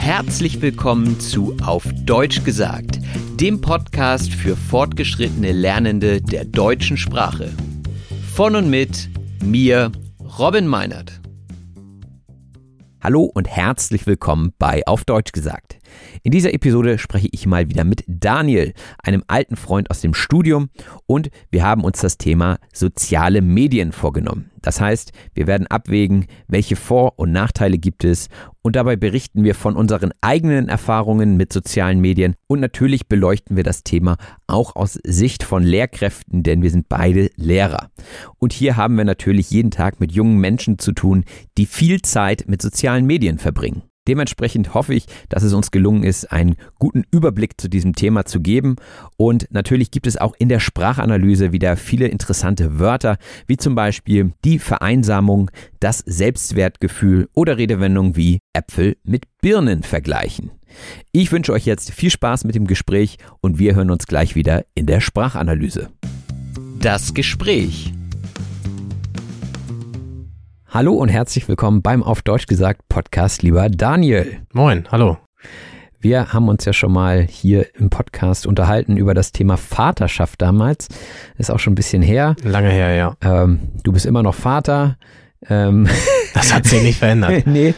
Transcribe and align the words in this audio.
Herzlich 0.00 0.62
willkommen 0.62 1.20
zu 1.20 1.58
Auf 1.62 1.84
Deutsch 2.04 2.42
gesagt, 2.42 2.98
dem 3.38 3.60
Podcast 3.60 4.32
für 4.32 4.56
fortgeschrittene 4.56 5.52
Lernende 5.52 6.22
der 6.22 6.46
deutschen 6.46 6.96
Sprache. 6.96 7.52
Von 8.34 8.56
und 8.56 8.70
mit 8.70 9.10
mir, 9.44 9.92
Robin 10.38 10.66
Meinert. 10.66 11.20
Hallo 13.02 13.24
und 13.24 13.46
herzlich 13.46 14.06
willkommen 14.06 14.54
bei 14.58 14.82
Auf 14.86 15.04
Deutsch 15.04 15.32
gesagt. 15.32 15.79
In 16.22 16.32
dieser 16.32 16.54
Episode 16.54 16.98
spreche 16.98 17.28
ich 17.32 17.46
mal 17.46 17.68
wieder 17.68 17.84
mit 17.84 18.04
Daniel, 18.06 18.72
einem 19.02 19.24
alten 19.26 19.56
Freund 19.56 19.90
aus 19.90 20.00
dem 20.00 20.14
Studium, 20.14 20.70
und 21.06 21.30
wir 21.50 21.64
haben 21.64 21.84
uns 21.84 22.00
das 22.00 22.18
Thema 22.18 22.58
soziale 22.72 23.42
Medien 23.42 23.92
vorgenommen. 23.92 24.50
Das 24.62 24.80
heißt, 24.80 25.12
wir 25.34 25.46
werden 25.46 25.66
abwägen, 25.66 26.26
welche 26.46 26.76
Vor- 26.76 27.18
und 27.18 27.32
Nachteile 27.32 27.78
gibt 27.78 28.04
es 28.04 28.28
und 28.62 28.76
dabei 28.76 28.96
berichten 28.96 29.42
wir 29.42 29.54
von 29.54 29.74
unseren 29.74 30.12
eigenen 30.20 30.68
Erfahrungen 30.68 31.36
mit 31.36 31.52
sozialen 31.52 32.00
Medien 32.00 32.34
und 32.46 32.60
natürlich 32.60 33.08
beleuchten 33.08 33.56
wir 33.56 33.64
das 33.64 33.84
Thema 33.84 34.16
auch 34.46 34.76
aus 34.76 34.98
Sicht 35.02 35.42
von 35.42 35.62
Lehrkräften, 35.62 36.42
denn 36.42 36.62
wir 36.62 36.70
sind 36.70 36.88
beide 36.88 37.30
Lehrer. 37.36 37.90
Und 38.38 38.52
hier 38.52 38.76
haben 38.76 38.96
wir 38.96 39.04
natürlich 39.04 39.50
jeden 39.50 39.70
Tag 39.70 39.98
mit 39.98 40.12
jungen 40.12 40.38
Menschen 40.38 40.78
zu 40.78 40.92
tun, 40.92 41.24
die 41.56 41.66
viel 41.66 42.02
Zeit 42.02 42.44
mit 42.46 42.60
sozialen 42.60 43.06
Medien 43.06 43.38
verbringen. 43.38 43.82
Dementsprechend 44.08 44.74
hoffe 44.74 44.94
ich, 44.94 45.06
dass 45.28 45.42
es 45.42 45.52
uns 45.52 45.70
gelungen 45.70 46.04
ist, 46.04 46.32
einen 46.32 46.56
guten 46.78 47.04
Überblick 47.10 47.60
zu 47.60 47.68
diesem 47.68 47.94
Thema 47.94 48.24
zu 48.24 48.40
geben. 48.40 48.76
Und 49.16 49.46
natürlich 49.50 49.90
gibt 49.90 50.06
es 50.06 50.16
auch 50.16 50.34
in 50.38 50.48
der 50.48 50.60
Sprachanalyse 50.60 51.52
wieder 51.52 51.76
viele 51.76 52.08
interessante 52.08 52.78
Wörter, 52.78 53.18
wie 53.46 53.56
zum 53.56 53.74
Beispiel 53.74 54.32
die 54.44 54.58
Vereinsamung, 54.58 55.50
das 55.80 55.98
Selbstwertgefühl 55.98 57.28
oder 57.34 57.58
Redewendungen 57.58 58.16
wie 58.16 58.38
Äpfel 58.52 58.96
mit 59.04 59.24
Birnen 59.42 59.82
vergleichen. 59.82 60.50
Ich 61.12 61.30
wünsche 61.32 61.52
euch 61.52 61.66
jetzt 61.66 61.90
viel 61.90 62.10
Spaß 62.10 62.44
mit 62.44 62.54
dem 62.54 62.66
Gespräch 62.66 63.18
und 63.40 63.58
wir 63.58 63.74
hören 63.74 63.90
uns 63.90 64.06
gleich 64.06 64.34
wieder 64.34 64.64
in 64.74 64.86
der 64.86 65.00
Sprachanalyse. 65.00 65.90
Das 66.80 67.12
Gespräch. 67.12 67.92
Hallo 70.72 70.92
und 70.94 71.08
herzlich 71.08 71.48
willkommen 71.48 71.82
beim 71.82 72.04
Auf 72.04 72.22
Deutsch 72.22 72.46
gesagt 72.46 72.88
Podcast, 72.88 73.42
lieber 73.42 73.68
Daniel. 73.68 74.42
Moin, 74.52 74.86
hallo. 74.92 75.18
Wir 75.98 76.32
haben 76.32 76.48
uns 76.48 76.64
ja 76.64 76.72
schon 76.72 76.92
mal 76.92 77.22
hier 77.22 77.74
im 77.74 77.90
Podcast 77.90 78.46
unterhalten 78.46 78.96
über 78.96 79.12
das 79.12 79.32
Thema 79.32 79.56
Vaterschaft 79.56 80.40
damals. 80.40 80.86
Ist 81.36 81.50
auch 81.50 81.58
schon 81.58 81.72
ein 81.72 81.74
bisschen 81.74 82.02
her. 82.02 82.36
Lange 82.44 82.70
her, 82.70 82.94
ja. 82.94 83.16
Ähm, 83.20 83.58
du 83.82 83.90
bist 83.90 84.06
immer 84.06 84.22
noch 84.22 84.36
Vater. 84.36 84.96
Ähm 85.48 85.88
das 86.34 86.54
hat 86.54 86.66
sich 86.66 86.84
nicht 86.84 87.00
verändert. 87.00 87.42
nee, 87.48 87.74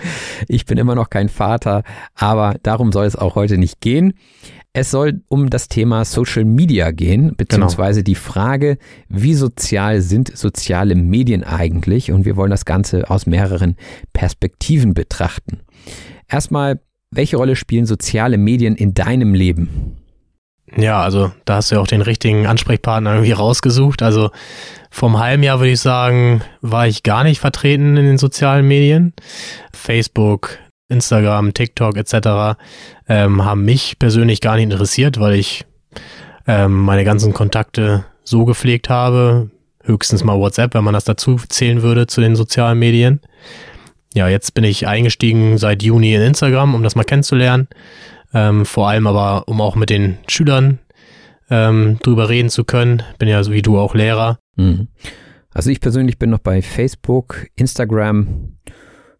ich 0.46 0.66
bin 0.66 0.76
immer 0.76 0.94
noch 0.94 1.08
kein 1.08 1.30
Vater, 1.30 1.84
aber 2.14 2.56
darum 2.62 2.92
soll 2.92 3.06
es 3.06 3.16
auch 3.16 3.36
heute 3.36 3.56
nicht 3.56 3.80
gehen. 3.80 4.12
Es 4.74 4.90
soll 4.90 5.20
um 5.28 5.50
das 5.50 5.68
Thema 5.68 6.04
Social 6.06 6.46
Media 6.46 6.92
gehen, 6.92 7.34
beziehungsweise 7.36 8.00
genau. 8.00 8.04
die 8.06 8.14
Frage, 8.14 8.78
wie 9.08 9.34
sozial 9.34 10.00
sind 10.00 10.34
soziale 10.34 10.94
Medien 10.94 11.44
eigentlich? 11.44 12.10
Und 12.10 12.24
wir 12.24 12.36
wollen 12.36 12.50
das 12.50 12.64
Ganze 12.64 13.10
aus 13.10 13.26
mehreren 13.26 13.76
Perspektiven 14.14 14.94
betrachten. 14.94 15.60
Erstmal, 16.26 16.80
welche 17.10 17.36
Rolle 17.36 17.54
spielen 17.54 17.84
soziale 17.84 18.38
Medien 18.38 18.74
in 18.74 18.94
deinem 18.94 19.34
Leben? 19.34 19.98
Ja, 20.74 21.02
also 21.02 21.32
da 21.44 21.56
hast 21.56 21.70
du 21.70 21.74
ja 21.74 21.82
auch 21.82 21.86
den 21.86 22.00
richtigen 22.00 22.46
Ansprechpartner 22.46 23.12
irgendwie 23.12 23.32
rausgesucht. 23.32 24.00
Also 24.00 24.30
vom 24.90 25.18
halben 25.18 25.42
Jahr 25.42 25.60
würde 25.60 25.72
ich 25.72 25.80
sagen, 25.80 26.40
war 26.62 26.86
ich 26.86 27.02
gar 27.02 27.24
nicht 27.24 27.40
vertreten 27.40 27.98
in 27.98 28.06
den 28.06 28.16
sozialen 28.16 28.66
Medien. 28.66 29.12
Facebook, 29.74 30.58
Instagram, 30.92 31.54
TikTok 31.54 31.96
etc. 31.96 32.58
Ähm, 33.08 33.44
haben 33.44 33.64
mich 33.64 33.98
persönlich 33.98 34.40
gar 34.40 34.56
nicht 34.56 34.64
interessiert, 34.64 35.18
weil 35.18 35.34
ich 35.34 35.64
ähm, 36.46 36.80
meine 36.80 37.04
ganzen 37.04 37.32
Kontakte 37.32 38.04
so 38.24 38.44
gepflegt 38.44 38.88
habe. 38.88 39.50
Höchstens 39.84 40.22
mal 40.22 40.38
WhatsApp, 40.38 40.74
wenn 40.74 40.84
man 40.84 40.94
das 40.94 41.04
dazu 41.04 41.36
zählen 41.48 41.82
würde 41.82 42.06
zu 42.06 42.20
den 42.20 42.36
sozialen 42.36 42.78
Medien. 42.78 43.20
Ja, 44.14 44.28
jetzt 44.28 44.54
bin 44.54 44.64
ich 44.64 44.86
eingestiegen 44.86 45.58
seit 45.58 45.82
Juni 45.82 46.14
in 46.14 46.22
Instagram, 46.22 46.74
um 46.74 46.82
das 46.82 46.94
mal 46.94 47.04
kennenzulernen. 47.04 47.68
Ähm, 48.34 48.64
vor 48.64 48.88
allem 48.88 49.06
aber, 49.06 49.48
um 49.48 49.60
auch 49.60 49.74
mit 49.74 49.90
den 49.90 50.18
Schülern 50.28 50.78
ähm, 51.50 51.98
drüber 52.02 52.28
reden 52.28 52.50
zu 52.50 52.64
können. 52.64 53.02
Bin 53.18 53.28
ja 53.28 53.42
so 53.42 53.52
wie 53.52 53.62
du 53.62 53.78
auch 53.78 53.94
Lehrer. 53.94 54.38
Mhm. 54.56 54.88
Also 55.52 55.70
ich 55.70 55.80
persönlich 55.80 56.18
bin 56.18 56.30
noch 56.30 56.38
bei 56.38 56.62
Facebook, 56.62 57.46
Instagram. 57.56 58.56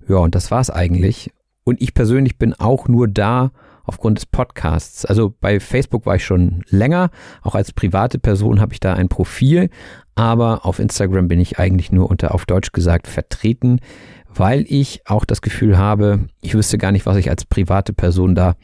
Ja, 0.09 0.16
und 0.16 0.34
das 0.34 0.50
war's 0.50 0.71
eigentlich. 0.71 1.31
Und 1.65 1.81
ich 1.81 1.95
persönlich 1.95 2.39
bin 2.39 2.55
auch 2.55 2.89
nur 2.89 3.09
da 3.09 3.53
aufgrund 3.84 4.19
des 4.19 4.27
Podcasts. 4.27 5.05
Also 5.05 5.34
bei 5.41 5.61
Facebook 5.61 6.06
war 6.06 6.17
ich 6.17 6.25
schon 6.25 6.65
länger. 6.69 7.11
Auch 7.43 7.55
als 7.55 7.73
private 7.73 8.19
Person 8.19 8.61
habe 8.61 8.73
ich 8.73 8.81
da 8.81 8.95
ein 8.95 9.09
Profil. 9.09 9.71
Aber 10.15 10.67
auf 10.67 10.78
Instagram 10.78 11.28
bin 11.28 11.41
ich 11.41 11.59
eigentlich 11.59 11.91
nur 11.91 12.11
unter 12.11 12.34
auf 12.34 12.45
Deutsch 12.45 12.73
gesagt 12.73 13.06
vertreten, 13.06 13.81
weil 14.28 14.65
ich 14.69 15.03
auch 15.06 15.25
das 15.25 15.41
Gefühl 15.41 15.78
habe, 15.78 16.26
ich 16.41 16.55
wüsste 16.55 16.79
gar 16.79 16.93
nicht, 16.93 17.06
was 17.06 17.17
ich 17.17 17.31
als 17.31 17.44
private 17.44 17.93
Person 17.93 18.35
da 18.35 18.55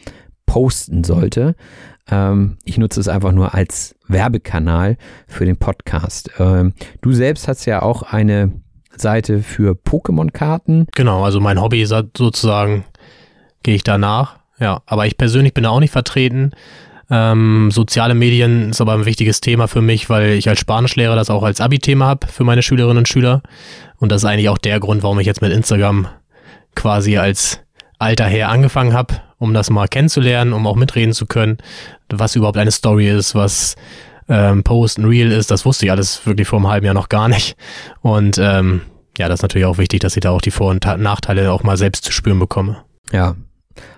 posten 0.47 1.05
sollte. 1.05 1.55
Ähm, 2.11 2.59
ich 2.65 2.79
nutze 2.79 3.01
es 3.01 3.09
einfach 3.09 3.33
nur 3.33 3.55
als 3.55 3.94
Werbekanal 4.09 4.97
für 5.27 5.44
den 5.44 5.56
Podcast. 5.56 6.31
Ähm, 6.39 6.75
du 7.01 7.12
selbst 7.12 7.49
hast 7.49 7.65
ja 7.67 7.83
auch 7.83 8.03
eine 8.03 8.53
Seite 8.99 9.43
für 9.43 9.73
Pokémon-Karten. 9.75 10.87
Genau, 10.95 11.25
also 11.25 11.41
mein 11.41 11.61
Hobby 11.61 11.83
ist 11.83 11.95
sozusagen, 12.17 12.85
gehe 13.62 13.75
ich 13.75 13.85
danach. 13.85 14.37
Ja, 14.61 14.83
aber 14.87 15.06
ich 15.06 15.17
persönlich 15.17 15.55
bin 15.55 15.65
da 15.65 15.71
auch 15.71 15.81
nicht 15.81 15.93
vertreten. 15.93 16.53
Ähm, 17.11 17.71
soziale 17.71 18.15
Medien 18.15 18.71
ist 18.71 18.81
aber 18.81 18.93
ein 18.93 19.06
wichtiges 19.06 19.41
Thema 19.41 19.67
für 19.67 19.81
mich, 19.81 20.11
weil 20.11 20.33
ich 20.33 20.49
als 20.49 20.61
Spanischlehrer 20.61 21.17
das 21.17 21.31
auch 21.31 21.43
als 21.43 21.61
Abi-Thema 21.61 22.06
habe 22.06 22.27
für 22.27 22.45
meine 22.45 22.62
Schülerinnen 22.62 22.99
und 22.99 23.09
Schüler. 23.09 23.43
Und 23.97 24.12
das 24.12 24.23
ist 24.23 24.29
eigentlich 24.29 24.49
auch 24.49 24.59
der 24.59 24.79
Grund, 24.81 25.03
warum 25.03 25.19
ich 25.21 25.27
jetzt 25.27 25.41
mit 25.41 25.53
Instagram 25.53 26.09
quasi 26.75 27.17
als 27.17 27.61
alter 27.99 28.27
Herr 28.27 28.51
angefangen 28.51 28.93
habe, 28.93 29.15
um 29.39 29.55
das 29.55 29.71
mal 29.71 29.89
kennenzulernen, 29.89 30.53
um 30.53 30.67
auch 30.67 30.77
mitreden 30.77 31.15
zu 31.15 31.27
können, 31.27 31.59
was 32.09 32.37
überhaupt 32.37 32.59
eine 32.59 32.71
Story 32.71 33.09
ist, 33.09 33.35
was 33.35 33.77
ähm, 34.29 34.63
Post 34.63 34.99
und 34.99 35.07
Real 35.07 35.33
ist, 35.33 35.51
das 35.51 35.65
wusste 35.65 35.87
ich 35.87 35.91
alles 35.91 36.25
wirklich 36.27 36.49
vor 36.49 36.59
einem 36.59 36.69
halben 36.69 36.87
Jahr 36.87 36.95
noch 36.95 37.09
gar 37.09 37.29
nicht. 37.29 37.57
Und 38.01 38.39
ähm, 38.39 38.83
ja, 39.17 39.29
das 39.29 39.41
ist 39.41 39.43
natürlich 39.43 39.67
auch 39.67 39.79
wichtig, 39.79 40.01
dass 40.01 40.17
ich 40.17 40.21
da 40.21 40.31
auch 40.31 40.41
die 40.41 40.51
Vor- 40.51 40.71
und 40.71 40.85
Nachteile 40.85 41.53
auch 41.53 41.63
mal 41.63 41.77
selbst 41.77 42.05
zu 42.05 42.13
spüren 42.13 42.39
bekomme. 42.39 42.85
Ja, 43.13 43.37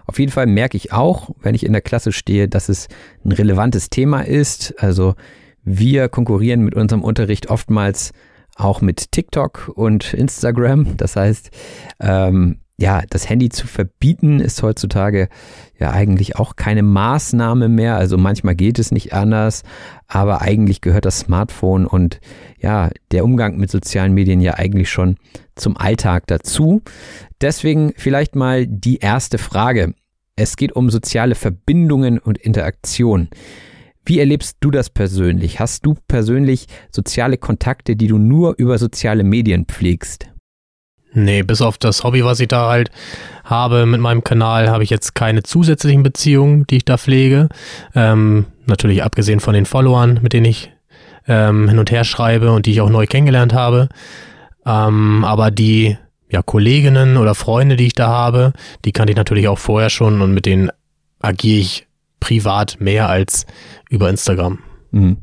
auf 0.06 0.18
jeden 0.18 0.32
Fall 0.32 0.46
merke 0.46 0.76
ich 0.76 0.92
auch, 0.92 1.30
wenn 1.40 1.54
ich 1.54 1.64
in 1.64 1.72
der 1.72 1.82
Klasse 1.82 2.12
stehe, 2.12 2.48
dass 2.48 2.68
es 2.68 2.88
ein 3.24 3.32
relevantes 3.32 3.90
Thema 3.90 4.22
ist. 4.22 4.74
Also 4.78 5.14
wir 5.62 6.08
konkurrieren 6.08 6.62
mit 6.62 6.74
unserem 6.74 7.02
Unterricht 7.02 7.50
oftmals 7.50 8.12
auch 8.56 8.80
mit 8.80 9.12
TikTok 9.12 9.70
und 9.74 10.12
Instagram. 10.14 10.96
Das 10.96 11.16
heißt, 11.16 11.50
ähm, 12.00 12.60
ja, 12.80 13.02
das 13.10 13.28
Handy 13.28 13.50
zu 13.50 13.66
verbieten 13.66 14.40
ist 14.40 14.62
heutzutage 14.62 15.28
ja 15.78 15.90
eigentlich 15.90 16.36
auch 16.36 16.56
keine 16.56 16.82
Maßnahme 16.82 17.68
mehr. 17.68 17.96
Also 17.96 18.16
manchmal 18.16 18.54
geht 18.54 18.78
es 18.78 18.90
nicht 18.90 19.12
anders, 19.12 19.64
aber 20.06 20.40
eigentlich 20.40 20.80
gehört 20.80 21.04
das 21.04 21.18
Smartphone 21.18 21.86
und 21.86 22.20
ja, 22.58 22.88
der 23.12 23.24
Umgang 23.24 23.58
mit 23.58 23.70
sozialen 23.70 24.14
Medien 24.14 24.40
ja 24.40 24.54
eigentlich 24.54 24.90
schon 24.90 25.16
zum 25.56 25.76
Alltag 25.76 26.26
dazu. 26.26 26.80
Deswegen 27.42 27.92
vielleicht 27.98 28.34
mal 28.34 28.66
die 28.66 28.96
erste 28.96 29.36
Frage. 29.36 29.92
Es 30.34 30.56
geht 30.56 30.72
um 30.72 30.88
soziale 30.88 31.34
Verbindungen 31.34 32.18
und 32.18 32.38
Interaktion. 32.38 33.28
Wie 34.06 34.20
erlebst 34.20 34.56
du 34.60 34.70
das 34.70 34.88
persönlich? 34.88 35.60
Hast 35.60 35.84
du 35.84 35.96
persönlich 36.08 36.64
soziale 36.90 37.36
Kontakte, 37.36 37.94
die 37.94 38.06
du 38.06 38.16
nur 38.16 38.54
über 38.56 38.78
soziale 38.78 39.22
Medien 39.22 39.66
pflegst? 39.66 40.29
Nee, 41.12 41.42
bis 41.42 41.60
auf 41.60 41.76
das 41.76 42.04
Hobby, 42.04 42.24
was 42.24 42.40
ich 42.40 42.48
da 42.48 42.68
halt 42.68 42.90
habe 43.44 43.84
mit 43.86 44.00
meinem 44.00 44.22
Kanal, 44.22 44.70
habe 44.70 44.84
ich 44.84 44.90
jetzt 44.90 45.14
keine 45.14 45.42
zusätzlichen 45.42 46.02
Beziehungen, 46.02 46.66
die 46.68 46.78
ich 46.78 46.84
da 46.84 46.98
pflege. 46.98 47.48
Ähm, 47.94 48.46
natürlich 48.66 49.02
abgesehen 49.02 49.40
von 49.40 49.54
den 49.54 49.66
Followern, 49.66 50.20
mit 50.22 50.32
denen 50.32 50.46
ich 50.46 50.70
ähm, 51.26 51.68
hin 51.68 51.78
und 51.78 51.90
her 51.90 52.04
schreibe 52.04 52.52
und 52.52 52.66
die 52.66 52.72
ich 52.72 52.80
auch 52.80 52.90
neu 52.90 53.06
kennengelernt 53.06 53.52
habe. 53.52 53.88
Ähm, 54.64 55.24
aber 55.24 55.50
die 55.50 55.96
ja, 56.30 56.42
Kolleginnen 56.42 57.16
oder 57.16 57.34
Freunde, 57.34 57.76
die 57.76 57.86
ich 57.86 57.94
da 57.94 58.08
habe, 58.08 58.52
die 58.84 58.92
kannte 58.92 59.12
ich 59.12 59.16
natürlich 59.16 59.48
auch 59.48 59.58
vorher 59.58 59.90
schon 59.90 60.22
und 60.22 60.32
mit 60.32 60.46
denen 60.46 60.70
agiere 61.20 61.60
ich 61.60 61.86
privat 62.20 62.76
mehr 62.80 63.08
als 63.08 63.46
über 63.88 64.08
Instagram. 64.08 64.60
Mhm. 64.92 65.18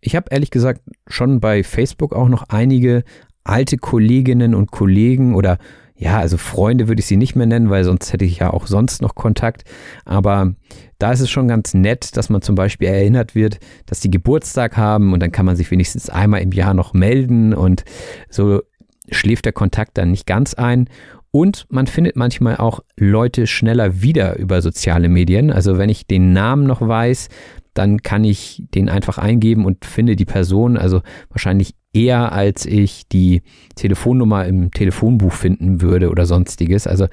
Ich 0.00 0.14
habe 0.14 0.26
ehrlich 0.30 0.50
gesagt 0.50 0.82
schon 1.08 1.40
bei 1.40 1.64
Facebook 1.64 2.12
auch 2.12 2.28
noch 2.28 2.44
einige 2.48 3.04
alte 3.48 3.76
Kolleginnen 3.76 4.54
und 4.54 4.70
Kollegen 4.70 5.34
oder 5.34 5.58
ja, 6.00 6.18
also 6.18 6.36
Freunde 6.36 6.86
würde 6.86 7.00
ich 7.00 7.06
sie 7.06 7.16
nicht 7.16 7.34
mehr 7.34 7.46
nennen, 7.46 7.70
weil 7.70 7.82
sonst 7.82 8.12
hätte 8.12 8.24
ich 8.24 8.38
ja 8.38 8.52
auch 8.52 8.68
sonst 8.68 9.02
noch 9.02 9.16
Kontakt. 9.16 9.64
Aber 10.04 10.54
da 10.98 11.10
ist 11.10 11.20
es 11.20 11.28
schon 11.28 11.48
ganz 11.48 11.74
nett, 11.74 12.16
dass 12.16 12.30
man 12.30 12.40
zum 12.40 12.54
Beispiel 12.54 12.86
erinnert 12.86 13.34
wird, 13.34 13.58
dass 13.86 13.98
die 13.98 14.10
Geburtstag 14.10 14.76
haben 14.76 15.12
und 15.12 15.20
dann 15.20 15.32
kann 15.32 15.44
man 15.44 15.56
sich 15.56 15.72
wenigstens 15.72 16.08
einmal 16.08 16.40
im 16.40 16.52
Jahr 16.52 16.72
noch 16.72 16.94
melden 16.94 17.52
und 17.52 17.84
so 18.30 18.62
schläft 19.10 19.44
der 19.44 19.52
Kontakt 19.52 19.98
dann 19.98 20.12
nicht 20.12 20.26
ganz 20.26 20.54
ein. 20.54 20.88
Und 21.32 21.66
man 21.68 21.88
findet 21.88 22.16
manchmal 22.16 22.56
auch 22.56 22.80
Leute 22.96 23.46
schneller 23.46 24.00
wieder 24.00 24.38
über 24.38 24.62
soziale 24.62 25.08
Medien. 25.08 25.50
Also 25.50 25.78
wenn 25.78 25.88
ich 25.88 26.06
den 26.06 26.32
Namen 26.32 26.64
noch 26.64 26.80
weiß, 26.80 27.28
dann 27.74 28.02
kann 28.02 28.24
ich 28.24 28.64
den 28.74 28.88
einfach 28.88 29.18
eingeben 29.18 29.64
und 29.64 29.84
finde 29.84 30.16
die 30.16 30.24
Person, 30.24 30.76
also 30.76 31.02
wahrscheinlich 31.28 31.74
eher 31.92 32.32
als 32.32 32.66
ich 32.66 33.08
die 33.08 33.42
Telefonnummer 33.74 34.46
im 34.46 34.70
Telefonbuch 34.70 35.32
finden 35.32 35.80
würde 35.80 36.10
oder 36.10 36.26
sonstiges. 36.26 36.86
Also 36.86 37.06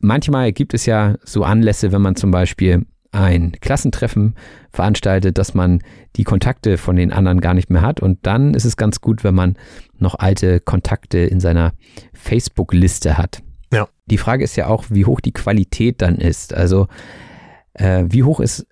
manchmal 0.00 0.52
gibt 0.52 0.74
es 0.74 0.86
ja 0.86 1.16
so 1.24 1.42
Anlässe, 1.42 1.92
wenn 1.92 2.02
man 2.02 2.16
zum 2.16 2.30
Beispiel 2.30 2.86
ein 3.12 3.52
Klassentreffen 3.60 4.34
veranstaltet, 4.72 5.36
dass 5.38 5.54
man 5.54 5.80
die 6.16 6.24
Kontakte 6.24 6.78
von 6.78 6.96
den 6.96 7.12
anderen 7.12 7.40
gar 7.40 7.54
nicht 7.54 7.70
mehr 7.70 7.82
hat. 7.82 8.00
Und 8.00 8.18
dann 8.22 8.54
ist 8.54 8.64
es 8.64 8.76
ganz 8.76 9.00
gut, 9.00 9.24
wenn 9.24 9.34
man 9.34 9.56
noch 9.98 10.14
alte 10.16 10.60
Kontakte 10.60 11.18
in 11.18 11.40
seiner 11.40 11.72
Facebook-Liste 12.12 13.18
hat. 13.18 13.42
Ja. 13.72 13.88
Die 14.06 14.18
Frage 14.18 14.44
ist 14.44 14.56
ja 14.56 14.68
auch, 14.68 14.84
wie 14.90 15.06
hoch 15.06 15.20
die 15.20 15.32
Qualität 15.32 16.02
dann 16.02 16.16
ist. 16.16 16.54
Also 16.54 16.86
äh, 17.74 18.04
wie 18.08 18.22
hoch 18.22 18.40
ist 18.40 18.66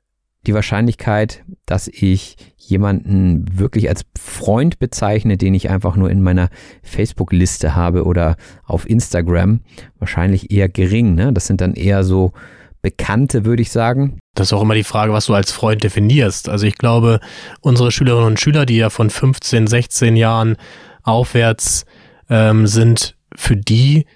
die 0.48 0.54
Wahrscheinlichkeit, 0.54 1.44
dass 1.66 1.86
ich 1.88 2.36
jemanden 2.56 3.58
wirklich 3.58 3.88
als 3.88 4.04
Freund 4.18 4.78
bezeichne, 4.78 5.36
den 5.36 5.54
ich 5.54 5.70
einfach 5.70 5.94
nur 5.94 6.10
in 6.10 6.22
meiner 6.22 6.48
Facebook-Liste 6.82 7.76
habe 7.76 8.04
oder 8.04 8.36
auf 8.64 8.88
Instagram, 8.88 9.60
wahrscheinlich 9.98 10.50
eher 10.50 10.68
gering. 10.68 11.14
Ne? 11.14 11.32
Das 11.32 11.46
sind 11.46 11.60
dann 11.60 11.74
eher 11.74 12.02
so 12.02 12.32
Bekannte, 12.80 13.44
würde 13.44 13.62
ich 13.62 13.70
sagen. 13.70 14.20
Das 14.34 14.48
ist 14.48 14.52
auch 14.52 14.62
immer 14.62 14.74
die 14.74 14.84
Frage, 14.84 15.12
was 15.12 15.26
du 15.26 15.34
als 15.34 15.52
Freund 15.52 15.84
definierst. 15.84 16.48
Also 16.48 16.66
ich 16.66 16.78
glaube, 16.78 17.20
unsere 17.60 17.90
Schülerinnen 17.90 18.26
und 18.28 18.40
Schüler, 18.40 18.66
die 18.66 18.76
ja 18.76 18.88
von 18.88 19.10
15, 19.10 19.66
16 19.66 20.16
Jahren 20.16 20.56
aufwärts 21.02 21.84
ähm, 22.30 22.66
sind, 22.66 23.16
für 23.34 23.56
die 23.56 24.06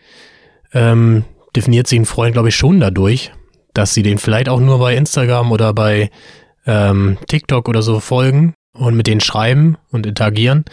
ähm, 0.72 1.24
definiert 1.54 1.86
sich 1.86 1.98
ein 1.98 2.06
Freund, 2.06 2.32
glaube 2.32 2.48
ich, 2.48 2.56
schon 2.56 2.80
dadurch, 2.80 3.32
dass 3.74 3.94
sie 3.94 4.02
den 4.02 4.18
vielleicht 4.18 4.48
auch 4.48 4.60
nur 4.60 4.78
bei 4.78 4.96
Instagram 4.96 5.52
oder 5.52 5.72
bei 5.72 6.10
ähm, 6.66 7.18
TikTok 7.26 7.68
oder 7.68 7.82
so 7.82 8.00
folgen 8.00 8.54
und 8.72 8.94
mit 8.94 9.06
denen 9.06 9.20
schreiben 9.20 9.76
und 9.90 10.06
interagieren. 10.06 10.64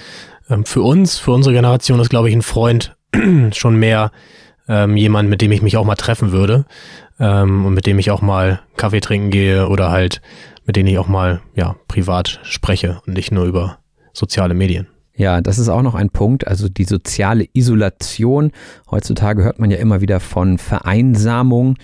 Ähm, 0.50 0.66
für 0.66 0.81
uns, 0.81 1.18
für 1.18 1.31
unsere 1.31 1.54
Generation 1.54 2.00
ist, 2.00 2.10
glaube 2.10 2.30
ich, 2.30 2.36
ein 2.36 2.42
Freund 2.42 2.96
schon 3.54 3.75
mehr 3.75 4.12
ähm, 4.68 4.96
jemand, 4.98 5.30
mit 5.30 5.42
dem 5.42 5.51
ich 5.51 5.62
mich 5.62 5.78
auch 5.78 5.86
mal 5.86 5.96
treffen 5.96 6.31
würde 6.31 6.66
ähm, 7.19 7.66
und 7.66 7.74
mit 7.74 7.86
dem 7.86 8.00
ich 8.00 8.12
auch 8.12 8.22
mal 8.22 8.62
Kaffee 8.78 9.01
trinken 9.01 9.31
gehe 9.31 9.68
oder 9.68 9.90
halt 9.90 10.22
mit 10.66 10.75
denen 10.75 10.88
ich 10.88 11.00
auch 11.00 11.07
mal 11.07 11.42
ja 11.56 11.75
privat 11.88 12.40
spreche 12.44 13.01
und 13.07 13.16
nicht 13.16 13.31
nur 13.31 13.46
über 13.46 13.80
soziale 14.13 14.54
Medien. 14.54 14.88
Ja, 15.16 15.42
das 15.42 15.60
ist 15.60 15.68
auch 15.68 15.81
noch 15.81 15.96
ein 15.96 16.12
Punkt, 16.12 16.48
also 16.48 16.69
die 16.69 16.86
soziale 16.86 17.48
Isolation. 17.54 18.51
Heutzutage 18.90 19.44
hört 19.44 19.60
man 19.60 19.72
ja 19.72 19.78
immer 19.78 20.00
wieder 20.00 20.19
von 20.19 20.57
Vereinsamung, 20.57 21.75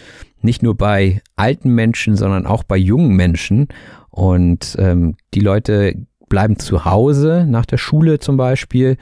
nicht 0.46 0.64
nur 0.64 0.76
bei 0.76 1.22
alten 1.36 1.72
Menschen, 1.76 2.16
sondern 2.16 2.46
auch 2.46 2.64
bei 2.64 2.78
jungen 2.78 3.16
Menschen. 3.16 3.68
Und 4.10 4.76
ähm, 4.80 5.18
die 5.34 5.42
Leute 5.42 5.96
bleiben 6.30 6.58
zu 6.58 6.86
Hause 6.86 7.46
nach 7.48 7.66
der 7.66 7.78
Schule 7.78 8.20
zum 8.20 8.38
Beispiel 8.38 8.98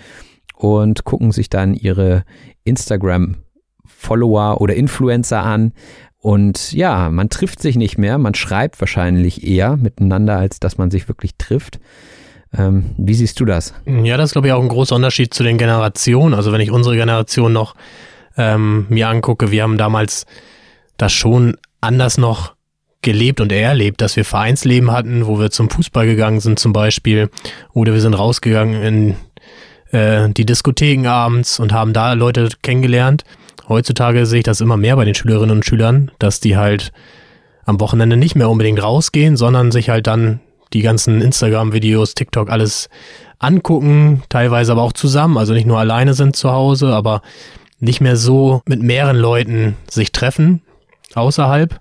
und 0.55 1.03
gucken 1.03 1.31
sich 1.31 1.49
dann 1.49 1.73
ihre 1.73 2.23
Instagram-Follower 2.63 4.61
oder 4.61 4.75
Influencer 4.75 5.43
an. 5.43 5.73
Und 6.17 6.71
ja, 6.71 7.09
man 7.09 7.29
trifft 7.29 7.61
sich 7.61 7.75
nicht 7.75 7.97
mehr, 7.97 8.17
man 8.17 8.33
schreibt 8.33 8.79
wahrscheinlich 8.79 9.45
eher 9.45 9.75
miteinander, 9.75 10.37
als 10.37 10.59
dass 10.59 10.77
man 10.77 10.89
sich 10.89 11.09
wirklich 11.09 11.35
trifft. 11.37 11.79
Ähm, 12.57 12.91
wie 12.97 13.13
siehst 13.13 13.39
du 13.39 13.45
das? 13.45 13.73
Ja, 13.85 14.15
das 14.15 14.29
ist, 14.29 14.33
glaube 14.33 14.47
ich, 14.47 14.53
auch 14.53 14.61
ein 14.61 14.69
großer 14.69 14.95
Unterschied 14.95 15.33
zu 15.33 15.43
den 15.43 15.57
Generationen. 15.57 16.33
Also 16.33 16.51
wenn 16.51 16.61
ich 16.61 16.71
unsere 16.71 16.95
Generation 16.95 17.51
noch 17.51 17.75
ähm, 18.37 18.85
mir 18.89 19.09
angucke, 19.09 19.51
wir 19.51 19.63
haben 19.63 19.77
damals 19.77 20.25
das 20.97 21.13
schon 21.13 21.57
anders 21.81 22.17
noch 22.17 22.53
gelebt 23.03 23.41
und 23.41 23.51
erlebt, 23.51 24.01
dass 24.01 24.15
wir 24.15 24.25
Vereinsleben 24.25 24.91
hatten, 24.91 25.27
wo 25.27 25.39
wir 25.39 25.51
zum 25.51 25.69
Fußball 25.69 26.05
gegangen 26.05 26.39
sind 26.39 26.57
zum 26.57 26.73
Beispiel, 26.73 27.29
oder 27.73 27.93
wir 27.93 28.01
sind 28.01 28.15
rausgegangen 28.15 28.81
in 28.81 29.15
äh, 29.91 30.29
die 30.29 30.45
Diskotheken 30.45 31.07
abends 31.07 31.59
und 31.59 31.73
haben 31.73 31.93
da 31.93 32.13
Leute 32.13 32.49
kennengelernt. 32.63 33.23
Heutzutage 33.69 34.25
sehe 34.25 34.39
ich 34.39 34.45
das 34.45 34.61
immer 34.61 34.77
mehr 34.77 34.95
bei 34.95 35.05
den 35.05 35.15
Schülerinnen 35.15 35.57
und 35.57 35.65
Schülern, 35.65 36.11
dass 36.19 36.39
die 36.39 36.57
halt 36.57 36.91
am 37.65 37.79
Wochenende 37.79 38.17
nicht 38.17 38.35
mehr 38.35 38.49
unbedingt 38.49 38.81
rausgehen, 38.81 39.37
sondern 39.37 39.71
sich 39.71 39.89
halt 39.89 40.07
dann 40.07 40.39
die 40.73 40.81
ganzen 40.81 41.21
Instagram-Videos, 41.21 42.15
TikTok, 42.15 42.49
alles 42.49 42.89
angucken, 43.39 44.23
teilweise 44.29 44.71
aber 44.71 44.81
auch 44.81 44.93
zusammen, 44.93 45.37
also 45.37 45.53
nicht 45.53 45.67
nur 45.67 45.77
alleine 45.77 46.13
sind 46.13 46.35
zu 46.35 46.51
Hause, 46.51 46.93
aber 46.93 47.21
nicht 47.79 48.01
mehr 48.01 48.15
so 48.15 48.61
mit 48.65 48.81
mehreren 48.81 49.17
Leuten 49.17 49.75
sich 49.89 50.11
treffen 50.11 50.61
außerhalb. 51.15 51.79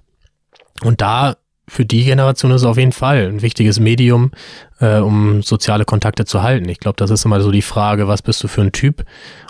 Und 0.83 1.01
da 1.01 1.37
für 1.69 1.85
die 1.85 2.05
Generation 2.05 2.51
ist 2.51 2.63
es 2.63 2.67
auf 2.67 2.77
jeden 2.77 2.93
Fall 2.93 3.29
ein 3.29 3.43
wichtiges 3.43 3.81
Medium, 3.81 4.33
äh, 4.81 4.99
um 4.99 5.43
soziale 5.43 5.85
Kontakte 5.85 6.25
zu 6.25 6.43
halten. 6.43 6.69
Ich 6.69 6.81
glaube, 6.81 6.97
das 6.97 7.11
ist 7.11 7.25
immer 7.25 7.41
so 7.41 7.51
die 7.51 7.63
Frage, 7.63 8.09
was 8.09 8.23
bist 8.23 8.43
du 8.43 8.49
für 8.49 8.63
ein 8.63 8.73
Typ 8.73 9.05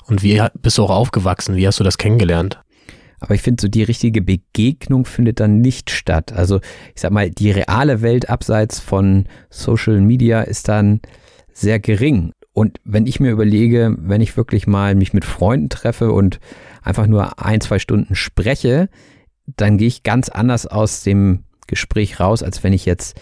und 0.07 0.23
wie 0.23 0.41
bist 0.61 0.79
du 0.79 0.85
auch 0.85 0.91
aufgewachsen? 0.91 1.57
Wie 1.57 1.67
hast 1.67 1.81
du 1.81 1.85
das 1.85 1.99
kennengelernt? 1.99 2.61
Aber 3.19 3.35
ich 3.35 3.43
finde, 3.43 3.61
so 3.61 3.69
die 3.69 3.85
richtige 3.85 4.21
Begegnung 4.21 5.05
findet 5.05 5.39
dann 5.39 5.61
nicht 5.61 5.91
statt. 5.91 6.33
Also 6.33 6.61
ich 6.95 7.01
sag 7.01 7.13
mal, 7.13 7.31
die 7.31 7.53
reale 7.53 8.03
Welt 8.03 8.29
abseits 8.29 8.81
von 8.81 9.27
Social 9.49 10.01
Media 10.01 10.43
ist 10.43 10.69
dann 10.69 11.01
sehr 11.53 11.79
gering. 11.79 12.33
Und 12.53 12.79
wenn 12.85 13.07
ich 13.07 13.21
mir 13.21 13.31
überlege, 13.31 13.95
wenn 13.99 14.21
ich 14.21 14.37
wirklich 14.37 14.67
mal 14.67 14.95
mich 14.95 15.13
mit 15.13 15.25
Freunden 15.25 15.69
treffe 15.69 16.13
und 16.13 16.41
einfach 16.83 17.07
nur 17.07 17.43
ein, 17.43 17.61
zwei 17.61 17.79
Stunden 17.79 18.15
spreche, 18.15 18.89
dann 19.47 19.79
gehe 19.79 19.89
ich 19.89 20.03
ganz 20.03 20.29
anders 20.29 20.67
aus 20.67 21.03
dem 21.03 21.45
Gespräch 21.67 22.21
raus, 22.21 22.43
als 22.43 22.63
wenn 22.63 22.73
ich 22.73 22.87
jetzt 22.87 23.21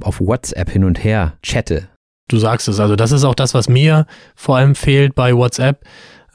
auf 0.00 0.20
WhatsApp 0.20 0.70
hin 0.70 0.84
und 0.84 1.02
her 1.02 1.34
chatte. 1.42 1.88
Du 2.28 2.38
sagst 2.38 2.68
es, 2.68 2.80
also 2.80 2.96
das 2.96 3.12
ist 3.12 3.24
auch 3.24 3.34
das, 3.34 3.54
was 3.54 3.68
mir 3.68 4.06
vor 4.34 4.56
allem 4.56 4.74
fehlt 4.74 5.14
bei 5.14 5.34
WhatsApp 5.34 5.84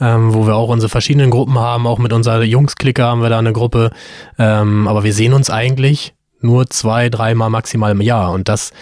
ähm, 0.01 0.33
wo 0.33 0.47
wir 0.47 0.55
auch 0.55 0.69
unsere 0.69 0.89
verschiedenen 0.89 1.29
Gruppen 1.29 1.59
haben. 1.59 1.87
Auch 1.87 1.99
mit 1.99 2.11
unserer 2.11 2.43
Jungs-Clicker 2.43 3.05
haben 3.05 3.21
wir 3.21 3.29
da 3.29 3.39
eine 3.39 3.53
Gruppe. 3.53 3.91
Ähm, 4.37 4.87
aber 4.87 5.03
wir 5.03 5.13
sehen 5.13 5.33
uns 5.33 5.49
eigentlich 5.49 6.15
nur 6.41 6.67
zwei, 6.69 7.09
dreimal 7.09 7.51
maximal 7.51 7.91
im 7.91 8.01
Jahr. 8.01 8.31
Und 8.31 8.49
das 8.49 8.73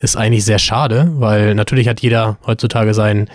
ist 0.00 0.16
eigentlich 0.16 0.44
sehr 0.44 0.58
schade, 0.58 1.12
weil 1.16 1.54
natürlich 1.54 1.88
hat 1.88 2.00
jeder 2.00 2.38
heutzutage 2.46 2.94
sein 2.94 3.28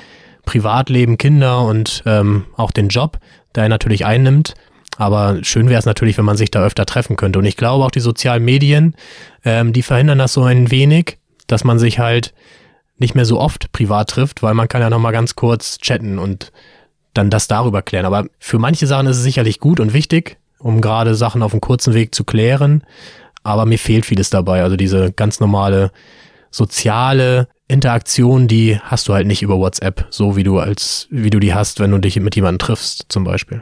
Privatleben, 0.45 1.17
Kinder 1.17 1.61
und 1.61 2.01
ähm, 2.05 2.45
auch 2.55 2.71
den 2.71 2.89
Job, 2.89 3.19
der 3.55 3.63
er 3.63 3.69
natürlich 3.69 4.05
einnimmt. 4.05 4.55
Aber 4.97 5.43
schön 5.43 5.69
wäre 5.69 5.79
es 5.79 5.85
natürlich, 5.85 6.17
wenn 6.17 6.25
man 6.25 6.37
sich 6.37 6.51
da 6.51 6.63
öfter 6.63 6.85
treffen 6.85 7.15
könnte. 7.15 7.39
Und 7.39 7.45
ich 7.45 7.55
glaube 7.55 7.85
auch 7.85 7.91
die 7.91 7.99
sozialen 7.99 8.43
Medien, 8.43 8.95
ähm, 9.45 9.71
die 9.71 9.83
verhindern 9.83 10.17
das 10.17 10.33
so 10.33 10.43
ein 10.43 10.71
wenig, 10.71 11.19
dass 11.45 11.63
man 11.63 11.79
sich 11.79 11.99
halt 11.99 12.33
nicht 12.97 13.13
mehr 13.13 13.25
so 13.25 13.39
oft 13.39 13.71
privat 13.71 14.09
trifft, 14.09 14.41
weil 14.41 14.55
man 14.55 14.67
kann 14.67 14.81
ja 14.81 14.89
nochmal 14.89 15.11
ganz 15.11 15.35
kurz 15.35 15.77
chatten 15.77 16.17
und 16.17 16.51
dann 17.13 17.29
das 17.29 17.47
darüber 17.47 17.83
klären. 17.83 18.05
Aber 18.05 18.25
für 18.39 18.57
manche 18.57 18.87
Sachen 18.87 19.05
ist 19.05 19.17
es 19.17 19.23
sicherlich 19.23 19.59
gut 19.59 19.79
und 19.79 19.93
wichtig, 19.93 20.37
um 20.57 20.81
gerade 20.81 21.13
Sachen 21.13 21.43
auf 21.43 21.53
einem 21.53 21.61
kurzen 21.61 21.93
Weg 21.93 22.15
zu 22.15 22.23
klären. 22.23 22.83
Aber 23.43 23.67
mir 23.67 23.77
fehlt 23.77 24.05
vieles 24.05 24.31
dabei. 24.31 24.63
Also 24.63 24.77
diese 24.77 25.11
ganz 25.11 25.39
normale 25.39 25.91
soziale 26.49 27.47
Interaktion, 27.67 28.47
die 28.47 28.79
hast 28.79 29.07
du 29.07 29.13
halt 29.13 29.27
nicht 29.27 29.43
über 29.43 29.59
WhatsApp, 29.59 30.07
so 30.09 30.35
wie 30.35 30.43
du 30.43 30.57
als, 30.57 31.07
wie 31.11 31.29
du 31.29 31.39
die 31.39 31.53
hast, 31.53 31.79
wenn 31.79 31.91
du 31.91 31.99
dich 31.99 32.19
mit 32.19 32.35
jemandem 32.35 32.59
triffst, 32.59 33.05
zum 33.09 33.23
Beispiel. 33.23 33.61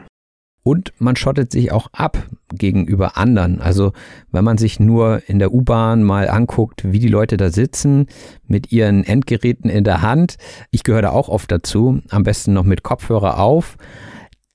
Und 0.66 0.92
man 0.98 1.14
schottet 1.14 1.52
sich 1.52 1.70
auch 1.70 1.86
ab 1.92 2.26
gegenüber 2.52 3.16
anderen. 3.16 3.60
Also 3.60 3.92
wenn 4.32 4.42
man 4.42 4.58
sich 4.58 4.80
nur 4.80 5.22
in 5.28 5.38
der 5.38 5.54
U-Bahn 5.54 6.02
mal 6.02 6.28
anguckt, 6.28 6.82
wie 6.90 6.98
die 6.98 7.06
Leute 7.06 7.36
da 7.36 7.50
sitzen 7.50 8.08
mit 8.48 8.72
ihren 8.72 9.04
Endgeräten 9.04 9.70
in 9.70 9.84
der 9.84 10.02
Hand, 10.02 10.38
ich 10.72 10.82
gehöre 10.82 11.02
da 11.02 11.10
auch 11.10 11.28
oft 11.28 11.52
dazu, 11.52 12.00
am 12.08 12.24
besten 12.24 12.52
noch 12.52 12.64
mit 12.64 12.82
Kopfhörer 12.82 13.38
auf, 13.38 13.76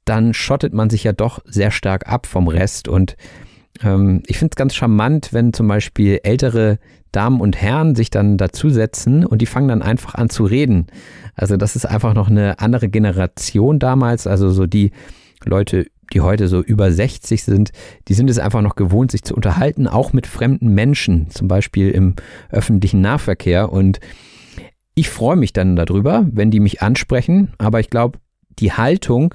dann 0.04 0.34
schottet 0.34 0.74
man 0.74 0.90
sich 0.90 1.06
ja 1.06 1.14
doch 1.14 1.40
sehr 1.46 1.72
stark 1.72 2.10
ab 2.10 2.26
vom 2.26 2.50
Rest. 2.50 2.90
Und 2.90 3.16
ähm, 3.82 4.22
ich 4.28 4.38
finde 4.38 4.52
es 4.52 4.58
ganz 4.58 4.76
charmant, 4.76 5.32
wenn 5.32 5.54
zum 5.54 5.70
Beispiel 5.70 6.20
ältere 6.24 6.80
Damen 7.14 7.40
und 7.40 7.56
Herren 7.56 7.96
sich 7.96 8.10
dann 8.10 8.36
dazusetzen 8.36 9.26
und 9.26 9.42
die 9.42 9.46
fangen 9.46 9.70
dann 9.70 9.82
einfach 9.82 10.16
an 10.16 10.30
zu 10.30 10.44
reden. 10.44 10.88
Also 11.36 11.56
das 11.56 11.78
ist 11.78 11.86
einfach 11.86 12.14
noch 12.14 12.30
eine 12.30 12.60
andere 12.60 12.90
Generation 12.90 13.80
damals, 13.80 14.28
also 14.28 14.50
so 14.50 14.66
die 14.66 14.92
Leute 15.46 15.88
die 16.14 16.22
heute 16.22 16.48
so 16.48 16.62
über 16.62 16.92
60 16.92 17.44
sind, 17.44 17.72
die 18.08 18.14
sind 18.14 18.30
es 18.30 18.40
einfach 18.40 18.62
noch 18.62 18.76
gewohnt, 18.76 19.12
sich 19.12 19.24
zu 19.24 19.36
unterhalten, 19.36 19.88
auch 19.88 20.14
mit 20.14 20.28
fremden 20.28 20.74
Menschen, 20.74 21.30
zum 21.30 21.48
Beispiel 21.48 21.90
im 21.92 22.16
öffentlichen 22.50 23.02
Nahverkehr. 23.02 23.72
Und 23.72 24.00
ich 24.96 25.10
freue 25.10 25.38
mich 25.38 25.54
dann 25.54 25.76
darüber, 25.76 26.26
wenn 26.32 26.52
die 26.52 26.60
mich 26.60 26.82
ansprechen, 26.82 27.54
aber 27.58 27.80
ich 27.80 27.90
glaube, 27.90 28.20
die 28.60 28.74
Haltung 28.74 29.34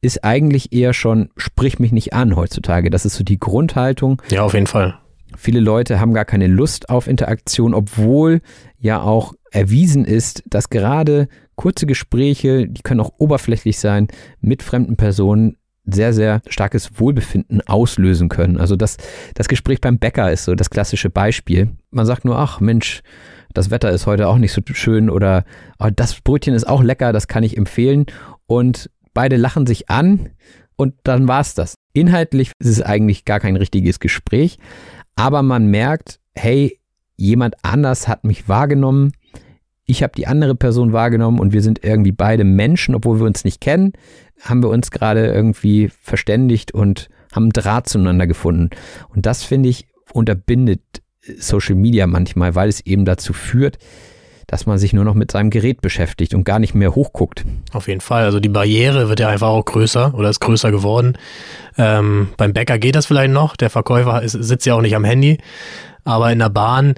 ist 0.00 0.24
eigentlich 0.24 0.72
eher 0.72 0.92
schon, 0.92 1.30
sprich 1.36 1.78
mich 1.78 1.92
nicht 1.92 2.12
an 2.12 2.36
heutzutage. 2.36 2.90
Das 2.90 3.06
ist 3.06 3.16
so 3.16 3.24
die 3.24 3.38
Grundhaltung. 3.38 4.20
Ja, 4.30 4.42
auf 4.42 4.54
jeden 4.54 4.66
Fall. 4.66 4.98
Viele 5.36 5.60
Leute 5.60 5.98
haben 5.98 6.12
gar 6.12 6.24
keine 6.24 6.46
Lust 6.46 6.90
auf 6.90 7.08
Interaktion, 7.08 7.74
obwohl 7.74 8.40
ja 8.78 9.00
auch 9.00 9.34
erwiesen 9.50 10.04
ist, 10.04 10.42
dass 10.46 10.68
gerade 10.68 11.28
kurze 11.56 11.86
Gespräche, 11.86 12.68
die 12.68 12.82
können 12.82 13.00
auch 13.00 13.12
oberflächlich 13.18 13.78
sein, 13.78 14.08
mit 14.40 14.62
fremden 14.62 14.96
Personen 14.96 15.56
sehr, 15.84 16.12
sehr 16.12 16.40
starkes 16.48 16.98
Wohlbefinden 16.98 17.60
auslösen 17.66 18.28
können. 18.28 18.58
Also 18.58 18.76
das, 18.76 18.96
das 19.34 19.48
Gespräch 19.48 19.80
beim 19.80 19.98
Bäcker 19.98 20.32
ist 20.32 20.44
so 20.44 20.54
das 20.54 20.70
klassische 20.70 21.10
Beispiel. 21.10 21.68
Man 21.90 22.06
sagt 22.06 22.24
nur, 22.24 22.38
ach 22.38 22.60
Mensch, 22.60 23.02
das 23.52 23.70
Wetter 23.70 23.90
ist 23.90 24.06
heute 24.06 24.28
auch 24.28 24.38
nicht 24.38 24.52
so 24.52 24.60
schön 24.72 25.10
oder 25.10 25.44
oh, 25.78 25.88
das 25.94 26.20
Brötchen 26.20 26.54
ist 26.54 26.68
auch 26.68 26.82
lecker, 26.82 27.12
das 27.12 27.28
kann 27.28 27.44
ich 27.44 27.56
empfehlen. 27.56 28.06
Und 28.46 28.90
beide 29.12 29.36
lachen 29.36 29.66
sich 29.66 29.90
an 29.90 30.30
und 30.76 30.94
dann 31.04 31.28
war's 31.28 31.54
das. 31.54 31.74
Inhaltlich 31.92 32.50
ist 32.58 32.68
es 32.68 32.82
eigentlich 32.82 33.24
gar 33.24 33.40
kein 33.40 33.56
richtiges 33.56 34.00
Gespräch, 34.00 34.58
aber 35.14 35.42
man 35.42 35.68
merkt, 35.68 36.18
hey, 36.34 36.80
jemand 37.16 37.54
anders 37.62 38.08
hat 38.08 38.24
mich 38.24 38.48
wahrgenommen, 38.48 39.12
ich 39.86 40.02
habe 40.02 40.14
die 40.16 40.26
andere 40.26 40.54
Person 40.54 40.92
wahrgenommen 40.92 41.38
und 41.38 41.52
wir 41.52 41.62
sind 41.62 41.84
irgendwie 41.84 42.12
beide 42.12 42.44
Menschen, 42.44 42.94
obwohl 42.94 43.20
wir 43.20 43.26
uns 43.26 43.44
nicht 43.44 43.60
kennen, 43.60 43.92
haben 44.40 44.62
wir 44.62 44.70
uns 44.70 44.90
gerade 44.90 45.26
irgendwie 45.26 45.90
verständigt 46.00 46.72
und 46.72 47.08
haben 47.32 47.50
Draht 47.50 47.88
zueinander 47.88 48.26
gefunden. 48.26 48.70
Und 49.08 49.26
das 49.26 49.42
finde 49.42 49.68
ich 49.68 49.86
unterbindet 50.12 50.80
Social 51.38 51.74
Media 51.74 52.06
manchmal, 52.06 52.54
weil 52.54 52.68
es 52.68 52.84
eben 52.84 53.04
dazu 53.04 53.32
führt, 53.32 53.78
dass 54.46 54.66
man 54.66 54.78
sich 54.78 54.92
nur 54.92 55.04
noch 55.04 55.14
mit 55.14 55.30
seinem 55.30 55.50
Gerät 55.50 55.80
beschäftigt 55.80 56.34
und 56.34 56.44
gar 56.44 56.58
nicht 56.58 56.74
mehr 56.74 56.94
hochguckt. 56.94 57.44
Auf 57.72 57.88
jeden 57.88 58.00
Fall. 58.00 58.24
Also 58.24 58.40
die 58.40 58.50
Barriere 58.50 59.08
wird 59.08 59.20
ja 59.20 59.28
einfach 59.28 59.48
auch 59.48 59.64
größer 59.64 60.14
oder 60.14 60.28
ist 60.28 60.40
größer 60.40 60.70
geworden. 60.70 61.16
Ähm, 61.78 62.28
beim 62.36 62.52
Bäcker 62.52 62.78
geht 62.78 62.94
das 62.94 63.06
vielleicht 63.06 63.32
noch. 63.32 63.56
Der 63.56 63.70
Verkäufer 63.70 64.22
ist, 64.22 64.32
sitzt 64.32 64.66
ja 64.66 64.74
auch 64.74 64.82
nicht 64.82 64.94
am 64.94 65.04
Handy. 65.04 65.38
Aber 66.04 66.30
in 66.30 66.38
der 66.38 66.50
Bahn 66.50 66.94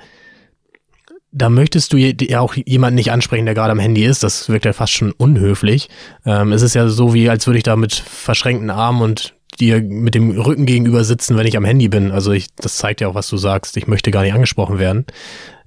da 1.37 1.51
möchtest 1.51 1.93
du 1.93 1.99
ja 1.99 2.41
auch 2.41 2.55
jemanden 2.55 2.95
nicht 2.95 3.13
ansprechen, 3.13 3.45
der 3.45 3.55
gerade 3.55 3.73
am 3.73 3.79
Handy 3.79 4.05
ist. 4.05 4.23
Das 4.23 4.49
wirkt 4.49 4.65
ja 4.65 4.73
fast 4.73 4.95
schon 4.95 5.13
unhöflich. 5.13 5.91
Ähm, 6.25 6.51
es 6.53 6.63
ist 6.63 6.75
ja 6.75 6.89
so 6.89 7.13
wie, 7.13 7.29
als 7.29 7.47
würde 7.47 7.59
ich 7.59 7.63
da 7.63 7.77
mit 7.77 7.93
verschränkten 7.93 8.71
Armen 8.71 9.03
und 9.03 9.35
dir 9.61 9.83
mit 9.83 10.15
dem 10.15 10.31
Rücken 10.31 10.65
gegenüber 10.65 11.05
sitzen, 11.05 11.37
wenn 11.37 11.47
ich 11.47 11.59
am 11.59 11.65
Handy 11.67 11.89
bin. 11.89 12.11
Also 12.11 12.33
ich, 12.33 12.47
das 12.57 12.79
zeigt 12.79 13.03
ja 13.03 13.09
auch, 13.09 13.15
was 13.15 13.29
du 13.29 13.37
sagst. 13.37 13.77
Ich 13.77 13.87
möchte 13.87 14.11
gar 14.11 14.23
nicht 14.23 14.33
angesprochen 14.33 14.79
werden. 14.79 15.05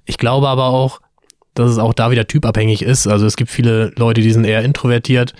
Ich 0.06 0.18
glaube 0.18 0.48
aber 0.48 0.66
auch, 0.66 1.00
dass 1.54 1.70
es 1.70 1.78
auch 1.78 1.94
da 1.94 2.10
wieder 2.10 2.26
typabhängig 2.26 2.82
ist. 2.82 3.06
Also 3.06 3.26
es 3.26 3.36
gibt 3.36 3.50
viele 3.50 3.92
Leute, 3.96 4.22
die 4.22 4.32
sind 4.32 4.44
eher 4.44 4.64
introvertiert. 4.64 5.34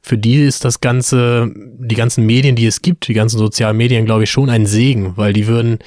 Für 0.00 0.16
die 0.16 0.44
ist 0.44 0.64
das 0.64 0.80
ganze, 0.80 1.50
die 1.54 1.96
ganzen 1.96 2.24
Medien, 2.24 2.54
die 2.54 2.66
es 2.66 2.82
gibt, 2.82 3.08
die 3.08 3.14
ganzen 3.14 3.38
sozialen 3.38 3.76
Medien, 3.76 4.04
glaube 4.04 4.24
ich, 4.24 4.30
schon 4.30 4.48
ein 4.48 4.66
Segen, 4.66 5.16
weil 5.16 5.32
die 5.32 5.48
würden 5.48 5.80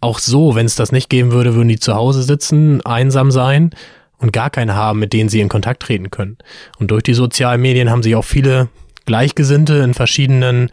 auch 0.00 0.18
so, 0.18 0.54
wenn 0.54 0.66
es 0.66 0.76
das 0.76 0.92
nicht 0.92 1.10
geben 1.10 1.32
würde, 1.32 1.54
würden 1.54 1.68
die 1.68 1.78
zu 1.78 1.94
Hause 1.94 2.22
sitzen, 2.22 2.80
einsam 2.82 3.30
sein 3.30 3.70
und 4.18 4.32
gar 4.32 4.50
keine 4.50 4.74
haben, 4.74 4.98
mit 4.98 5.12
denen 5.12 5.28
sie 5.28 5.40
in 5.40 5.48
Kontakt 5.48 5.82
treten 5.82 6.10
können. 6.10 6.38
Und 6.78 6.90
durch 6.90 7.02
die 7.02 7.14
sozialen 7.14 7.60
Medien 7.60 7.90
haben 7.90 8.02
sich 8.02 8.14
auch 8.16 8.24
viele 8.24 8.68
Gleichgesinnte 9.06 9.74
in 9.76 9.94
verschiedenen, 9.94 10.70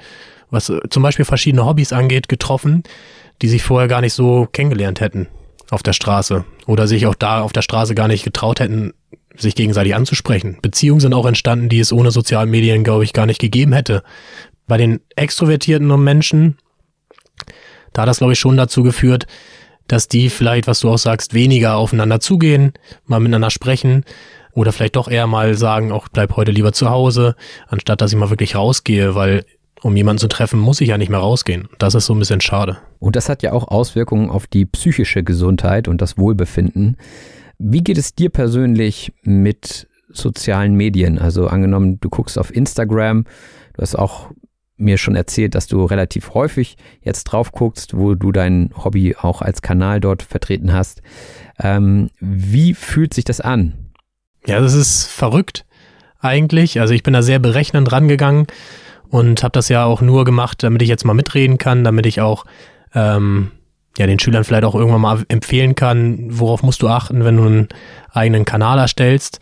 was 0.49 0.71
zum 0.89 1.03
Beispiel 1.03 1.25
verschiedene 1.25 1.65
Hobbys 1.65 1.93
angeht, 1.93 2.29
getroffen, 2.29 2.83
die 3.41 3.47
sich 3.47 3.63
vorher 3.63 3.87
gar 3.87 4.01
nicht 4.01 4.13
so 4.13 4.47
kennengelernt 4.51 5.01
hätten 5.01 5.27
auf 5.69 5.83
der 5.83 5.93
Straße 5.93 6.45
oder 6.65 6.87
sich 6.87 7.05
auch 7.07 7.15
da 7.15 7.41
auf 7.41 7.51
der 7.51 7.61
Straße 7.61 7.95
gar 7.95 8.07
nicht 8.07 8.23
getraut 8.23 8.59
hätten, 8.59 8.93
sich 9.35 9.55
gegenseitig 9.55 9.95
anzusprechen. 9.95 10.57
Beziehungen 10.61 11.01
sind 11.01 11.13
auch 11.13 11.25
entstanden, 11.25 11.69
die 11.69 11.79
es 11.79 11.93
ohne 11.93 12.11
soziale 12.11 12.47
Medien, 12.47 12.83
glaube 12.83 13.03
ich, 13.03 13.13
gar 13.13 13.25
nicht 13.25 13.39
gegeben 13.39 13.73
hätte. 13.73 14.03
Bei 14.67 14.77
den 14.77 15.01
extrovertierten 15.15 15.87
Menschen 16.03 16.57
da 17.93 18.03
hat 18.03 18.09
das, 18.09 18.19
glaube 18.19 18.33
ich, 18.33 18.39
schon 18.39 18.57
dazu 18.57 18.83
geführt, 18.83 19.27
dass 19.87 20.07
die 20.07 20.29
vielleicht, 20.29 20.67
was 20.67 20.81
du 20.81 20.89
auch 20.89 20.97
sagst, 20.97 21.33
weniger 21.33 21.77
aufeinander 21.77 22.19
zugehen, 22.19 22.73
mal 23.05 23.19
miteinander 23.19 23.49
sprechen 23.49 24.03
oder 24.53 24.71
vielleicht 24.71 24.95
doch 24.95 25.07
eher 25.07 25.27
mal 25.27 25.55
sagen, 25.55 25.91
auch 25.91 26.07
bleib 26.09 26.35
heute 26.35 26.51
lieber 26.51 26.73
zu 26.73 26.89
Hause, 26.89 27.35
anstatt 27.67 28.01
dass 28.01 28.11
ich 28.11 28.17
mal 28.17 28.29
wirklich 28.29 28.55
rausgehe, 28.55 29.15
weil 29.15 29.45
um 29.83 29.95
jemanden 29.95 30.19
zu 30.19 30.27
treffen, 30.27 30.59
muss 30.59 30.81
ich 30.81 30.89
ja 30.89 30.97
nicht 30.97 31.09
mehr 31.09 31.19
rausgehen. 31.19 31.69
Das 31.77 31.93
ist 31.95 32.07
so 32.07 32.13
ein 32.13 32.19
bisschen 32.19 32.41
schade. 32.41 32.77
Und 32.99 33.15
das 33.15 33.29
hat 33.29 33.43
ja 33.43 33.53
auch 33.53 33.67
Auswirkungen 33.67 34.29
auf 34.29 34.47
die 34.47 34.65
psychische 34.65 35.23
Gesundheit 35.23 35.87
und 35.87 36.01
das 36.01 36.17
Wohlbefinden. 36.17 36.97
Wie 37.59 37.83
geht 37.83 37.97
es 37.97 38.15
dir 38.15 38.29
persönlich 38.29 39.13
mit 39.21 39.87
sozialen 40.09 40.73
Medien? 40.73 41.19
Also 41.19 41.47
angenommen, 41.47 41.99
du 41.99 42.09
guckst 42.09 42.39
auf 42.39 42.55
Instagram, 42.55 43.25
du 43.73 43.81
hast 43.81 43.95
auch 43.95 44.31
mir 44.77 44.97
schon 44.97 45.15
erzählt, 45.15 45.55
dass 45.55 45.67
du 45.67 45.83
relativ 45.83 46.33
häufig 46.33 46.77
jetzt 47.01 47.25
drauf 47.25 47.51
guckst, 47.51 47.97
wo 47.97 48.15
du 48.15 48.31
dein 48.31 48.71
Hobby 48.83 49.15
auch 49.19 49.41
als 49.41 49.61
Kanal 49.61 49.99
dort 49.99 50.23
vertreten 50.23 50.73
hast. 50.73 51.01
Ähm, 51.59 52.09
wie 52.19 52.73
fühlt 52.73 53.13
sich 53.13 53.25
das 53.25 53.41
an? 53.41 53.73
Ja, 54.45 54.59
das 54.59 54.73
ist 54.73 55.05
verrückt 55.05 55.65
eigentlich. 56.19 56.79
Also 56.79 56.93
ich 56.93 57.03
bin 57.03 57.13
da 57.13 57.21
sehr 57.21 57.39
berechnend 57.39 57.91
rangegangen 57.91 58.47
und 59.09 59.43
habe 59.43 59.51
das 59.51 59.69
ja 59.69 59.85
auch 59.85 60.01
nur 60.01 60.25
gemacht, 60.25 60.63
damit 60.63 60.81
ich 60.81 60.89
jetzt 60.89 61.05
mal 61.05 61.13
mitreden 61.13 61.57
kann, 61.57 61.83
damit 61.83 62.05
ich 62.05 62.21
auch 62.21 62.45
ähm, 62.93 63.51
ja 63.97 64.07
den 64.07 64.19
Schülern 64.19 64.43
vielleicht 64.43 64.63
auch 64.63 64.75
irgendwann 64.75 65.01
mal 65.01 65.23
empfehlen 65.27 65.75
kann, 65.75 66.27
worauf 66.29 66.63
musst 66.63 66.81
du 66.81 66.87
achten, 66.87 67.25
wenn 67.25 67.37
du 67.37 67.43
einen 67.43 67.67
eigenen 68.11 68.45
Kanal 68.45 68.79
erstellst, 68.79 69.39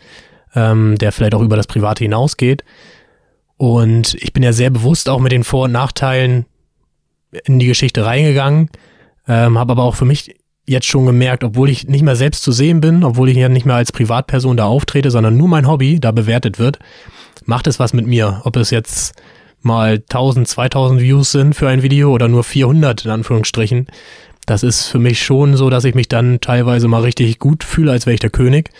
ähm, 0.54 0.96
der 0.98 1.12
vielleicht 1.12 1.34
auch 1.34 1.42
über 1.42 1.56
das 1.56 1.66
Private 1.66 2.04
hinausgeht. 2.04 2.64
Und 3.56 4.14
ich 4.14 4.32
bin 4.32 4.42
ja 4.42 4.52
sehr 4.52 4.70
bewusst 4.70 5.08
auch 5.08 5.20
mit 5.20 5.32
den 5.32 5.44
Vor- 5.44 5.64
und 5.64 5.72
Nachteilen 5.72 6.46
in 7.44 7.58
die 7.58 7.66
Geschichte 7.66 8.04
reingegangen, 8.04 8.70
ähm, 9.26 9.58
habe 9.58 9.72
aber 9.72 9.82
auch 9.84 9.94
für 9.94 10.04
mich 10.04 10.34
jetzt 10.66 10.86
schon 10.86 11.06
gemerkt, 11.06 11.44
obwohl 11.44 11.70
ich 11.70 11.86
nicht 11.86 12.02
mehr 12.02 12.16
selbst 12.16 12.42
zu 12.42 12.52
sehen 12.52 12.80
bin, 12.80 13.04
obwohl 13.04 13.28
ich 13.28 13.36
ja 13.36 13.48
nicht 13.48 13.66
mehr 13.66 13.76
als 13.76 13.92
Privatperson 13.92 14.56
da 14.56 14.64
auftrete, 14.64 15.10
sondern 15.10 15.36
nur 15.36 15.48
mein 15.48 15.68
Hobby 15.68 16.00
da 16.00 16.10
bewertet 16.10 16.58
wird, 16.58 16.78
macht 17.44 17.66
es 17.66 17.78
was 17.78 17.92
mit 17.92 18.06
mir. 18.06 18.42
Ob 18.44 18.56
es 18.56 18.70
jetzt 18.70 19.14
mal 19.62 19.94
1000, 19.94 20.48
2000 20.48 21.00
Views 21.00 21.32
sind 21.32 21.54
für 21.54 21.68
ein 21.68 21.82
Video 21.82 22.12
oder 22.12 22.28
nur 22.28 22.44
400 22.44 23.04
in 23.04 23.10
Anführungsstrichen. 23.10 23.86
Das 24.44 24.62
ist 24.62 24.86
für 24.86 24.98
mich 24.98 25.22
schon 25.22 25.56
so, 25.56 25.70
dass 25.70 25.84
ich 25.84 25.94
mich 25.94 26.08
dann 26.08 26.40
teilweise 26.40 26.88
mal 26.88 27.02
richtig 27.02 27.38
gut 27.38 27.64
fühle, 27.64 27.92
als 27.92 28.06
wäre 28.06 28.14
ich 28.14 28.20
der 28.20 28.30
König 28.30 28.70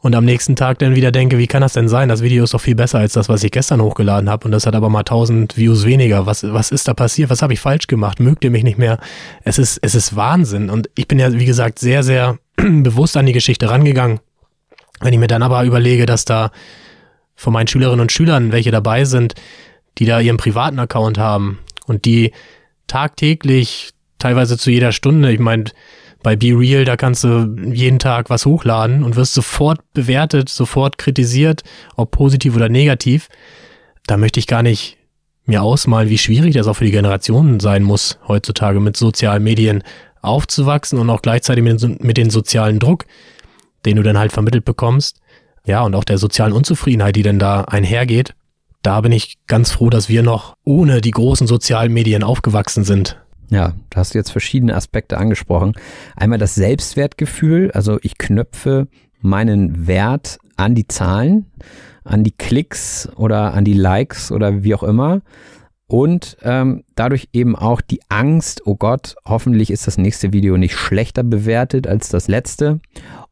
und 0.00 0.14
am 0.14 0.24
nächsten 0.24 0.54
Tag 0.54 0.78
dann 0.78 0.94
wieder 0.94 1.10
denke, 1.10 1.38
wie 1.38 1.48
kann 1.48 1.60
das 1.60 1.72
denn 1.72 1.88
sein? 1.88 2.08
Das 2.08 2.22
Video 2.22 2.44
ist 2.44 2.54
doch 2.54 2.60
viel 2.60 2.76
besser 2.76 3.00
als 3.00 3.14
das, 3.14 3.28
was 3.28 3.42
ich 3.42 3.50
gestern 3.50 3.82
hochgeladen 3.82 4.30
habe 4.30 4.44
und 4.44 4.52
das 4.52 4.66
hat 4.66 4.74
aber 4.74 4.88
mal 4.88 5.00
1000 5.00 5.56
Views 5.56 5.84
weniger. 5.84 6.26
Was, 6.26 6.44
was 6.44 6.70
ist 6.70 6.86
da 6.86 6.94
passiert? 6.94 7.30
Was 7.30 7.42
habe 7.42 7.52
ich 7.52 7.60
falsch 7.60 7.88
gemacht? 7.88 8.20
Mögt 8.20 8.44
ihr 8.44 8.50
mich 8.50 8.62
nicht 8.62 8.78
mehr? 8.78 8.98
Es 9.42 9.58
ist, 9.58 9.78
es 9.82 9.94
ist 9.94 10.14
Wahnsinn 10.14 10.70
und 10.70 10.88
ich 10.94 11.08
bin 11.08 11.18
ja, 11.18 11.32
wie 11.32 11.44
gesagt, 11.44 11.80
sehr, 11.80 12.04
sehr 12.04 12.38
bewusst 12.56 13.16
an 13.16 13.26
die 13.26 13.32
Geschichte 13.32 13.70
rangegangen. 13.70 14.20
Wenn 15.00 15.12
ich 15.12 15.18
mir 15.18 15.26
dann 15.26 15.42
aber 15.42 15.64
überlege, 15.64 16.06
dass 16.06 16.24
da 16.24 16.52
von 17.34 17.52
meinen 17.52 17.68
Schülerinnen 17.68 18.00
und 18.00 18.12
Schülern 18.12 18.52
welche 18.52 18.70
dabei 18.70 19.04
sind, 19.04 19.34
die 19.98 20.06
da 20.06 20.20
ihren 20.20 20.36
privaten 20.36 20.78
Account 20.78 21.18
haben 21.18 21.58
und 21.86 22.04
die 22.04 22.32
tagtäglich, 22.86 23.90
teilweise 24.18 24.58
zu 24.58 24.70
jeder 24.70 24.92
Stunde, 24.92 25.32
ich 25.32 25.40
meine, 25.40 25.64
bei 26.22 26.36
Be 26.36 26.48
Real, 26.48 26.84
da 26.84 26.96
kannst 26.96 27.24
du 27.24 27.56
jeden 27.72 27.98
Tag 27.98 28.28
was 28.28 28.44
hochladen 28.44 29.04
und 29.04 29.16
wirst 29.16 29.34
sofort 29.34 29.80
bewertet, 29.92 30.48
sofort 30.48 30.98
kritisiert, 30.98 31.62
ob 31.96 32.10
positiv 32.10 32.56
oder 32.56 32.68
negativ. 32.68 33.28
Da 34.06 34.16
möchte 34.16 34.40
ich 34.40 34.46
gar 34.46 34.62
nicht 34.62 34.98
mir 35.46 35.62
ausmalen, 35.62 36.10
wie 36.10 36.18
schwierig 36.18 36.54
das 36.54 36.66
auch 36.66 36.74
für 36.74 36.84
die 36.84 36.90
Generationen 36.90 37.60
sein 37.60 37.82
muss, 37.82 38.18
heutzutage 38.26 38.80
mit 38.80 38.96
sozialen 38.96 39.42
Medien 39.42 39.82
aufzuwachsen 40.20 40.98
und 40.98 41.08
auch 41.08 41.22
gleichzeitig 41.22 41.64
mit, 41.64 42.02
mit 42.02 42.16
den 42.16 42.30
sozialen 42.30 42.78
Druck, 42.78 43.06
den 43.86 43.96
du 43.96 44.02
dann 44.02 44.18
halt 44.18 44.32
vermittelt 44.32 44.64
bekommst. 44.64 45.20
Ja, 45.64 45.82
und 45.82 45.94
auch 45.94 46.04
der 46.04 46.18
sozialen 46.18 46.52
Unzufriedenheit, 46.52 47.16
die 47.16 47.22
dann 47.22 47.38
da 47.38 47.62
einhergeht. 47.62 48.34
Da 48.82 49.00
bin 49.00 49.12
ich 49.12 49.38
ganz 49.46 49.70
froh, 49.70 49.90
dass 49.90 50.08
wir 50.08 50.22
noch 50.22 50.54
ohne 50.64 51.00
die 51.00 51.10
großen 51.10 51.46
sozialen 51.46 51.92
Medien 51.92 52.22
aufgewachsen 52.22 52.84
sind. 52.84 53.18
Ja, 53.50 53.74
da 53.90 54.00
hast 54.00 54.14
du 54.14 54.18
jetzt 54.18 54.30
verschiedene 54.30 54.74
Aspekte 54.74 55.18
angesprochen. 55.18 55.72
Einmal 56.16 56.38
das 56.38 56.54
Selbstwertgefühl, 56.54 57.70
also 57.72 57.98
ich 58.02 58.18
knöpfe 58.18 58.88
meinen 59.20 59.86
Wert 59.86 60.38
an 60.56 60.74
die 60.74 60.86
Zahlen, 60.86 61.46
an 62.04 62.24
die 62.24 62.32
Klicks 62.32 63.08
oder 63.16 63.54
an 63.54 63.64
die 63.64 63.74
Likes 63.74 64.30
oder 64.32 64.62
wie 64.62 64.74
auch 64.74 64.82
immer. 64.82 65.22
Und 65.86 66.36
ähm, 66.42 66.84
dadurch 66.94 67.30
eben 67.32 67.56
auch 67.56 67.80
die 67.80 68.00
Angst, 68.10 68.62
oh 68.66 68.76
Gott, 68.76 69.16
hoffentlich 69.24 69.70
ist 69.70 69.86
das 69.86 69.96
nächste 69.96 70.34
Video 70.34 70.58
nicht 70.58 70.76
schlechter 70.76 71.22
bewertet 71.22 71.86
als 71.86 72.10
das 72.10 72.28
letzte. 72.28 72.80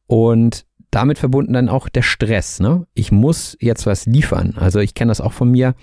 Und 0.07 0.65
damit 0.91 1.19
verbunden 1.19 1.53
dann 1.53 1.69
auch 1.69 1.91
der 1.91 2.01
Stress. 2.01 2.61
Ne? 2.61 2.87
Ich 2.95 3.13
muss 3.13 3.59
jetzt 3.61 3.85
was 3.85 4.07
liefern. 4.07 4.55
Also 4.57 4.81
ich 4.81 4.95
kenne 4.95 5.11
das 5.11 5.21
auch 5.21 5.35
von 5.35 5.51
mir. 5.51 5.75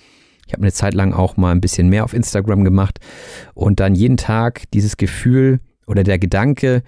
Ich 0.46 0.54
habe 0.54 0.64
eine 0.64 0.72
Zeit 0.72 0.94
lang 0.94 1.14
auch 1.14 1.38
mal 1.38 1.52
ein 1.52 1.62
bisschen 1.62 1.90
mehr 1.90 2.04
auf 2.04 2.14
Instagram 2.14 2.64
gemacht 2.64 3.00
und 3.54 3.80
dann 3.80 3.96
jeden 3.96 4.18
Tag 4.18 4.64
dieses 4.72 4.98
Gefühl 4.98 5.60
oder 5.88 6.04
der 6.04 6.20
Gedanke, 6.20 6.84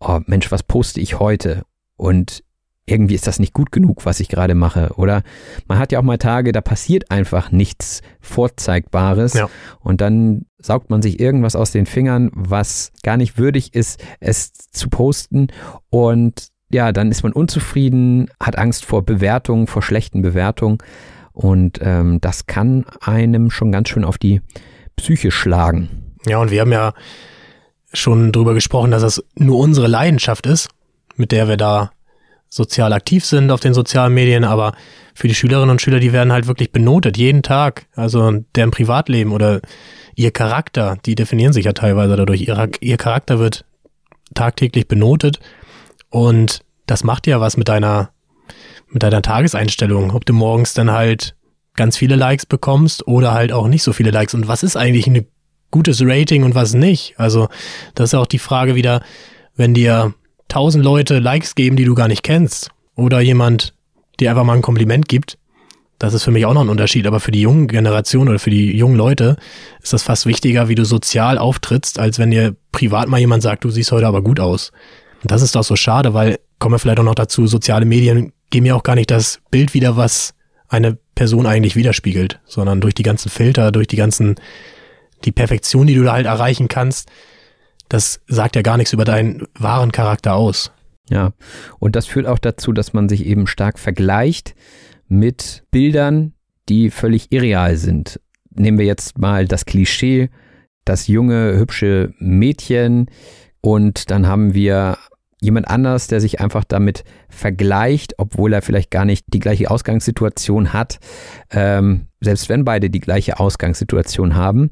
oh 0.00 0.20
Mensch, 0.26 0.50
was 0.50 0.62
poste 0.62 1.00
ich 1.00 1.18
heute? 1.18 1.62
Und 1.96 2.42
irgendwie 2.86 3.16
ist 3.16 3.26
das 3.26 3.40
nicht 3.40 3.52
gut 3.52 3.72
genug, 3.72 4.06
was 4.06 4.20
ich 4.20 4.28
gerade 4.28 4.54
mache. 4.54 4.92
Oder 4.96 5.22
man 5.66 5.78
hat 5.78 5.90
ja 5.90 5.98
auch 5.98 6.04
mal 6.04 6.18
Tage, 6.18 6.52
da 6.52 6.60
passiert 6.60 7.10
einfach 7.10 7.50
nichts 7.50 8.00
Vorzeigbares. 8.20 9.34
Ja. 9.34 9.50
Und 9.80 10.00
dann 10.00 10.46
saugt 10.58 10.88
man 10.88 11.02
sich 11.02 11.18
irgendwas 11.18 11.56
aus 11.56 11.72
den 11.72 11.86
Fingern, 11.86 12.30
was 12.32 12.92
gar 13.02 13.16
nicht 13.16 13.38
würdig 13.38 13.74
ist, 13.74 14.02
es 14.20 14.52
zu 14.52 14.88
posten. 14.88 15.48
Und 15.90 16.48
ja, 16.70 16.92
dann 16.92 17.10
ist 17.10 17.24
man 17.24 17.32
unzufrieden, 17.32 18.30
hat 18.40 18.56
Angst 18.56 18.84
vor 18.84 19.04
Bewertungen, 19.04 19.66
vor 19.66 19.82
schlechten 19.82 20.22
Bewertungen. 20.22 20.78
Und 21.36 21.80
ähm, 21.82 22.18
das 22.22 22.46
kann 22.46 22.86
einem 23.02 23.50
schon 23.50 23.70
ganz 23.70 23.90
schön 23.90 24.06
auf 24.06 24.16
die 24.16 24.40
Psyche 24.96 25.30
schlagen. 25.30 26.14
Ja, 26.26 26.38
und 26.38 26.50
wir 26.50 26.62
haben 26.62 26.72
ja 26.72 26.94
schon 27.92 28.32
drüber 28.32 28.54
gesprochen, 28.54 28.90
dass 28.90 29.02
das 29.02 29.22
nur 29.34 29.58
unsere 29.58 29.86
Leidenschaft 29.86 30.46
ist, 30.46 30.70
mit 31.16 31.32
der 31.32 31.46
wir 31.46 31.58
da 31.58 31.90
sozial 32.48 32.94
aktiv 32.94 33.22
sind 33.26 33.50
auf 33.50 33.60
den 33.60 33.74
sozialen 33.74 34.14
Medien, 34.14 34.44
aber 34.44 34.72
für 35.14 35.28
die 35.28 35.34
Schülerinnen 35.34 35.68
und 35.68 35.82
Schüler, 35.82 36.00
die 36.00 36.14
werden 36.14 36.32
halt 36.32 36.46
wirklich 36.46 36.72
benotet, 36.72 37.18
jeden 37.18 37.42
Tag. 37.42 37.86
Also 37.94 38.32
deren 38.54 38.70
Privatleben 38.70 39.32
oder 39.32 39.60
ihr 40.14 40.30
Charakter, 40.30 40.96
die 41.04 41.16
definieren 41.16 41.52
sich 41.52 41.66
ja 41.66 41.74
teilweise 41.74 42.16
dadurch. 42.16 42.40
Ihr, 42.40 42.70
ihr 42.80 42.96
Charakter 42.96 43.38
wird 43.38 43.66
tagtäglich 44.32 44.88
benotet 44.88 45.38
und 46.08 46.60
das 46.86 47.04
macht 47.04 47.26
ja 47.26 47.42
was 47.42 47.58
mit 47.58 47.68
deiner 47.68 48.08
mit 48.96 49.02
deiner 49.02 49.20
Tageseinstellung, 49.20 50.10
ob 50.12 50.24
du 50.24 50.32
morgens 50.32 50.72
dann 50.72 50.90
halt 50.90 51.36
ganz 51.74 51.98
viele 51.98 52.16
Likes 52.16 52.46
bekommst 52.46 53.06
oder 53.06 53.34
halt 53.34 53.52
auch 53.52 53.68
nicht 53.68 53.82
so 53.82 53.92
viele 53.92 54.10
Likes. 54.10 54.32
Und 54.32 54.48
was 54.48 54.62
ist 54.62 54.74
eigentlich 54.74 55.06
ein 55.06 55.26
gutes 55.70 56.00
Rating 56.02 56.44
und 56.44 56.54
was 56.54 56.72
nicht? 56.72 57.12
Also, 57.18 57.48
das 57.94 58.10
ist 58.10 58.14
auch 58.14 58.24
die 58.24 58.38
Frage 58.38 58.74
wieder, 58.74 59.02
wenn 59.54 59.74
dir 59.74 60.14
tausend 60.48 60.82
Leute 60.82 61.18
Likes 61.18 61.54
geben, 61.54 61.76
die 61.76 61.84
du 61.84 61.94
gar 61.94 62.08
nicht 62.08 62.22
kennst, 62.22 62.70
oder 62.94 63.20
jemand 63.20 63.74
dir 64.18 64.30
einfach 64.30 64.44
mal 64.44 64.54
ein 64.54 64.62
Kompliment 64.62 65.08
gibt, 65.10 65.36
das 65.98 66.14
ist 66.14 66.24
für 66.24 66.30
mich 66.30 66.46
auch 66.46 66.54
noch 66.54 66.62
ein 66.62 66.70
Unterschied. 66.70 67.06
Aber 67.06 67.20
für 67.20 67.32
die 67.32 67.42
jungen 67.42 67.68
Generation 67.68 68.30
oder 68.30 68.38
für 68.38 68.48
die 68.48 68.74
jungen 68.74 68.96
Leute 68.96 69.36
ist 69.82 69.92
das 69.92 70.02
fast 70.02 70.24
wichtiger, 70.24 70.70
wie 70.70 70.74
du 70.74 70.86
sozial 70.86 71.36
auftrittst, 71.36 71.98
als 71.98 72.18
wenn 72.18 72.30
dir 72.30 72.56
privat 72.72 73.08
mal 73.10 73.20
jemand 73.20 73.42
sagt, 73.42 73.64
du 73.64 73.70
siehst 73.70 73.92
heute 73.92 74.06
aber 74.06 74.22
gut 74.22 74.40
aus. 74.40 74.72
Und 75.22 75.30
das 75.30 75.42
ist 75.42 75.54
doch 75.54 75.64
so 75.64 75.76
schade, 75.76 76.14
weil, 76.14 76.38
kommen 76.58 76.74
wir 76.74 76.78
vielleicht 76.78 77.00
auch 77.00 77.04
noch 77.04 77.14
dazu, 77.14 77.46
soziale 77.46 77.84
Medien 77.84 78.32
geben 78.50 78.66
ja 78.66 78.74
auch 78.74 78.82
gar 78.82 78.94
nicht 78.94 79.10
das 79.10 79.40
Bild 79.50 79.74
wieder, 79.74 79.96
was 79.96 80.34
eine 80.68 80.98
Person 81.14 81.46
eigentlich 81.46 81.76
widerspiegelt, 81.76 82.40
sondern 82.44 82.80
durch 82.80 82.94
die 82.94 83.02
ganzen 83.02 83.30
Filter, 83.30 83.72
durch 83.72 83.86
die 83.86 83.96
ganzen, 83.96 84.36
die 85.24 85.32
Perfektion, 85.32 85.86
die 85.86 85.94
du 85.94 86.04
da 86.04 86.12
halt 86.12 86.26
erreichen 86.26 86.68
kannst, 86.68 87.08
das 87.88 88.20
sagt 88.26 88.56
ja 88.56 88.62
gar 88.62 88.76
nichts 88.76 88.92
über 88.92 89.04
deinen 89.04 89.46
wahren 89.54 89.92
Charakter 89.92 90.34
aus. 90.34 90.72
Ja, 91.08 91.32
und 91.78 91.94
das 91.94 92.06
führt 92.06 92.26
auch 92.26 92.38
dazu, 92.38 92.72
dass 92.72 92.92
man 92.92 93.08
sich 93.08 93.24
eben 93.26 93.46
stark 93.46 93.78
vergleicht 93.78 94.56
mit 95.06 95.62
Bildern, 95.70 96.32
die 96.68 96.90
völlig 96.90 97.30
irreal 97.30 97.76
sind. 97.76 98.20
Nehmen 98.50 98.78
wir 98.78 98.86
jetzt 98.86 99.18
mal 99.18 99.46
das 99.46 99.66
Klischee, 99.66 100.30
das 100.84 101.06
junge, 101.06 101.56
hübsche 101.56 102.12
Mädchen 102.18 103.08
und 103.60 104.10
dann 104.10 104.26
haben 104.26 104.54
wir 104.54 104.98
jemand 105.40 105.68
anders, 105.68 106.06
der 106.06 106.20
sich 106.20 106.40
einfach 106.40 106.64
damit 106.64 107.04
vergleicht, 107.28 108.14
obwohl 108.18 108.52
er 108.52 108.62
vielleicht 108.62 108.90
gar 108.90 109.04
nicht 109.04 109.26
die 109.28 109.38
gleiche 109.38 109.70
Ausgangssituation 109.70 110.72
hat. 110.72 110.98
Ähm, 111.50 112.06
selbst 112.20 112.48
wenn 112.48 112.64
beide 112.64 112.88
die 112.88 113.00
gleiche 113.00 113.38
Ausgangssituation 113.38 114.34
haben, 114.34 114.70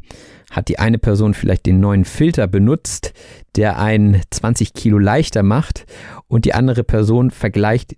hat 0.51 0.69
die 0.69 0.79
eine 0.79 0.99
Person 0.99 1.35
vielleicht 1.35 1.67
den 1.67 1.81
neuen 1.81 2.05
Filter 2.05 2.47
benutzt, 2.47 3.13
der 3.57 3.79
einen 3.79 4.23
20 4.31 4.73
Kilo 4.73 4.99
leichter 4.99 5.43
macht 5.43 5.85
und 6.29 6.45
die 6.47 6.55
andere 6.55 6.85
Person 6.85 7.31
vergleicht 7.31 7.97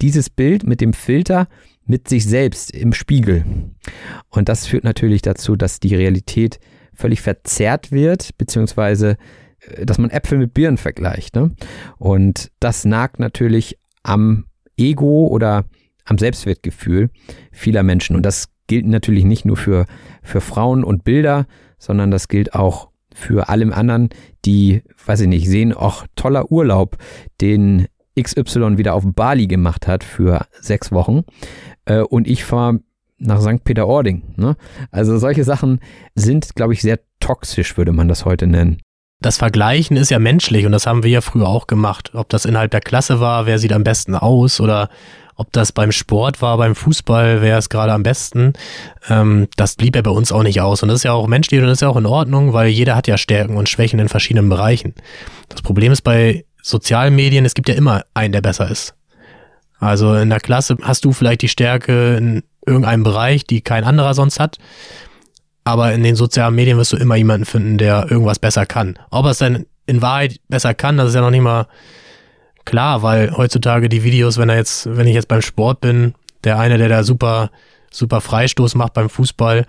dieses 0.00 0.30
Bild 0.30 0.64
mit 0.66 0.80
dem 0.80 0.92
Filter 0.92 1.48
mit 1.84 2.08
sich 2.08 2.26
selbst 2.26 2.70
im 2.70 2.92
Spiegel. 2.92 3.44
Und 4.28 4.48
das 4.48 4.66
führt 4.66 4.84
natürlich 4.84 5.22
dazu, 5.22 5.56
dass 5.56 5.80
die 5.80 5.94
Realität 5.94 6.60
völlig 6.92 7.20
verzerrt 7.22 7.92
wird, 7.92 8.36
beziehungsweise 8.36 9.16
dass 9.84 9.98
man 9.98 10.10
Äpfel 10.10 10.38
mit 10.38 10.54
Birnen 10.54 10.78
vergleicht. 10.78 11.34
Ne? 11.34 11.52
Und 11.98 12.50
das 12.60 12.84
nagt 12.84 13.18
natürlich 13.18 13.78
am 14.02 14.46
Ego 14.76 15.26
oder 15.26 15.64
am 16.04 16.18
Selbstwertgefühl 16.18 17.10
vieler 17.52 17.82
Menschen. 17.82 18.16
Und 18.16 18.22
das 18.22 18.48
gilt 18.66 18.86
natürlich 18.86 19.24
nicht 19.24 19.44
nur 19.44 19.56
für, 19.56 19.86
für 20.22 20.40
Frauen 20.40 20.84
und 20.84 21.04
Bilder, 21.04 21.46
sondern 21.78 22.10
das 22.10 22.28
gilt 22.28 22.54
auch 22.54 22.88
für 23.14 23.48
allem 23.48 23.72
anderen, 23.72 24.10
die, 24.44 24.82
weiß 25.04 25.20
ich 25.22 25.28
nicht, 25.28 25.48
sehen, 25.48 25.72
auch 25.72 26.06
toller 26.14 26.52
Urlaub, 26.52 26.96
den 27.40 27.86
XY 28.20 28.78
wieder 28.78 28.94
auf 28.94 29.04
Bali 29.06 29.46
gemacht 29.46 29.86
hat 29.86 30.04
für 30.04 30.46
sechs 30.60 30.92
Wochen. 30.92 31.22
Äh, 31.84 32.00
und 32.00 32.28
ich 32.28 32.44
fahre 32.44 32.80
nach 33.18 33.40
St. 33.40 33.64
Peter-Ording. 33.64 34.22
Ne? 34.36 34.56
Also 34.90 35.18
solche 35.18 35.44
Sachen 35.44 35.80
sind, 36.14 36.54
glaube 36.54 36.72
ich, 36.72 36.82
sehr 36.82 37.00
toxisch, 37.20 37.76
würde 37.76 37.92
man 37.92 38.08
das 38.08 38.24
heute 38.24 38.46
nennen. 38.46 38.80
Das 39.20 39.36
Vergleichen 39.36 39.96
ist 39.96 40.10
ja 40.10 40.20
menschlich 40.20 40.64
und 40.64 40.70
das 40.70 40.86
haben 40.86 41.02
wir 41.02 41.10
ja 41.10 41.20
früher 41.20 41.48
auch 41.48 41.66
gemacht. 41.66 42.12
Ob 42.14 42.28
das 42.28 42.44
innerhalb 42.44 42.70
der 42.70 42.80
Klasse 42.80 43.18
war, 43.18 43.46
wer 43.46 43.58
sieht 43.58 43.72
am 43.72 43.82
besten 43.82 44.14
aus 44.14 44.60
oder 44.60 44.88
ob 45.34 45.52
das 45.52 45.72
beim 45.72 45.90
Sport 45.90 46.40
war, 46.40 46.56
beim 46.56 46.76
Fußball, 46.76 47.42
wer 47.42 47.58
ist 47.58 47.68
gerade 47.68 47.92
am 47.92 48.04
besten. 48.04 48.52
Ähm, 49.08 49.48
das 49.56 49.74
blieb 49.74 49.96
ja 49.96 50.02
bei 50.02 50.10
uns 50.12 50.30
auch 50.30 50.44
nicht 50.44 50.60
aus. 50.60 50.84
Und 50.84 50.88
das 50.88 50.98
ist 50.98 51.02
ja 51.02 51.12
auch 51.12 51.26
menschlich 51.26 51.60
und 51.60 51.66
das 51.66 51.78
ist 51.78 51.82
ja 51.82 51.88
auch 51.88 51.96
in 51.96 52.06
Ordnung, 52.06 52.52
weil 52.52 52.68
jeder 52.68 52.94
hat 52.94 53.08
ja 53.08 53.18
Stärken 53.18 53.56
und 53.56 53.68
Schwächen 53.68 53.98
in 53.98 54.08
verschiedenen 54.08 54.48
Bereichen. 54.48 54.94
Das 55.48 55.62
Problem 55.62 55.90
ist 55.90 56.02
bei 56.02 56.44
sozialen 56.62 57.16
Medien, 57.16 57.44
es 57.44 57.54
gibt 57.54 57.68
ja 57.68 57.74
immer 57.74 58.04
einen, 58.14 58.32
der 58.32 58.40
besser 58.40 58.70
ist. 58.70 58.94
Also 59.80 60.14
in 60.14 60.30
der 60.30 60.40
Klasse 60.40 60.76
hast 60.82 61.04
du 61.04 61.12
vielleicht 61.12 61.42
die 61.42 61.48
Stärke 61.48 62.16
in 62.16 62.44
irgendeinem 62.66 63.02
Bereich, 63.02 63.44
die 63.44 63.62
kein 63.62 63.82
anderer 63.82 64.14
sonst 64.14 64.38
hat. 64.38 64.58
Aber 65.68 65.92
in 65.92 66.02
den 66.02 66.16
sozialen 66.16 66.54
Medien 66.54 66.78
wirst 66.78 66.94
du 66.94 66.96
immer 66.96 67.16
jemanden 67.16 67.44
finden, 67.44 67.76
der 67.76 68.10
irgendwas 68.10 68.38
besser 68.38 68.64
kann. 68.64 68.98
Ob 69.10 69.26
er 69.26 69.32
es 69.32 69.38
dann 69.38 69.66
in 69.84 70.00
Wahrheit 70.00 70.40
besser 70.48 70.72
kann, 70.72 70.96
das 70.96 71.10
ist 71.10 71.14
ja 71.14 71.20
noch 71.20 71.30
nicht 71.30 71.42
mal 71.42 71.66
klar, 72.64 73.02
weil 73.02 73.36
heutzutage 73.36 73.90
die 73.90 74.02
Videos, 74.02 74.38
wenn 74.38 74.48
er 74.48 74.56
jetzt, 74.56 74.96
wenn 74.96 75.06
ich 75.06 75.12
jetzt 75.12 75.28
beim 75.28 75.42
Sport 75.42 75.82
bin, 75.82 76.14
der 76.42 76.58
eine, 76.58 76.78
der 76.78 76.88
da 76.88 77.04
super, 77.04 77.50
super 77.90 78.22
Freistoß 78.22 78.76
macht 78.76 78.94
beim 78.94 79.10
Fußball, 79.10 79.66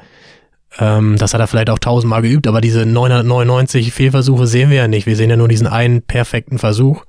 ähm, 0.80 1.18
das 1.18 1.34
hat 1.34 1.42
er 1.42 1.48
vielleicht 1.48 1.70
auch 1.70 1.80
tausendmal 1.80 2.22
geübt, 2.22 2.48
aber 2.48 2.62
diese 2.62 2.86
999 2.86 3.92
Fehlversuche 3.92 4.48
sehen 4.48 4.70
wir 4.70 4.78
ja 4.78 4.88
nicht. 4.88 5.06
Wir 5.06 5.18
sehen 5.18 5.30
ja 5.30 5.36
nur 5.36 5.50
diesen 5.50 5.68
einen 5.68 6.02
perfekten 6.02 6.60
Versuch. 6.60 7.04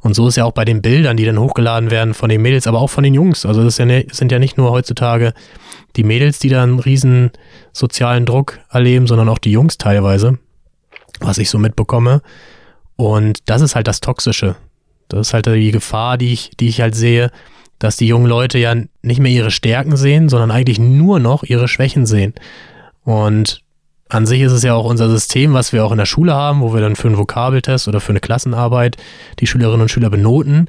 Und 0.00 0.14
so 0.14 0.28
ist 0.28 0.36
ja 0.36 0.44
auch 0.44 0.52
bei 0.52 0.64
den 0.64 0.82
Bildern, 0.82 1.16
die 1.16 1.24
dann 1.24 1.38
hochgeladen 1.38 1.90
werden 1.90 2.14
von 2.14 2.28
den 2.28 2.40
Mädels, 2.40 2.66
aber 2.66 2.80
auch 2.80 2.90
von 2.90 3.02
den 3.02 3.14
Jungs. 3.14 3.44
Also 3.44 3.64
das 3.64 3.76
sind 3.76 4.32
ja 4.32 4.38
nicht 4.38 4.56
nur 4.56 4.70
heutzutage 4.70 5.32
die 5.96 6.04
Mädels, 6.04 6.38
die 6.38 6.48
da 6.48 6.62
einen 6.62 6.78
riesen 6.78 7.32
sozialen 7.72 8.24
Druck 8.24 8.60
erleben, 8.70 9.06
sondern 9.06 9.28
auch 9.28 9.38
die 9.38 9.50
Jungs 9.50 9.78
teilweise, 9.78 10.38
was 11.20 11.38
ich 11.38 11.50
so 11.50 11.58
mitbekomme. 11.58 12.22
Und 12.94 13.50
das 13.50 13.62
ist 13.62 13.74
halt 13.74 13.88
das 13.88 14.00
Toxische. 14.00 14.56
Das 15.08 15.28
ist 15.28 15.34
halt 15.34 15.46
die 15.46 15.72
Gefahr, 15.72 16.18
die 16.18 16.32
ich, 16.32 16.50
die 16.58 16.68
ich 16.68 16.80
halt 16.80 16.94
sehe, 16.94 17.30
dass 17.78 17.96
die 17.96 18.06
jungen 18.06 18.26
Leute 18.26 18.58
ja 18.58 18.74
nicht 19.02 19.20
mehr 19.20 19.32
ihre 19.32 19.50
Stärken 19.50 19.96
sehen, 19.96 20.28
sondern 20.28 20.50
eigentlich 20.50 20.78
nur 20.78 21.18
noch 21.18 21.42
ihre 21.42 21.68
Schwächen 21.68 22.06
sehen. 22.06 22.34
Und 23.04 23.62
an 24.08 24.26
sich 24.26 24.40
ist 24.40 24.52
es 24.52 24.62
ja 24.62 24.74
auch 24.74 24.84
unser 24.84 25.08
System, 25.10 25.52
was 25.52 25.72
wir 25.72 25.84
auch 25.84 25.92
in 25.92 25.98
der 25.98 26.06
Schule 26.06 26.34
haben, 26.34 26.60
wo 26.60 26.72
wir 26.72 26.80
dann 26.80 26.96
für 26.96 27.08
einen 27.08 27.18
Vokabeltest 27.18 27.88
oder 27.88 28.00
für 28.00 28.10
eine 28.10 28.20
Klassenarbeit 28.20 28.96
die 29.40 29.46
Schülerinnen 29.46 29.82
und 29.82 29.90
Schüler 29.90 30.10
benoten. 30.10 30.68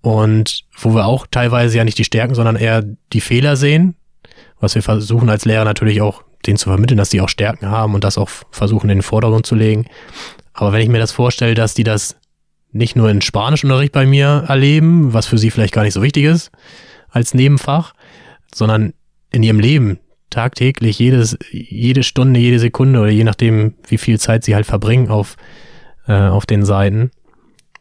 Und 0.00 0.64
wo 0.78 0.94
wir 0.94 1.06
auch 1.06 1.26
teilweise 1.28 1.76
ja 1.76 1.84
nicht 1.84 1.98
die 1.98 2.04
Stärken, 2.04 2.36
sondern 2.36 2.54
eher 2.54 2.84
die 3.12 3.20
Fehler 3.20 3.56
sehen, 3.56 3.96
was 4.60 4.76
wir 4.76 4.82
versuchen 4.82 5.28
als 5.28 5.44
Lehrer 5.44 5.64
natürlich 5.64 6.00
auch 6.00 6.22
denen 6.46 6.58
zu 6.58 6.68
vermitteln, 6.68 6.98
dass 6.98 7.08
die 7.08 7.20
auch 7.20 7.28
Stärken 7.28 7.68
haben 7.68 7.94
und 7.94 8.04
das 8.04 8.18
auch 8.18 8.28
versuchen 8.52 8.88
in 8.88 8.98
den 8.98 9.02
Vordergrund 9.02 9.46
zu 9.46 9.56
legen. 9.56 9.86
Aber 10.52 10.72
wenn 10.72 10.80
ich 10.80 10.88
mir 10.88 11.00
das 11.00 11.10
vorstelle, 11.10 11.54
dass 11.54 11.74
die 11.74 11.82
das 11.82 12.16
nicht 12.70 12.94
nur 12.94 13.10
in 13.10 13.20
Spanischunterricht 13.20 13.92
bei 13.92 14.06
mir 14.06 14.44
erleben, 14.46 15.12
was 15.12 15.26
für 15.26 15.38
sie 15.38 15.50
vielleicht 15.50 15.74
gar 15.74 15.82
nicht 15.82 15.94
so 15.94 16.02
wichtig 16.02 16.24
ist 16.24 16.52
als 17.08 17.34
Nebenfach, 17.34 17.94
sondern 18.54 18.92
in 19.32 19.42
ihrem 19.42 19.58
Leben 19.58 19.98
tagtäglich, 20.30 20.98
jedes, 20.98 21.38
jede 21.50 22.02
Stunde, 22.02 22.40
jede 22.40 22.58
Sekunde 22.58 23.00
oder 23.00 23.10
je 23.10 23.24
nachdem, 23.24 23.74
wie 23.86 23.98
viel 23.98 24.18
Zeit 24.18 24.44
sie 24.44 24.54
halt 24.54 24.66
verbringen 24.66 25.08
auf, 25.08 25.36
äh, 26.06 26.12
auf 26.12 26.46
den 26.46 26.64
Seiten, 26.64 27.10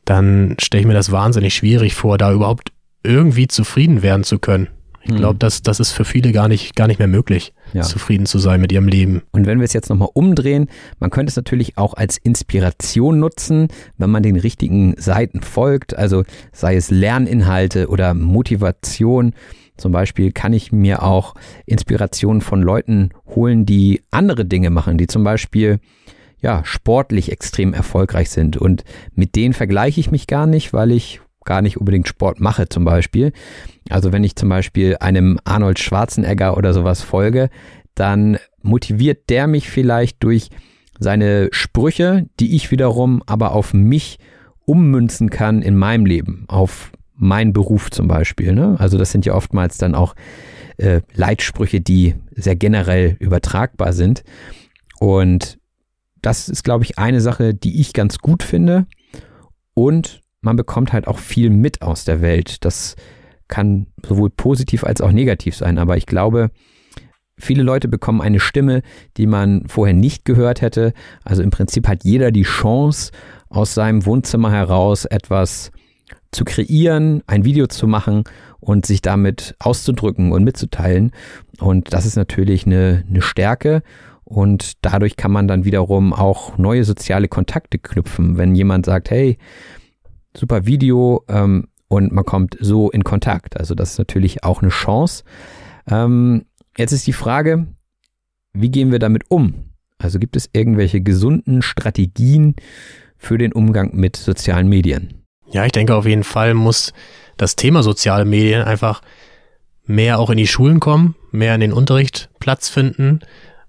dann 0.05 0.55
stelle 0.59 0.81
ich 0.81 0.87
mir 0.87 0.93
das 0.93 1.11
wahnsinnig 1.11 1.55
schwierig 1.55 1.95
vor, 1.95 2.17
da 2.17 2.31
überhaupt 2.31 2.71
irgendwie 3.03 3.47
zufrieden 3.47 4.01
werden 4.01 4.23
zu 4.23 4.39
können. 4.39 4.69
Ich 5.05 5.11
hm. 5.11 5.17
glaube, 5.17 5.37
das, 5.37 5.61
das 5.61 5.79
ist 5.79 5.91
für 5.91 6.03
viele 6.03 6.31
gar 6.31 6.47
nicht, 6.47 6.75
gar 6.75 6.87
nicht 6.87 6.97
mehr 6.97 7.07
möglich, 7.07 7.53
ja. 7.73 7.83
zufrieden 7.83 8.25
zu 8.25 8.39
sein 8.39 8.59
mit 8.59 8.71
ihrem 8.71 8.87
Leben. 8.87 9.21
Und 9.31 9.45
wenn 9.45 9.59
wir 9.59 9.65
es 9.65 9.73
jetzt 9.73 9.89
nochmal 9.89 10.09
umdrehen, 10.13 10.67
man 10.99 11.11
könnte 11.11 11.29
es 11.29 11.35
natürlich 11.35 11.77
auch 11.77 11.93
als 11.93 12.17
Inspiration 12.17 13.19
nutzen, 13.19 13.67
wenn 13.97 14.09
man 14.09 14.23
den 14.23 14.35
richtigen 14.35 14.95
Seiten 14.97 15.41
folgt, 15.41 15.95
also 15.95 16.23
sei 16.51 16.75
es 16.75 16.89
Lerninhalte 16.89 17.87
oder 17.87 18.15
Motivation. 18.15 19.33
Zum 19.77 19.91
Beispiel 19.91 20.31
kann 20.31 20.53
ich 20.53 20.71
mir 20.71 21.03
auch 21.03 21.35
Inspiration 21.65 22.41
von 22.41 22.61
Leuten 22.61 23.09
holen, 23.27 23.65
die 23.65 24.01
andere 24.11 24.45
Dinge 24.45 24.69
machen, 24.69 24.97
die 24.97 25.07
zum 25.07 25.23
Beispiel 25.23 25.79
ja, 26.41 26.63
sportlich 26.63 27.31
extrem 27.31 27.73
erfolgreich 27.73 28.29
sind. 28.29 28.57
Und 28.57 28.83
mit 29.13 29.35
denen 29.35 29.53
vergleiche 29.53 29.99
ich 29.99 30.11
mich 30.11 30.27
gar 30.27 30.47
nicht, 30.47 30.73
weil 30.73 30.91
ich 30.91 31.21
gar 31.43 31.61
nicht 31.61 31.77
unbedingt 31.77 32.07
Sport 32.07 32.39
mache 32.39 32.69
zum 32.69 32.85
Beispiel. 32.85 33.31
Also 33.89 34.11
wenn 34.11 34.23
ich 34.23 34.35
zum 34.35 34.49
Beispiel 34.49 34.97
einem 34.99 35.39
Arnold 35.43 35.79
Schwarzenegger 35.79 36.57
oder 36.57 36.73
sowas 36.73 37.01
folge, 37.01 37.49
dann 37.93 38.37
motiviert 38.61 39.29
der 39.29 39.47
mich 39.47 39.69
vielleicht 39.69 40.23
durch 40.23 40.49
seine 40.99 41.49
Sprüche, 41.51 42.27
die 42.39 42.55
ich 42.55 42.71
wiederum 42.71 43.21
aber 43.25 43.51
auf 43.51 43.73
mich 43.73 44.19
ummünzen 44.65 45.29
kann 45.29 45.61
in 45.61 45.75
meinem 45.75 46.05
Leben, 46.05 46.45
auf 46.47 46.91
mein 47.15 47.53
Beruf 47.53 47.91
zum 47.91 48.07
Beispiel. 48.07 48.53
Ne? 48.53 48.75
Also 48.79 48.97
das 48.97 49.11
sind 49.11 49.25
ja 49.25 49.33
oftmals 49.33 49.77
dann 49.77 49.95
auch 49.95 50.15
äh, 50.77 51.01
Leitsprüche, 51.13 51.81
die 51.81 52.15
sehr 52.31 52.55
generell 52.55 53.15
übertragbar 53.19 53.93
sind. 53.93 54.23
Und 54.99 55.57
das 56.21 56.49
ist, 56.49 56.63
glaube 56.63 56.83
ich, 56.83 56.97
eine 56.97 57.21
Sache, 57.21 57.53
die 57.53 57.79
ich 57.79 57.93
ganz 57.93 58.19
gut 58.19 58.43
finde. 58.43 58.87
Und 59.73 60.21
man 60.41 60.55
bekommt 60.55 60.93
halt 60.93 61.07
auch 61.07 61.19
viel 61.19 61.49
mit 61.49 61.81
aus 61.81 62.05
der 62.05 62.21
Welt. 62.21 62.65
Das 62.65 62.95
kann 63.47 63.87
sowohl 64.05 64.29
positiv 64.29 64.83
als 64.83 65.01
auch 65.01 65.11
negativ 65.11 65.55
sein. 65.55 65.77
Aber 65.77 65.97
ich 65.97 66.05
glaube, 66.05 66.49
viele 67.37 67.63
Leute 67.63 67.87
bekommen 67.87 68.21
eine 68.21 68.39
Stimme, 68.39 68.81
die 69.17 69.27
man 69.27 69.67
vorher 69.67 69.93
nicht 69.93 70.25
gehört 70.25 70.61
hätte. 70.61 70.93
Also 71.23 71.43
im 71.43 71.51
Prinzip 71.51 71.87
hat 71.87 72.03
jeder 72.03 72.31
die 72.31 72.43
Chance, 72.43 73.11
aus 73.49 73.73
seinem 73.73 74.05
Wohnzimmer 74.05 74.51
heraus 74.51 75.05
etwas 75.05 75.71
zu 76.35 76.45
kreieren, 76.45 77.23
ein 77.27 77.45
Video 77.45 77.67
zu 77.67 77.87
machen 77.87 78.23
und 78.59 78.85
sich 78.85 79.01
damit 79.01 79.55
auszudrücken 79.59 80.31
und 80.31 80.43
mitzuteilen. 80.43 81.11
Und 81.59 81.93
das 81.93 82.05
ist 82.05 82.15
natürlich 82.15 82.65
eine, 82.65 83.03
eine 83.09 83.21
Stärke. 83.21 83.81
Und 84.23 84.73
dadurch 84.81 85.17
kann 85.17 85.31
man 85.31 85.47
dann 85.47 85.65
wiederum 85.65 86.13
auch 86.13 86.57
neue 86.57 86.83
soziale 86.83 87.27
Kontakte 87.27 87.77
knüpfen. 87.77 88.37
Wenn 88.37 88.55
jemand 88.55 88.85
sagt, 88.85 89.11
hey, 89.11 89.37
super 90.35 90.65
Video 90.65 91.23
ähm, 91.27 91.67
und 91.87 92.11
man 92.11 92.25
kommt 92.25 92.57
so 92.59 92.89
in 92.89 93.03
Kontakt. 93.03 93.57
Also 93.57 93.75
das 93.75 93.91
ist 93.91 93.97
natürlich 93.99 94.43
auch 94.43 94.61
eine 94.61 94.71
Chance. 94.71 95.23
Ähm, 95.87 96.45
jetzt 96.77 96.91
ist 96.91 97.07
die 97.07 97.13
Frage, 97.13 97.67
wie 98.53 98.69
gehen 98.69 98.91
wir 98.91 98.99
damit 98.99 99.23
um? 99.29 99.71
Also 99.97 100.19
gibt 100.19 100.35
es 100.35 100.49
irgendwelche 100.53 101.01
gesunden 101.01 101.61
Strategien 101.61 102.55
für 103.17 103.37
den 103.37 103.53
Umgang 103.53 103.95
mit 103.95 104.15
sozialen 104.15 104.67
Medien? 104.67 105.24
Ja, 105.55 105.65
ich 105.65 105.71
denke 105.71 105.95
auf 105.95 106.05
jeden 106.05 106.25
Fall 106.25 106.53
muss 106.53 106.91
das 107.37 107.55
Thema 107.55 107.81
soziale 107.81 108.25
Medien 108.25 108.63
einfach 108.63 109.01
mehr 109.85 110.19
auch 110.19 110.29
in 110.29 110.35
die 110.35 110.47
Schulen 110.47 110.81
kommen, 110.81 111.15
mehr 111.31 111.55
in 111.55 111.61
den 111.61 111.71
Unterricht 111.71 112.29
Platz 112.41 112.67
finden, 112.67 113.21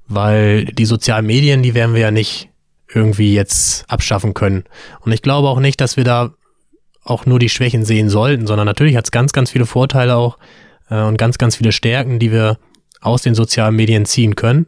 weil 0.08 0.64
die 0.64 0.84
sozialen 0.84 1.26
Medien, 1.26 1.62
die 1.62 1.74
werden 1.74 1.94
wir 1.94 2.00
ja 2.00 2.10
nicht 2.10 2.48
irgendwie 2.92 3.34
jetzt 3.34 3.88
abschaffen 3.88 4.34
können. 4.34 4.64
Und 4.98 5.12
ich 5.12 5.22
glaube 5.22 5.46
auch 5.46 5.60
nicht, 5.60 5.80
dass 5.80 5.96
wir 5.96 6.02
da 6.02 6.34
auch 7.04 7.24
nur 7.24 7.38
die 7.38 7.48
Schwächen 7.48 7.84
sehen 7.84 8.10
sollten, 8.10 8.48
sondern 8.48 8.66
natürlich 8.66 8.96
hat 8.96 9.04
es 9.04 9.12
ganz, 9.12 9.32
ganz 9.32 9.52
viele 9.52 9.66
Vorteile 9.66 10.16
auch 10.16 10.38
äh, 10.90 11.00
und 11.02 11.18
ganz, 11.18 11.38
ganz 11.38 11.54
viele 11.54 11.70
Stärken, 11.70 12.18
die 12.18 12.32
wir 12.32 12.58
aus 13.00 13.22
den 13.22 13.36
sozialen 13.36 13.76
Medien 13.76 14.06
ziehen 14.06 14.34
können. 14.34 14.66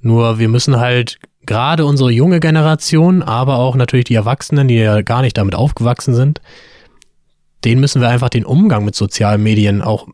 Nur 0.00 0.38
wir 0.38 0.48
müssen 0.48 0.78
halt 0.78 1.18
gerade 1.46 1.84
unsere 1.84 2.10
junge 2.10 2.40
Generation, 2.40 3.22
aber 3.22 3.58
auch 3.58 3.76
natürlich 3.76 4.06
die 4.06 4.14
Erwachsenen, 4.14 4.68
die 4.68 4.76
ja 4.76 5.02
gar 5.02 5.22
nicht 5.22 5.36
damit 5.36 5.54
aufgewachsen 5.54 6.14
sind, 6.14 6.40
denen 7.64 7.80
müssen 7.80 8.00
wir 8.00 8.08
einfach 8.08 8.28
den 8.28 8.44
Umgang 8.44 8.84
mit 8.84 8.94
sozialen 8.94 9.42
Medien 9.42 9.82
auch 9.82 10.06
ein 10.06 10.12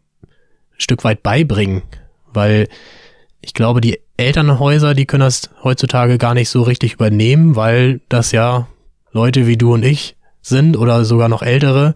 Stück 0.79 1.05
weit 1.05 1.23
beibringen, 1.23 1.83
weil 2.33 2.69
ich 3.40 3.55
glaube, 3.55 3.81
die 3.81 4.01
Elternhäuser, 4.16 4.95
die 4.95 5.07
können 5.07 5.23
das 5.23 5.51
heutzutage 5.64 6.19
gar 6.19 6.35
nicht 6.35 6.51
so 6.51 6.62
richtig 6.62 6.95
übernehmen, 6.95 7.57
weil 7.57 8.01
das 8.09 8.33
ja 8.33 8.69
Leute 9.12 9.47
wie 9.47 9.57
du 9.57 9.75
und 9.75 9.85
ich 9.85 10.16
sind 10.43 10.77
oder 10.77 11.05
sogar 11.05 11.29
noch 11.29 11.43
ältere, 11.43 11.95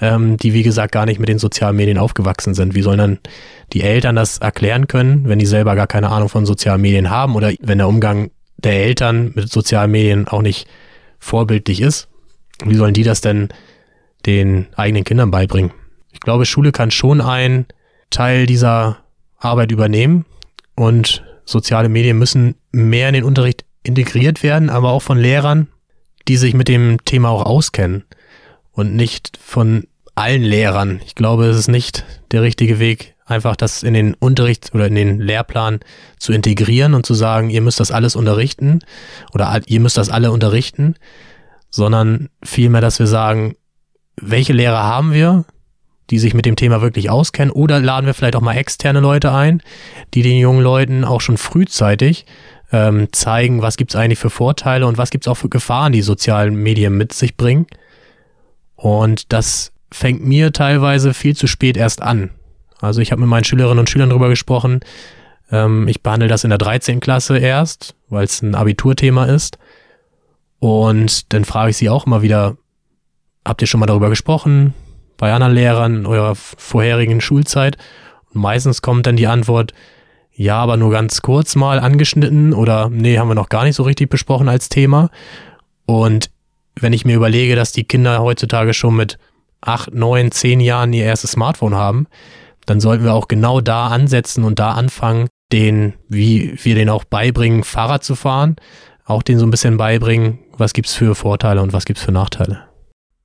ähm, 0.00 0.36
die 0.38 0.54
wie 0.54 0.62
gesagt 0.62 0.92
gar 0.92 1.06
nicht 1.06 1.20
mit 1.20 1.28
den 1.28 1.38
sozialen 1.38 1.76
Medien 1.76 1.98
aufgewachsen 1.98 2.54
sind. 2.54 2.74
Wie 2.74 2.82
sollen 2.82 2.98
dann 2.98 3.18
die 3.72 3.82
Eltern 3.82 4.16
das 4.16 4.38
erklären 4.38 4.88
können, 4.88 5.28
wenn 5.28 5.38
die 5.38 5.46
selber 5.46 5.76
gar 5.76 5.86
keine 5.86 6.10
Ahnung 6.10 6.28
von 6.28 6.46
sozialen 6.46 6.80
Medien 6.80 7.10
haben 7.10 7.36
oder 7.36 7.52
wenn 7.60 7.78
der 7.78 7.88
Umgang 7.88 8.30
der 8.64 8.84
Eltern 8.84 9.32
mit 9.34 9.50
sozialen 9.50 9.90
Medien 9.90 10.28
auch 10.28 10.42
nicht 10.42 10.66
vorbildlich 11.18 11.80
ist, 11.80 12.08
wie 12.64 12.74
sollen 12.74 12.94
die 12.94 13.02
das 13.02 13.20
denn 13.20 13.48
den 14.26 14.66
eigenen 14.74 15.04
Kindern 15.04 15.30
beibringen? 15.30 15.72
Ich 16.12 16.20
glaube, 16.20 16.46
Schule 16.46 16.72
kann 16.72 16.90
schon 16.90 17.20
ein 17.20 17.66
Teil 18.10 18.46
dieser 18.46 18.98
Arbeit 19.38 19.72
übernehmen 19.72 20.26
und 20.74 21.24
soziale 21.44 21.88
Medien 21.88 22.18
müssen 22.18 22.56
mehr 22.72 23.08
in 23.08 23.14
den 23.14 23.24
Unterricht 23.24 23.64
integriert 23.82 24.42
werden, 24.42 24.70
aber 24.70 24.90
auch 24.90 25.02
von 25.02 25.18
Lehrern, 25.18 25.68
die 26.28 26.36
sich 26.36 26.54
mit 26.54 26.68
dem 26.68 27.04
Thema 27.04 27.30
auch 27.30 27.46
auskennen 27.46 28.04
und 28.72 28.94
nicht 28.94 29.38
von 29.42 29.86
allen 30.14 30.42
Lehrern. 30.42 31.00
Ich 31.06 31.14
glaube, 31.14 31.46
es 31.46 31.56
ist 31.56 31.68
nicht 31.68 32.04
der 32.30 32.42
richtige 32.42 32.78
Weg, 32.78 33.14
einfach 33.30 33.56
das 33.56 33.82
in 33.82 33.94
den 33.94 34.14
Unterricht 34.14 34.70
oder 34.74 34.86
in 34.86 34.94
den 34.94 35.20
Lehrplan 35.20 35.80
zu 36.18 36.32
integrieren 36.32 36.94
und 36.94 37.06
zu 37.06 37.14
sagen, 37.14 37.50
ihr 37.50 37.60
müsst 37.60 37.80
das 37.80 37.90
alles 37.90 38.16
unterrichten 38.16 38.80
oder 39.32 39.60
ihr 39.66 39.80
müsst 39.80 39.96
das 39.96 40.10
alle 40.10 40.32
unterrichten, 40.32 40.96
sondern 41.70 42.28
vielmehr, 42.42 42.80
dass 42.80 42.98
wir 42.98 43.06
sagen, 43.06 43.56
welche 44.20 44.52
Lehrer 44.52 44.82
haben 44.82 45.12
wir, 45.12 45.44
die 46.10 46.18
sich 46.18 46.34
mit 46.34 46.44
dem 46.44 46.56
Thema 46.56 46.82
wirklich 46.82 47.08
auskennen 47.08 47.52
oder 47.52 47.78
laden 47.78 48.06
wir 48.06 48.14
vielleicht 48.14 48.36
auch 48.36 48.40
mal 48.40 48.56
externe 48.56 49.00
Leute 49.00 49.32
ein, 49.32 49.62
die 50.12 50.22
den 50.22 50.38
jungen 50.38 50.62
Leuten 50.62 51.04
auch 51.04 51.20
schon 51.20 51.36
frühzeitig 51.36 52.26
ähm, 52.72 53.08
zeigen, 53.12 53.62
was 53.62 53.76
gibt's 53.76 53.96
eigentlich 53.96 54.18
für 54.18 54.30
Vorteile 54.30 54.86
und 54.86 54.98
was 54.98 55.10
gibt's 55.10 55.28
auch 55.28 55.36
für 55.36 55.48
Gefahren, 55.48 55.92
die 55.92 56.02
sozialen 56.02 56.56
Medien 56.56 56.96
mit 56.96 57.12
sich 57.12 57.36
bringen. 57.36 57.66
Und 58.74 59.32
das 59.32 59.72
fängt 59.92 60.24
mir 60.24 60.52
teilweise 60.52 61.14
viel 61.14 61.36
zu 61.36 61.46
spät 61.46 61.76
erst 61.76 62.02
an. 62.02 62.30
Also 62.80 63.00
ich 63.00 63.12
habe 63.12 63.20
mit 63.20 63.30
meinen 63.30 63.44
Schülerinnen 63.44 63.78
und 63.78 63.90
Schülern 63.90 64.10
darüber 64.10 64.28
gesprochen. 64.28 64.80
Ähm, 65.50 65.88
ich 65.88 66.02
behandle 66.02 66.28
das 66.28 66.44
in 66.44 66.50
der 66.50 66.58
13. 66.58 67.00
Klasse 67.00 67.38
erst, 67.38 67.94
weil 68.08 68.24
es 68.24 68.42
ein 68.42 68.54
Abiturthema 68.54 69.24
ist. 69.24 69.58
Und 70.58 71.32
dann 71.32 71.44
frage 71.44 71.70
ich 71.70 71.76
sie 71.76 71.88
auch 71.88 72.06
immer 72.06 72.22
wieder, 72.22 72.56
habt 73.44 73.62
ihr 73.62 73.66
schon 73.66 73.80
mal 73.80 73.86
darüber 73.86 74.10
gesprochen? 74.10 74.74
Bei 75.16 75.32
anderen 75.32 75.54
Lehrern 75.54 75.96
in 75.96 76.06
eurer 76.06 76.34
vorherigen 76.34 77.20
Schulzeit? 77.20 77.76
Und 78.32 78.40
meistens 78.42 78.82
kommt 78.82 79.06
dann 79.06 79.16
die 79.16 79.26
Antwort, 79.26 79.74
ja, 80.32 80.56
aber 80.56 80.76
nur 80.76 80.90
ganz 80.90 81.22
kurz 81.22 81.56
mal 81.56 81.80
angeschnitten 81.80 82.54
oder 82.54 82.88
nee, 82.88 83.18
haben 83.18 83.28
wir 83.28 83.34
noch 83.34 83.48
gar 83.48 83.64
nicht 83.64 83.76
so 83.76 83.82
richtig 83.82 84.08
besprochen 84.08 84.48
als 84.48 84.68
Thema. 84.68 85.10
Und 85.86 86.30
wenn 86.76 86.92
ich 86.92 87.04
mir 87.04 87.16
überlege, 87.16 87.56
dass 87.56 87.72
die 87.72 87.84
Kinder 87.84 88.22
heutzutage 88.22 88.72
schon 88.72 88.96
mit 88.96 89.18
acht, 89.60 89.92
neun, 89.92 90.30
zehn 90.30 90.60
Jahren 90.60 90.92
ihr 90.92 91.04
erstes 91.04 91.32
Smartphone 91.32 91.74
haben, 91.74 92.06
dann 92.70 92.78
sollten 92.78 93.02
wir 93.02 93.14
auch 93.14 93.26
genau 93.26 93.60
da 93.60 93.88
ansetzen 93.88 94.44
und 94.44 94.60
da 94.60 94.74
anfangen, 94.74 95.26
den, 95.50 95.94
wie 96.08 96.54
wir 96.62 96.76
den 96.76 96.88
auch 96.88 97.02
beibringen, 97.02 97.64
Fahrrad 97.64 98.04
zu 98.04 98.14
fahren, 98.14 98.54
auch 99.04 99.24
den 99.24 99.40
so 99.40 99.44
ein 99.44 99.50
bisschen 99.50 99.76
beibringen, 99.76 100.38
was 100.56 100.72
gibt's 100.72 100.94
für 100.94 101.16
Vorteile 101.16 101.62
und 101.62 101.72
was 101.72 101.84
gibt's 101.84 102.04
für 102.04 102.12
Nachteile. 102.12 102.60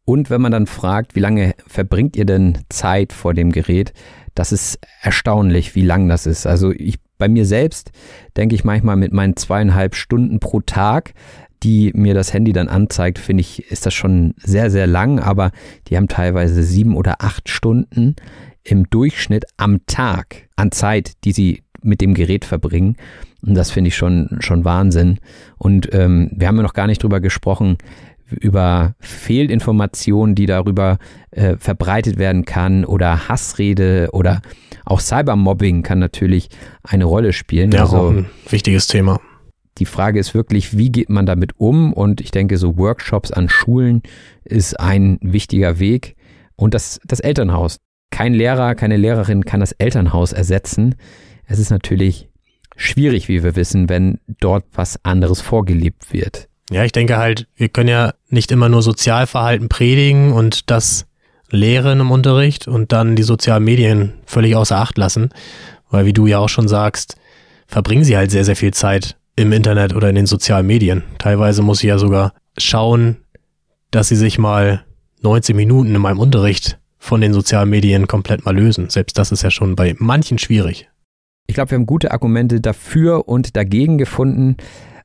Und 0.04 0.32
wenn 0.32 0.42
man 0.42 0.52
dann 0.52 0.66
fragt, 0.66 1.16
wie 1.16 1.20
lange 1.20 1.54
verbringt 1.68 2.16
ihr 2.16 2.26
denn 2.26 2.58
Zeit 2.70 3.14
vor 3.14 3.36
dem 3.36 3.52
Gerät, 3.52 3.94
das 4.34 4.52
ist 4.52 4.80
erstaunlich, 5.04 5.76
wie 5.76 5.84
lang 5.84 6.10
das 6.10 6.26
ist. 6.26 6.48
Also 6.48 6.72
ich 6.72 6.98
bei 7.20 7.28
mir 7.28 7.46
selbst 7.46 7.92
denke 8.36 8.56
ich 8.56 8.64
manchmal 8.64 8.96
mit 8.96 9.14
meinen 9.14 9.38
zweieinhalb 9.38 9.94
Stunden 9.94 10.40
pro 10.40 10.60
Tag, 10.62 11.14
die 11.62 11.92
mir 11.96 12.14
das 12.14 12.34
Handy 12.34 12.52
dann 12.52 12.68
anzeigt, 12.68 13.20
finde 13.20 13.42
ich, 13.42 13.72
ist 13.72 13.86
das 13.86 13.94
schon 13.94 14.34
sehr, 14.38 14.70
sehr 14.70 14.88
lang, 14.88 15.20
aber 15.20 15.52
die 15.88 15.98
haben 15.98 16.08
teilweise 16.08 16.64
sieben 16.64 16.96
oder 16.96 17.18
acht 17.20 17.50
Stunden 17.50 18.16
im 18.66 18.90
Durchschnitt 18.90 19.46
am 19.58 19.86
Tag 19.86 20.50
an 20.56 20.72
Zeit, 20.72 21.14
die 21.24 21.32
sie 21.32 21.64
mit 21.82 22.02
dem 22.02 22.14
Gerät 22.14 22.46
verbringen. 22.46 22.98
Und 23.46 23.56
das 23.56 23.72
finde 23.72 23.90
ich 23.90 23.96
schon, 23.96 24.38
schon 24.40 24.66
Wahnsinn. 24.66 25.20
Und 25.58 25.94
ähm, 25.94 26.32
wir 26.36 26.48
haben 26.48 26.58
ja 26.58 26.64
noch 26.64 26.74
gar 26.74 26.88
nicht 26.88 27.02
drüber 27.04 27.20
gesprochen, 27.20 27.78
über 28.28 28.96
Fehlinformationen, 29.00 30.34
die 30.34 30.48
darüber 30.48 30.98
äh, 31.32 31.58
verbreitet 31.58 32.18
werden 32.18 32.44
kann 32.44 32.84
oder 32.84 33.30
Hassrede 33.30 34.10
oder 34.14 34.42
auch 34.84 35.00
Cybermobbing 35.00 35.84
kann 35.84 36.00
natürlich 36.00 36.50
eine 36.84 37.06
Rolle 37.06 37.34
spielen. 37.34 37.72
Ja, 37.72 37.82
also, 37.82 38.10
ein 38.10 38.26
wichtiges 38.50 38.88
Thema. 38.88 39.20
Die 39.78 39.86
Frage 39.86 40.20
ist 40.20 40.34
wirklich, 40.34 40.78
wie 40.78 40.92
geht 40.92 41.10
man 41.10 41.26
damit 41.26 41.60
um? 41.60 41.94
Und 41.94 42.22
ich 42.22 42.32
denke, 42.32 42.58
so 42.58 42.78
Workshops 42.78 43.32
an 43.32 43.50
Schulen 43.50 44.02
ist 44.44 44.80
ein 44.80 45.20
wichtiger 45.22 45.80
Weg. 45.80 46.16
Und 46.56 46.74
das, 46.74 47.00
das 47.06 47.20
Elternhaus. 47.20 47.80
Kein 48.16 48.34
Lehrer, 48.34 48.76
keine 48.76 48.96
Lehrerin 48.96 49.44
kann 49.44 49.60
das 49.60 49.74
Elternhaus 49.74 50.32
ersetzen. 50.32 50.96
Es 51.48 51.60
ist 51.60 51.70
natürlich 51.70 52.30
schwierig, 52.78 53.28
wie 53.28 53.44
wir 53.44 53.58
wissen, 53.58 53.90
wenn 53.90 54.20
dort 54.40 54.64
was 54.74 55.04
anderes 55.04 55.42
vorgelebt 55.42 56.14
wird. 56.14 56.48
Ja, 56.72 56.86
ich 56.86 56.94
denke 56.94 57.18
halt, 57.18 57.50
wir 57.58 57.68
können 57.68 57.90
ja 57.90 58.14
nicht 58.30 58.54
immer 58.54 58.70
nur 58.70 58.84
Sozialverhalten 58.84 59.68
predigen 59.68 60.32
und 60.32 60.72
das 60.72 61.08
lehren 61.50 62.00
im 62.00 62.10
Unterricht 62.10 62.70
und 62.70 62.94
dann 62.94 63.18
die 63.18 63.24
sozialen 63.24 63.66
Medien 63.66 64.14
völlig 64.26 64.56
außer 64.56 64.78
Acht 64.78 64.98
lassen, 64.98 65.32
weil 65.90 66.06
wie 66.06 66.14
du 66.14 66.26
ja 66.26 66.40
auch 66.40 66.48
schon 66.48 66.70
sagst, 66.70 67.18
verbringen 67.68 68.06
sie 68.06 68.16
halt 68.16 68.32
sehr, 68.32 68.46
sehr 68.46 68.56
viel 68.56 68.74
Zeit 68.74 69.18
im 69.36 69.52
Internet 69.52 69.94
oder 69.94 70.08
in 70.08 70.16
den 70.16 70.26
sozialen 70.26 70.68
Medien. 70.68 71.04
Teilweise 71.18 71.64
muss 71.64 71.84
ich 71.84 71.90
ja 71.90 71.98
sogar 71.98 72.32
schauen, 72.58 73.18
dass 73.92 74.08
sie 74.08 74.16
sich 74.16 74.38
mal 74.38 74.86
19 75.22 75.54
Minuten 75.54 75.94
in 75.94 76.02
meinem 76.02 76.20
Unterricht 76.20 76.80
von 77.06 77.22
den 77.22 77.34
sozialen 77.34 77.70
Medien 77.70 78.08
komplett 78.08 78.46
mal 78.46 78.56
lösen. 78.56 78.90
Selbst 78.90 79.18
das 79.18 79.32
ist 79.32 79.44
ja 79.44 79.52
schon 79.52 79.76
bei 79.76 79.96
manchen 80.00 80.40
schwierig. 80.40 80.90
Ich 81.48 81.54
glaube, 81.54 81.72
wir 81.72 81.78
haben 81.78 81.86
gute 81.86 82.12
Argumente 82.12 82.60
dafür 82.60 83.28
und 83.28 83.56
dagegen 83.56 84.00
gefunden. 84.00 84.58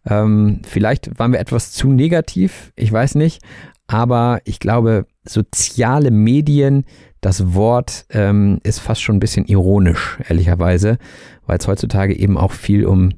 Ähm, 0.08 0.62
vielleicht 0.66 1.18
waren 1.18 1.32
wir 1.32 1.40
etwas 1.40 1.72
zu 1.72 1.92
negativ, 1.92 2.72
ich 2.74 2.90
weiß 2.90 3.16
nicht, 3.16 3.42
aber 3.86 4.40
ich 4.44 4.60
glaube, 4.60 5.06
soziale 5.24 6.10
Medien, 6.10 6.84
das 7.20 7.52
Wort 7.52 8.06
ähm, 8.08 8.60
ist 8.62 8.78
fast 8.78 9.02
schon 9.02 9.16
ein 9.16 9.20
bisschen 9.20 9.44
ironisch, 9.44 10.18
ehrlicherweise, 10.26 10.96
weil 11.46 11.58
es 11.58 11.68
heutzutage 11.68 12.18
eben 12.18 12.38
auch 12.38 12.52
viel 12.52 12.86
um 12.86 13.10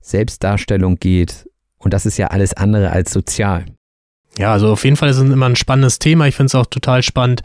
Selbstdarstellung 0.00 0.96
geht 0.96 1.48
und 1.78 1.94
das 1.94 2.04
ist 2.04 2.18
ja 2.18 2.26
alles 2.28 2.52
andere 2.52 2.90
als 2.90 3.12
sozial. 3.12 3.66
Ja, 4.36 4.52
also 4.52 4.72
auf 4.72 4.82
jeden 4.82 4.96
Fall 4.96 5.10
ist 5.10 5.18
es 5.18 5.30
immer 5.30 5.46
ein 5.46 5.54
spannendes 5.54 6.00
Thema. 6.00 6.26
Ich 6.26 6.34
finde 6.34 6.46
es 6.46 6.54
auch 6.56 6.66
total 6.66 7.04
spannend, 7.04 7.42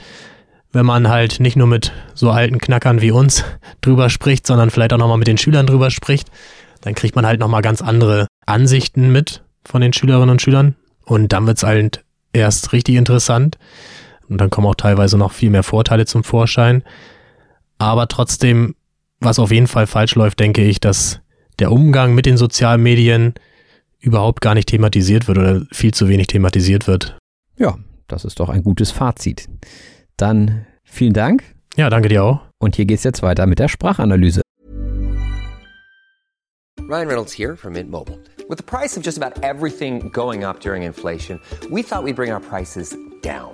wenn 0.72 0.86
man 0.86 1.10
halt 1.10 1.40
nicht 1.40 1.56
nur 1.56 1.68
mit 1.68 1.92
so 2.14 2.30
alten 2.32 2.60
Knackern 2.60 3.02
wie 3.02 3.12
uns 3.12 3.44
drüber 3.82 4.10
spricht, 4.10 4.46
sondern 4.46 4.70
vielleicht 4.70 4.94
auch 4.94 4.98
nochmal 4.98 5.18
mit 5.18 5.28
den 5.28 5.38
Schülern 5.38 5.68
drüber 5.68 5.92
spricht 5.92 6.30
dann 6.82 6.96
kriegt 6.96 7.16
man 7.16 7.26
halt 7.26 7.40
nochmal 7.40 7.62
ganz 7.62 7.82
andere 7.82 8.28
Ansichten 8.46 9.12
mit 9.12 9.44
von 9.66 9.82
den 9.82 9.94
Schülerinnen 9.94 10.30
und 10.30 10.42
Schülern. 10.42 10.76
Und 11.06 11.34
dann 11.34 11.48
wird 11.48 11.58
es 11.58 11.64
halt 11.64 12.04
erst 12.34 12.74
richtig 12.74 12.96
interessant. 12.96 13.58
Und 14.28 14.40
dann 14.40 14.50
kommen 14.50 14.68
auch 14.68 14.76
teilweise 14.76 15.18
noch 15.18 15.32
viel 15.32 15.50
mehr 15.50 15.64
Vorteile 15.64 16.06
zum 16.06 16.24
Vorschein. 16.24 16.84
Aber 17.78 18.08
trotzdem, 18.08 18.76
was 19.20 19.40
auf 19.40 19.52
jeden 19.52 19.68
Fall 19.68 19.88
falsch 19.88 20.16
läuft, 20.16 20.40
denke 20.40 20.64
ich, 20.64 20.80
dass 20.80 21.20
der 21.58 21.72
Umgang 21.72 22.14
mit 22.14 22.26
den 22.26 22.38
sozialen 22.38 22.82
Medien 22.82 23.34
überhaupt 24.00 24.42
gar 24.42 24.54
nicht 24.54 24.70
thematisiert 24.70 25.28
wird 25.28 25.38
oder 25.38 25.62
viel 25.72 25.94
zu 25.94 26.08
wenig 26.08 26.28
thematisiert 26.28 26.88
wird. 26.88 27.18
Ja, 27.58 27.78
das 28.08 28.24
ist 28.24 28.40
doch 28.40 28.50
ein 28.50 28.64
gutes 28.64 28.92
Fazit. 28.92 29.50
Dann 30.20 30.66
vielen 30.84 31.14
Dank. 31.14 31.44
Ja, 31.78 31.90
danke 31.90 32.10
dir 32.10 32.24
auch. 32.24 32.42
Und 32.60 32.76
hier 32.76 32.86
geht 32.86 32.98
es 32.98 33.04
jetzt 33.06 33.24
weiter 33.24 33.48
mit 33.48 33.58
der 33.58 33.70
Sprachanalyse. 33.70 34.42
Ryan 36.90 37.08
Reynolds 37.08 37.32
here 37.32 37.56
from 37.56 37.74
Mint 37.74 37.90
Mobile. 37.90 38.18
With 38.50 38.58
the 38.58 38.64
price 38.64 38.98
of 38.98 39.04
just 39.04 39.18
about 39.18 39.42
everything 39.44 40.10
going 40.12 40.44
up 40.44 40.60
during 40.60 40.84
inflation, 40.84 41.40
we 41.72 41.84
thought 41.84 42.04
we'd 42.04 42.16
bring 42.16 42.32
our 42.32 42.42
prices 42.42 42.98
down. 43.22 43.54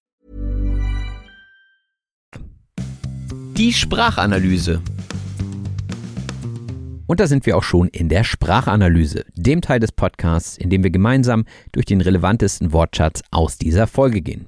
Die 3.61 3.73
Sprachanalyse. 3.73 4.81
Und 7.05 7.19
da 7.19 7.27
sind 7.27 7.45
wir 7.45 7.55
auch 7.55 7.61
schon 7.61 7.89
in 7.89 8.09
der 8.09 8.23
Sprachanalyse, 8.23 9.23
dem 9.35 9.61
Teil 9.61 9.79
des 9.79 9.91
Podcasts, 9.91 10.57
in 10.57 10.71
dem 10.71 10.81
wir 10.83 10.89
gemeinsam 10.89 11.45
durch 11.71 11.85
den 11.85 12.01
relevantesten 12.01 12.73
Wortschatz 12.73 13.21
aus 13.29 13.59
dieser 13.59 13.85
Folge 13.85 14.21
gehen. 14.23 14.47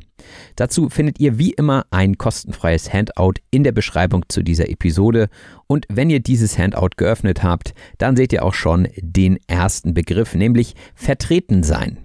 Dazu 0.55 0.89
findet 0.89 1.19
ihr 1.19 1.37
wie 1.37 1.51
immer 1.51 1.85
ein 1.91 2.17
kostenfreies 2.17 2.91
Handout 2.91 3.33
in 3.51 3.63
der 3.63 3.71
Beschreibung 3.71 4.25
zu 4.29 4.41
dieser 4.41 4.67
Episode. 4.67 5.29
Und 5.67 5.85
wenn 5.89 6.09
ihr 6.09 6.19
dieses 6.19 6.57
Handout 6.57 6.95
geöffnet 6.97 7.43
habt, 7.43 7.75
dann 7.99 8.15
seht 8.15 8.33
ihr 8.33 8.43
auch 8.43 8.55
schon 8.55 8.87
den 8.97 9.37
ersten 9.45 9.93
Begriff, 9.93 10.33
nämlich 10.33 10.73
vertreten 10.95 11.61
sein. 11.61 11.99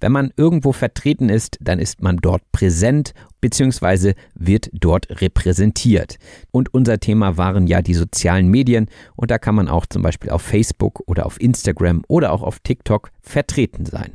Wenn 0.00 0.12
man 0.12 0.32
irgendwo 0.36 0.72
vertreten 0.72 1.28
ist, 1.28 1.58
dann 1.60 1.78
ist 1.78 2.02
man 2.02 2.16
dort 2.16 2.42
präsent 2.52 3.12
bzw. 3.40 4.14
wird 4.34 4.70
dort 4.72 5.20
repräsentiert. 5.20 6.18
Und 6.50 6.72
unser 6.74 6.98
Thema 6.98 7.36
waren 7.36 7.66
ja 7.66 7.82
die 7.82 7.94
sozialen 7.94 8.48
Medien 8.48 8.88
und 9.16 9.30
da 9.30 9.38
kann 9.38 9.54
man 9.54 9.68
auch 9.68 9.86
zum 9.86 10.02
Beispiel 10.02 10.30
auf 10.30 10.42
Facebook 10.42 11.02
oder 11.06 11.26
auf 11.26 11.40
Instagram 11.40 12.02
oder 12.08 12.32
auch 12.32 12.42
auf 12.42 12.58
TikTok 12.60 13.10
vertreten 13.22 13.86
sein. 13.86 14.12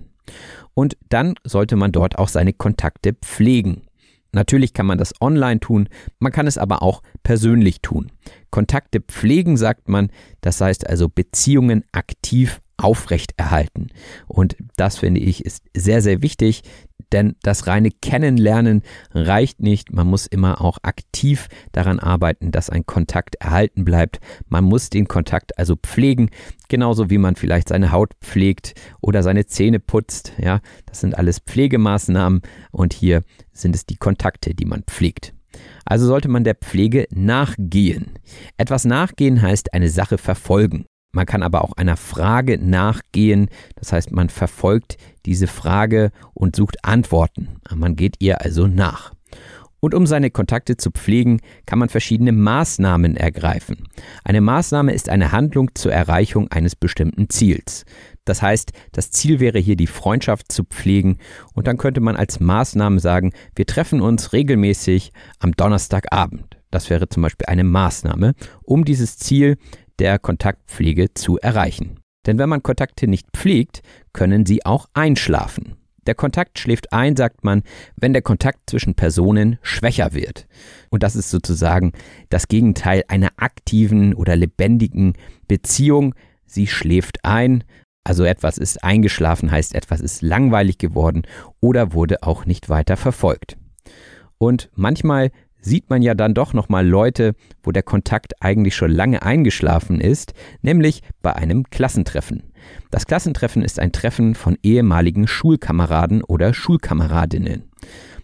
Und 0.74 0.98
dann 1.10 1.36
sollte 1.44 1.76
man 1.76 1.92
dort 1.92 2.18
auch 2.18 2.28
seine 2.28 2.54
Kontakte 2.54 3.14
pflegen. 3.14 3.84
Natürlich 4.36 4.74
kann 4.74 4.86
man 4.86 4.98
das 4.98 5.14
online 5.22 5.62
tun, 5.62 5.88
man 6.20 6.34
kann 6.34 6.46
es 6.46 6.58
aber 6.58 6.84
auch 6.84 7.02
persönlich 7.24 7.82
tun. 7.82 8.12
Kontakte 8.52 9.00
pflegen, 9.00 9.56
sagt 9.56 9.88
man, 9.88 10.10
das 10.42 10.60
heißt 10.60 10.88
also 10.88 11.08
Beziehungen 11.08 11.86
aktiv 11.94 12.60
aufrechterhalten. 12.78 13.88
Und 14.28 14.56
das 14.76 14.98
finde 14.98 15.22
ich 15.22 15.46
ist 15.46 15.64
sehr, 15.76 16.02
sehr 16.02 16.22
wichtig, 16.22 16.64
denn 17.12 17.36
das 17.42 17.68
reine 17.68 17.92
Kennenlernen 17.92 18.82
reicht 19.14 19.62
nicht. 19.62 19.94
Man 19.94 20.08
muss 20.08 20.26
immer 20.26 20.62
auch 20.62 20.80
aktiv 20.84 21.48
daran 21.72 22.00
arbeiten, 22.00 22.52
dass 22.52 22.70
ein 22.70 22.86
Kontakt 22.86 23.36
erhalten 23.36 23.86
bleibt. 23.86 24.20
Man 24.48 24.64
muss 24.64 24.90
den 24.90 25.08
Kontakt 25.08 25.58
also 25.58 25.76
pflegen, 25.76 26.30
genauso 26.68 27.10
wie 27.10 27.18
man 27.18 27.36
vielleicht 27.36 27.70
seine 27.70 27.92
Haut 27.92 28.14
pflegt 28.22 28.74
oder 29.02 29.24
seine 29.24 29.46
Zähne 29.46 29.80
putzt. 29.80 30.34
Ja, 30.38 30.62
das 30.86 31.02
sind 31.02 31.18
alles 31.18 31.40
Pflegemaßnahmen 31.40 32.42
und 32.72 32.94
hier 32.94 33.24
sind 33.52 33.76
es 33.76 33.86
die 33.86 33.98
Kontakte, 33.98 34.54
die 34.56 34.66
man 34.66 34.84
pflegt. 34.84 35.34
Also 35.86 36.08
sollte 36.08 36.28
man 36.28 36.44
der 36.44 36.56
Pflege 36.56 37.08
nachgehen. 37.12 38.20
Etwas 38.58 38.86
nachgehen 38.86 39.42
heißt 39.42 39.74
eine 39.74 39.90
Sache 39.90 40.18
verfolgen. 40.18 40.86
Man 41.16 41.26
kann 41.26 41.44
aber 41.44 41.64
auch 41.64 41.72
einer 41.78 41.96
Frage 41.96 42.60
nachgehen, 42.60 43.48
das 43.76 43.94
heißt 43.94 44.12
man 44.12 44.28
verfolgt 44.28 44.98
diese 45.26 45.48
Frage 45.48 46.12
und 46.34 46.58
sucht 46.58 46.84
Antworten. 46.84 47.62
Man 47.74 47.96
geht 47.96 48.18
ihr 48.20 48.42
also 48.42 48.68
nach. 48.68 49.14
Und 49.80 49.94
um 49.94 50.08
seine 50.08 50.30
Kontakte 50.30 50.76
zu 50.76 50.92
pflegen, 50.92 51.40
kann 51.66 51.80
man 51.80 51.88
verschiedene 51.88 52.34
Maßnahmen 52.34 53.16
ergreifen. 53.16 53.88
Eine 54.26 54.42
Maßnahme 54.42 54.94
ist 54.94 55.08
eine 55.08 55.32
Handlung 55.32 55.74
zur 55.74 55.94
Erreichung 55.94 56.52
eines 56.52 56.76
bestimmten 56.76 57.30
Ziels. 57.30 57.86
Das 58.26 58.42
heißt, 58.42 58.74
das 58.92 59.12
Ziel 59.12 59.40
wäre 59.40 59.60
hier 59.60 59.78
die 59.78 59.88
Freundschaft 59.88 60.52
zu 60.52 60.66
pflegen 60.66 61.20
und 61.54 61.68
dann 61.68 61.78
könnte 61.78 62.02
man 62.02 62.18
als 62.18 62.42
Maßnahme 62.42 63.00
sagen, 63.00 63.32
wir 63.56 63.68
treffen 63.68 64.02
uns 64.02 64.34
regelmäßig 64.34 65.14
am 65.40 65.54
Donnerstagabend. 65.54 66.58
Das 66.72 66.90
wäre 66.90 67.08
zum 67.08 67.24
Beispiel 67.24 67.46
eine 67.46 67.64
Maßnahme, 67.64 68.34
um 68.64 68.84
dieses 68.84 69.18
Ziel 69.18 69.58
der 70.00 70.20
Kontaktpflege 70.20 71.14
zu 71.14 71.38
erreichen. 71.40 72.00
Denn 72.26 72.38
wenn 72.38 72.50
man 72.50 72.64
Kontakte 72.64 73.08
nicht 73.08 73.28
pflegt, 73.36 73.82
können 74.14 74.46
sie 74.46 74.66
auch 74.66 74.88
einschlafen. 74.94 75.76
Der 76.08 76.16
Kontakt 76.16 76.60
schläft 76.60 76.94
ein, 76.94 77.16
sagt 77.16 77.44
man, 77.44 77.64
wenn 77.96 78.14
der 78.14 78.22
Kontakt 78.22 78.70
zwischen 78.70 78.94
Personen 78.94 79.58
schwächer 79.64 80.14
wird. 80.14 80.48
Und 80.90 81.02
das 81.02 81.16
ist 81.16 81.32
sozusagen 81.32 81.94
das 82.30 82.48
Gegenteil 82.48 83.04
einer 83.08 83.32
aktiven 83.38 84.14
oder 84.14 84.36
lebendigen 84.36 85.14
Beziehung. 85.48 86.14
Sie 86.46 86.68
schläft 86.68 87.26
ein, 87.26 87.64
also 88.04 88.24
etwas 88.24 88.60
ist 88.60 88.84
eingeschlafen 88.84 89.50
heißt 89.50 89.74
etwas 89.74 90.00
ist 90.00 90.22
langweilig 90.22 90.78
geworden 90.78 91.24
oder 91.60 91.94
wurde 91.94 92.22
auch 92.22 92.46
nicht 92.46 92.70
weiter 92.70 92.98
verfolgt. 92.98 93.58
Und 94.38 94.70
manchmal 94.76 95.32
sieht 95.66 95.90
man 95.90 96.02
ja 96.02 96.14
dann 96.14 96.34
doch 96.34 96.54
noch 96.54 96.70
mal 96.70 96.88
Leute, 96.88 97.34
wo 97.64 97.72
der 97.72 97.84
Kontakt 97.84 98.42
eigentlich 98.42 98.76
schon 98.76 98.92
lange 98.92 99.24
eingeschlafen 99.24 100.00
ist, 100.00 100.34
nämlich 100.62 101.02
bei 101.22 101.36
einem 101.36 101.64
Klassentreffen. 101.70 102.44
Das 102.92 103.06
Klassentreffen 103.06 103.64
ist 103.64 103.80
ein 103.80 103.92
Treffen 103.92 104.36
von 104.36 104.58
ehemaligen 104.64 105.28
Schulkameraden 105.28 106.24
oder 106.24 106.54
Schulkameradinnen. 106.54 107.64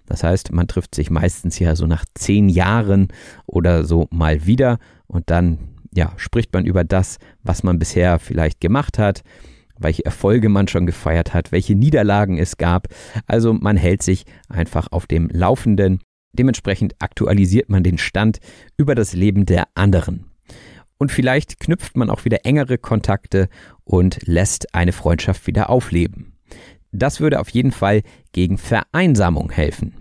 Das 0.05 0.23
heißt, 0.23 0.51
man 0.51 0.67
trifft 0.67 0.93
sich 0.93 1.09
meistens 1.09 1.57
ja 1.57 1.75
so 1.75 1.87
nach 1.87 2.05
zehn 2.15 2.47
Jahren 2.47 3.07
oder 3.45 3.85
so 3.85 4.07
mal 4.11 4.45
wieder 4.45 4.77
und 5.07 5.29
dann 5.29 5.57
ja, 5.93 6.13
spricht 6.17 6.53
man 6.53 6.65
über 6.65 6.83
das, 6.83 7.17
was 7.43 7.63
man 7.63 7.79
bisher 7.79 8.19
vielleicht 8.19 8.61
gemacht 8.61 8.99
hat, 8.99 9.23
welche 9.77 10.05
Erfolge 10.05 10.47
man 10.47 10.67
schon 10.67 10.85
gefeiert 10.85 11.33
hat, 11.33 11.51
welche 11.51 11.75
Niederlagen 11.75 12.37
es 12.37 12.57
gab. 12.57 12.87
Also 13.25 13.53
man 13.53 13.77
hält 13.77 14.03
sich 14.03 14.25
einfach 14.47 14.87
auf 14.91 15.07
dem 15.07 15.27
Laufenden. 15.29 16.01
Dementsprechend 16.33 16.95
aktualisiert 16.99 17.69
man 17.69 17.83
den 17.83 17.97
Stand 17.97 18.39
über 18.77 18.95
das 18.95 19.13
Leben 19.13 19.45
der 19.45 19.67
anderen. 19.75 20.25
Und 20.97 21.11
vielleicht 21.11 21.59
knüpft 21.59 21.97
man 21.97 22.09
auch 22.09 22.25
wieder 22.25 22.45
engere 22.45 22.77
Kontakte 22.77 23.49
und 23.83 24.19
lässt 24.25 24.75
eine 24.75 24.91
Freundschaft 24.91 25.47
wieder 25.47 25.69
aufleben. 25.69 26.33
Das 26.91 27.19
würde 27.21 27.39
auf 27.39 27.49
jeden 27.49 27.71
Fall 27.71 28.01
gegen 28.33 28.57
Vereinsamung 28.57 29.49
helfen. 29.51 29.95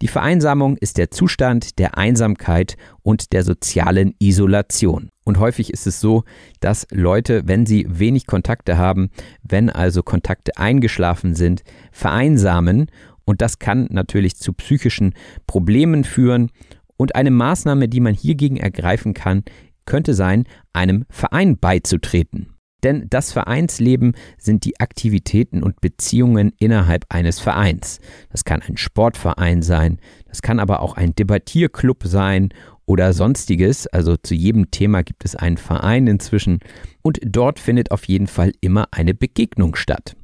Die 0.00 0.08
Vereinsamung 0.08 0.76
ist 0.76 0.96
der 0.96 1.10
Zustand 1.10 1.78
der 1.78 1.98
Einsamkeit 1.98 2.76
und 3.02 3.32
der 3.32 3.42
sozialen 3.42 4.14
Isolation. 4.18 5.10
Und 5.24 5.38
häufig 5.38 5.72
ist 5.72 5.86
es 5.86 6.00
so, 6.00 6.24
dass 6.60 6.86
Leute, 6.90 7.42
wenn 7.46 7.66
sie 7.66 7.84
wenig 7.88 8.26
Kontakte 8.26 8.78
haben, 8.78 9.10
wenn 9.42 9.70
also 9.70 10.02
Kontakte 10.02 10.56
eingeschlafen 10.56 11.34
sind, 11.34 11.62
vereinsamen. 11.90 12.86
Und 13.26 13.42
das 13.42 13.58
kann 13.58 13.88
natürlich 13.90 14.36
zu 14.36 14.54
psychischen 14.54 15.14
Problemen 15.46 16.04
führen. 16.04 16.50
Und 16.96 17.14
eine 17.14 17.30
Maßnahme, 17.30 17.88
die 17.88 18.00
man 18.00 18.14
hiergegen 18.14 18.56
ergreifen 18.56 19.12
kann, 19.12 19.44
könnte 19.84 20.14
sein, 20.14 20.44
einem 20.72 21.04
Verein 21.10 21.58
beizutreten. 21.58 22.56
Denn 22.82 23.06
das 23.08 23.32
Vereinsleben 23.32 24.14
sind 24.38 24.64
die 24.64 24.78
Aktivitäten 24.78 25.62
und 25.62 25.80
Beziehungen 25.80 26.52
innerhalb 26.58 27.04
eines 27.08 27.40
Vereins. 27.40 28.00
Das 28.30 28.44
kann 28.44 28.62
ein 28.62 28.76
Sportverein 28.76 29.62
sein, 29.62 29.98
das 30.28 30.42
kann 30.42 30.60
aber 30.60 30.80
auch 30.80 30.94
ein 30.94 31.14
Debattierclub 31.14 32.04
sein 32.04 32.50
oder 32.84 33.12
sonstiges. 33.12 33.86
Also 33.86 34.16
zu 34.16 34.34
jedem 34.34 34.70
Thema 34.70 35.02
gibt 35.02 35.24
es 35.24 35.34
einen 35.34 35.56
Verein 35.56 36.06
inzwischen 36.06 36.60
und 37.02 37.18
dort 37.24 37.58
findet 37.58 37.90
auf 37.90 38.04
jeden 38.04 38.26
Fall 38.26 38.52
immer 38.60 38.88
eine 38.92 39.14
Begegnung 39.14 39.74
statt. 39.74 40.14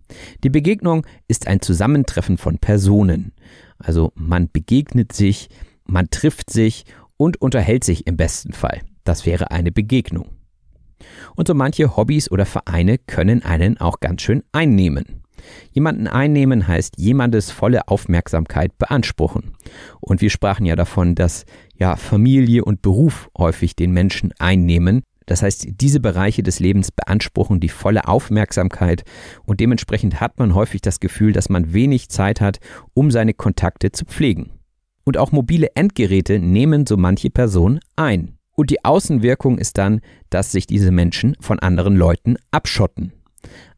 Die 0.44 0.50
Begegnung 0.50 1.06
ist 1.28 1.46
ein 1.46 1.60
Zusammentreffen 1.60 2.38
von 2.38 2.58
Personen. 2.58 3.32
Also 3.78 4.12
man 4.14 4.50
begegnet 4.52 5.12
sich, 5.12 5.48
man 5.84 6.10
trifft 6.10 6.50
sich 6.50 6.84
und 7.16 7.40
unterhält 7.40 7.84
sich 7.84 8.06
im 8.06 8.16
besten 8.16 8.52
Fall. 8.52 8.80
Das 9.04 9.26
wäre 9.26 9.50
eine 9.50 9.72
Begegnung. 9.72 10.28
Und 11.34 11.48
so 11.48 11.54
manche 11.54 11.96
Hobbys 11.96 12.30
oder 12.30 12.46
Vereine 12.46 12.98
können 12.98 13.42
einen 13.42 13.78
auch 13.78 14.00
ganz 14.00 14.22
schön 14.22 14.42
einnehmen. 14.52 15.22
Jemanden 15.72 16.06
einnehmen 16.06 16.68
heißt 16.68 16.98
jemandes 16.98 17.50
volle 17.50 17.88
Aufmerksamkeit 17.88 18.78
beanspruchen. 18.78 19.54
Und 20.00 20.20
wir 20.20 20.30
sprachen 20.30 20.66
ja 20.66 20.76
davon, 20.76 21.14
dass 21.14 21.44
ja 21.74 21.96
Familie 21.96 22.64
und 22.64 22.82
Beruf 22.82 23.28
häufig 23.36 23.74
den 23.74 23.92
Menschen 23.92 24.32
einnehmen. 24.38 25.02
Das 25.26 25.42
heißt, 25.42 25.66
diese 25.80 26.00
Bereiche 26.00 26.42
des 26.42 26.60
Lebens 26.60 26.90
beanspruchen 26.90 27.60
die 27.60 27.68
volle 27.68 28.08
Aufmerksamkeit 28.08 29.04
und 29.44 29.60
dementsprechend 29.60 30.20
hat 30.20 30.38
man 30.38 30.54
häufig 30.54 30.80
das 30.80 31.00
Gefühl, 31.00 31.32
dass 31.32 31.48
man 31.48 31.72
wenig 31.72 32.08
Zeit 32.08 32.40
hat, 32.40 32.58
um 32.94 33.10
seine 33.10 33.34
Kontakte 33.34 33.92
zu 33.92 34.04
pflegen. 34.04 34.50
Und 35.04 35.18
auch 35.18 35.32
mobile 35.32 35.68
Endgeräte 35.74 36.38
nehmen 36.38 36.86
so 36.86 36.96
manche 36.96 37.30
Person 37.30 37.80
ein. 37.96 38.38
Und 38.54 38.70
die 38.70 38.84
Außenwirkung 38.84 39.58
ist 39.58 39.78
dann, 39.78 40.00
dass 40.30 40.52
sich 40.52 40.66
diese 40.66 40.90
Menschen 40.90 41.36
von 41.40 41.58
anderen 41.58 41.96
Leuten 41.96 42.36
abschotten. 42.50 43.12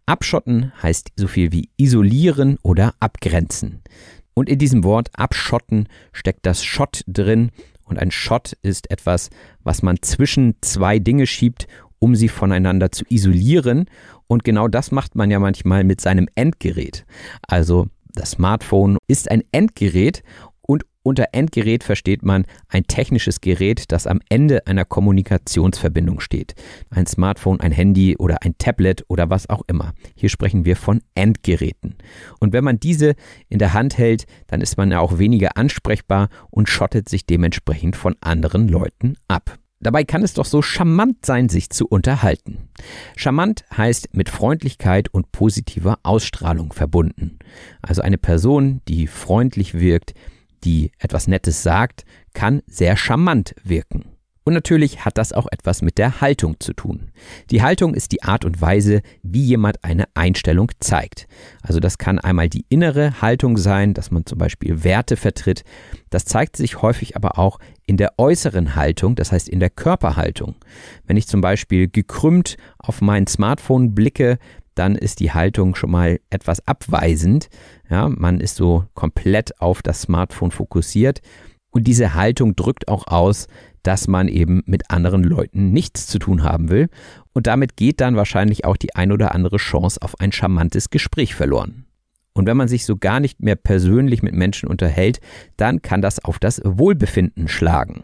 Abschotten 0.06 0.72
heißt 0.82 1.12
so 1.16 1.28
viel 1.28 1.52
wie 1.52 1.70
isolieren 1.76 2.58
oder 2.62 2.94
abgrenzen. 3.00 3.82
Und 4.34 4.48
in 4.48 4.58
diesem 4.58 4.84
Wort 4.84 5.08
abschotten 5.14 5.88
steckt 6.12 6.44
das 6.44 6.64
Schott 6.64 7.02
drin. 7.06 7.50
Und 7.84 7.98
ein 7.98 8.10
Schott 8.10 8.56
ist 8.62 8.90
etwas, 8.90 9.30
was 9.62 9.82
man 9.82 9.98
zwischen 10.02 10.56
zwei 10.60 10.98
Dinge 10.98 11.26
schiebt, 11.26 11.66
um 11.98 12.14
sie 12.14 12.28
voneinander 12.28 12.92
zu 12.92 13.04
isolieren. 13.08 13.86
Und 14.26 14.44
genau 14.44 14.68
das 14.68 14.90
macht 14.90 15.14
man 15.14 15.30
ja 15.30 15.38
manchmal 15.38 15.84
mit 15.84 16.00
seinem 16.00 16.28
Endgerät. 16.34 17.04
Also 17.46 17.88
das 18.14 18.32
Smartphone 18.32 18.98
ist 19.08 19.30
ein 19.30 19.42
Endgerät 19.52 20.22
unter 21.04 21.26
Endgerät 21.32 21.84
versteht 21.84 22.24
man 22.24 22.46
ein 22.68 22.84
technisches 22.84 23.40
Gerät, 23.40 23.92
das 23.92 24.06
am 24.06 24.20
Ende 24.28 24.66
einer 24.66 24.84
Kommunikationsverbindung 24.84 26.20
steht. 26.20 26.54
Ein 26.90 27.06
Smartphone, 27.06 27.60
ein 27.60 27.72
Handy 27.72 28.16
oder 28.16 28.42
ein 28.42 28.56
Tablet 28.58 29.04
oder 29.08 29.30
was 29.30 29.48
auch 29.48 29.62
immer. 29.68 29.92
Hier 30.16 30.30
sprechen 30.30 30.64
wir 30.64 30.76
von 30.76 31.02
Endgeräten. 31.14 31.96
Und 32.40 32.52
wenn 32.52 32.64
man 32.64 32.80
diese 32.80 33.14
in 33.48 33.58
der 33.58 33.74
Hand 33.74 33.98
hält, 33.98 34.24
dann 34.46 34.62
ist 34.62 34.76
man 34.78 34.90
ja 34.90 35.00
auch 35.00 35.18
weniger 35.18 35.56
ansprechbar 35.56 36.30
und 36.50 36.68
schottet 36.68 37.08
sich 37.08 37.26
dementsprechend 37.26 37.96
von 37.96 38.16
anderen 38.20 38.66
Leuten 38.66 39.16
ab. 39.28 39.58
Dabei 39.84 40.04
kann 40.04 40.22
es 40.22 40.32
doch 40.32 40.46
so 40.46 40.62
charmant 40.62 41.26
sein, 41.26 41.50
sich 41.50 41.68
zu 41.68 41.86
unterhalten. 41.86 42.70
Charmant 43.16 43.64
heißt 43.76 44.14
mit 44.14 44.30
Freundlichkeit 44.30 45.12
und 45.12 45.30
positiver 45.30 45.98
Ausstrahlung 46.02 46.72
verbunden. 46.72 47.38
Also 47.82 48.00
eine 48.00 48.16
Person, 48.16 48.80
die 48.88 49.06
freundlich 49.06 49.74
wirkt, 49.74 50.14
die 50.64 50.90
etwas 50.98 51.26
Nettes 51.26 51.62
sagt, 51.62 52.04
kann 52.32 52.62
sehr 52.66 52.96
charmant 52.96 53.54
wirken. 53.62 54.14
Und 54.46 54.52
natürlich 54.52 55.06
hat 55.06 55.16
das 55.16 55.32
auch 55.32 55.46
etwas 55.50 55.80
mit 55.80 55.96
der 55.96 56.20
Haltung 56.20 56.60
zu 56.60 56.74
tun. 56.74 57.10
Die 57.50 57.62
Haltung 57.62 57.94
ist 57.94 58.12
die 58.12 58.22
Art 58.22 58.44
und 58.44 58.60
Weise, 58.60 59.00
wie 59.22 59.42
jemand 59.42 59.82
eine 59.82 60.04
Einstellung 60.12 60.70
zeigt. 60.80 61.26
Also 61.62 61.80
das 61.80 61.96
kann 61.96 62.18
einmal 62.18 62.50
die 62.50 62.66
innere 62.68 63.22
Haltung 63.22 63.56
sein, 63.56 63.94
dass 63.94 64.10
man 64.10 64.26
zum 64.26 64.36
Beispiel 64.36 64.84
Werte 64.84 65.16
vertritt. 65.16 65.64
Das 66.10 66.26
zeigt 66.26 66.56
sich 66.58 66.82
häufig 66.82 67.16
aber 67.16 67.38
auch 67.38 67.58
in 67.86 67.96
der 67.96 68.18
äußeren 68.18 68.76
Haltung, 68.76 69.14
das 69.14 69.32
heißt 69.32 69.48
in 69.48 69.60
der 69.60 69.70
Körperhaltung. 69.70 70.56
Wenn 71.06 71.16
ich 71.16 71.26
zum 71.26 71.40
Beispiel 71.40 71.88
gekrümmt 71.88 72.58
auf 72.76 73.00
mein 73.00 73.26
Smartphone 73.26 73.94
blicke, 73.94 74.38
dann 74.74 74.96
ist 74.96 75.20
die 75.20 75.32
Haltung 75.32 75.74
schon 75.74 75.90
mal 75.90 76.20
etwas 76.30 76.66
abweisend. 76.66 77.48
Ja, 77.88 78.08
man 78.08 78.40
ist 78.40 78.56
so 78.56 78.84
komplett 78.94 79.60
auf 79.60 79.82
das 79.82 80.02
Smartphone 80.02 80.50
fokussiert. 80.50 81.20
Und 81.70 81.86
diese 81.86 82.14
Haltung 82.14 82.54
drückt 82.54 82.88
auch 82.88 83.06
aus, 83.06 83.48
dass 83.82 84.08
man 84.08 84.28
eben 84.28 84.62
mit 84.66 84.90
anderen 84.90 85.22
Leuten 85.22 85.72
nichts 85.72 86.06
zu 86.06 86.18
tun 86.18 86.42
haben 86.42 86.70
will. 86.70 86.88
Und 87.32 87.46
damit 87.46 87.76
geht 87.76 88.00
dann 88.00 88.16
wahrscheinlich 88.16 88.64
auch 88.64 88.76
die 88.76 88.94
ein 88.94 89.12
oder 89.12 89.34
andere 89.34 89.56
Chance 89.58 90.00
auf 90.00 90.18
ein 90.20 90.32
charmantes 90.32 90.90
Gespräch 90.90 91.34
verloren. 91.34 91.84
Und 92.32 92.46
wenn 92.46 92.56
man 92.56 92.68
sich 92.68 92.84
so 92.84 92.96
gar 92.96 93.20
nicht 93.20 93.40
mehr 93.40 93.56
persönlich 93.56 94.22
mit 94.22 94.34
Menschen 94.34 94.68
unterhält, 94.68 95.20
dann 95.56 95.82
kann 95.82 96.02
das 96.02 96.24
auf 96.24 96.38
das 96.38 96.60
Wohlbefinden 96.64 97.46
schlagen. 97.46 98.02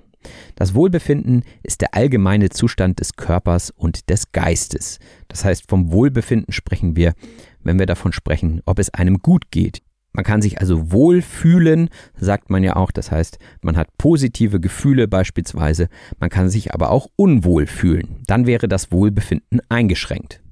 Das 0.55 0.75
Wohlbefinden 0.75 1.43
ist 1.63 1.81
der 1.81 1.95
allgemeine 1.95 2.51
Zustand 2.51 3.01
des 3.01 3.17
Körpers 3.17 3.71
und 3.71 4.11
des 4.11 4.33
Geistes. 4.33 4.99
Das 5.29 5.45
heißt, 5.45 5.69
vom 5.69 5.93
Wohlbefinden 5.93 6.53
sprechen 6.53 6.97
wir, 6.97 7.15
wenn 7.63 7.79
wir 7.79 7.87
davon 7.87 8.13
sprechen, 8.13 8.61
ob 8.67 8.79
es 8.79 8.93
einem 8.93 9.19
gut 9.19 9.51
geht. 9.51 9.83
Man 10.13 10.25
kann 10.25 10.43
sich 10.43 10.61
also 10.61 10.91
wohlfühlen, 10.91 11.89
sagt 12.17 12.51
man 12.51 12.65
ja 12.65 12.75
auch. 12.75 12.91
Das 12.91 13.13
heißt, 13.13 13.39
man 13.63 13.77
hat 13.77 13.97
positive 13.97 14.61
Gefühle 14.61 15.07
beispielsweise. 15.07 15.89
Man 16.19 16.31
kann 16.31 16.51
sich 16.51 16.75
aber 16.75 16.91
auch 16.91 17.07
unwohl 17.17 17.67
fühlen. 17.67 18.17
Dann 18.27 18.47
wäre 18.47 18.67
das 18.67 18.91
Wohlbefinden 18.91 19.61
eingeschränkt. 19.69 20.43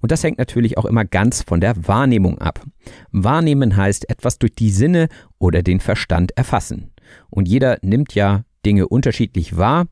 Und 0.00 0.12
das 0.12 0.22
hängt 0.22 0.38
natürlich 0.38 0.78
auch 0.78 0.84
immer 0.84 1.04
ganz 1.04 1.42
von 1.42 1.60
der 1.60 1.88
Wahrnehmung 1.88 2.38
ab. 2.38 2.64
Wahrnehmen 3.10 3.76
heißt 3.76 4.08
etwas 4.10 4.38
durch 4.38 4.54
die 4.54 4.70
Sinne 4.70 5.08
oder 5.38 5.62
den 5.62 5.80
Verstand 5.80 6.36
erfassen. 6.36 6.92
Und 7.30 7.48
jeder 7.48 7.78
nimmt 7.82 8.14
ja 8.14 8.44
Dinge 8.68 8.86
unterschiedlich 8.86 9.56
wahr 9.56 9.86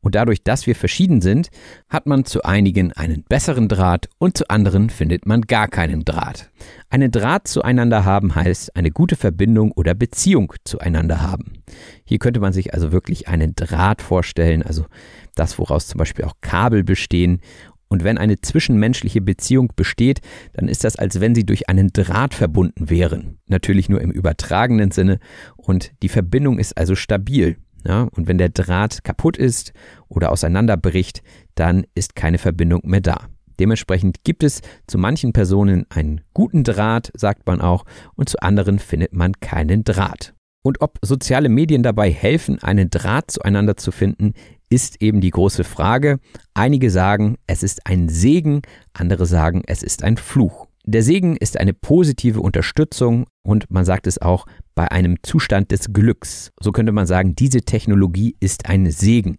und 0.00 0.14
dadurch, 0.14 0.42
dass 0.42 0.66
wir 0.66 0.74
verschieden 0.74 1.20
sind, 1.20 1.50
hat 1.90 2.06
man 2.06 2.24
zu 2.24 2.42
einigen 2.42 2.92
einen 2.94 3.24
besseren 3.24 3.68
Draht 3.68 4.08
und 4.18 4.38
zu 4.38 4.48
anderen 4.48 4.88
findet 4.88 5.26
man 5.26 5.42
gar 5.42 5.68
keinen 5.68 6.06
Draht. 6.06 6.50
Einen 6.88 7.10
Draht 7.10 7.46
zueinander 7.46 8.06
haben 8.06 8.34
heißt 8.34 8.74
eine 8.74 8.90
gute 8.90 9.16
Verbindung 9.16 9.70
oder 9.72 9.94
Beziehung 9.94 10.54
zueinander 10.64 11.20
haben. 11.20 11.62
Hier 12.04 12.18
könnte 12.18 12.40
man 12.40 12.54
sich 12.54 12.72
also 12.72 12.90
wirklich 12.90 13.28
einen 13.28 13.54
Draht 13.54 14.00
vorstellen, 14.00 14.62
also 14.62 14.86
das, 15.34 15.58
woraus 15.58 15.88
zum 15.88 15.98
Beispiel 15.98 16.24
auch 16.24 16.36
Kabel 16.40 16.84
bestehen. 16.84 17.42
Und 17.88 18.04
wenn 18.04 18.16
eine 18.16 18.40
zwischenmenschliche 18.40 19.20
Beziehung 19.20 19.70
besteht, 19.76 20.22
dann 20.54 20.66
ist 20.66 20.82
das, 20.82 20.96
als 20.96 21.20
wenn 21.20 21.34
sie 21.34 21.44
durch 21.44 21.68
einen 21.68 21.92
Draht 21.92 22.32
verbunden 22.32 22.88
wären. 22.88 23.38
Natürlich 23.48 23.90
nur 23.90 24.00
im 24.00 24.10
übertragenen 24.10 24.92
Sinne. 24.92 25.18
Und 25.56 25.92
die 26.02 26.08
Verbindung 26.08 26.58
ist 26.58 26.78
also 26.78 26.94
stabil. 26.94 27.58
Ja, 27.86 28.08
und 28.14 28.28
wenn 28.28 28.38
der 28.38 28.48
Draht 28.48 29.04
kaputt 29.04 29.36
ist 29.36 29.72
oder 30.08 30.30
auseinanderbricht, 30.30 31.22
dann 31.54 31.84
ist 31.94 32.14
keine 32.14 32.38
Verbindung 32.38 32.82
mehr 32.84 33.00
da. 33.00 33.28
Dementsprechend 33.58 34.24
gibt 34.24 34.42
es 34.42 34.60
zu 34.86 34.98
manchen 34.98 35.32
Personen 35.32 35.86
einen 35.90 36.22
guten 36.34 36.64
Draht, 36.64 37.12
sagt 37.14 37.46
man 37.46 37.60
auch, 37.60 37.84
und 38.14 38.28
zu 38.28 38.38
anderen 38.40 38.78
findet 38.78 39.12
man 39.12 39.34
keinen 39.40 39.84
Draht. 39.84 40.34
Und 40.64 40.80
ob 40.80 40.98
soziale 41.02 41.48
Medien 41.48 41.82
dabei 41.82 42.10
helfen, 42.10 42.62
einen 42.62 42.88
Draht 42.88 43.30
zueinander 43.30 43.76
zu 43.76 43.90
finden, 43.90 44.34
ist 44.70 45.02
eben 45.02 45.20
die 45.20 45.30
große 45.30 45.64
Frage. 45.64 46.18
Einige 46.54 46.90
sagen, 46.90 47.36
es 47.46 47.62
ist 47.62 47.86
ein 47.86 48.08
Segen, 48.08 48.62
andere 48.92 49.26
sagen, 49.26 49.62
es 49.66 49.82
ist 49.82 50.02
ein 50.02 50.16
Fluch. 50.16 50.68
Der 50.84 51.04
Segen 51.04 51.36
ist 51.36 51.60
eine 51.60 51.74
positive 51.74 52.40
Unterstützung 52.40 53.26
und 53.44 53.70
man 53.70 53.84
sagt 53.84 54.08
es 54.08 54.20
auch 54.20 54.46
bei 54.74 54.90
einem 54.90 55.16
Zustand 55.22 55.70
des 55.70 55.92
Glücks. 55.92 56.50
So 56.60 56.72
könnte 56.72 56.90
man 56.90 57.06
sagen, 57.06 57.36
diese 57.36 57.60
Technologie 57.60 58.34
ist 58.40 58.68
ein 58.68 58.90
Segen. 58.90 59.36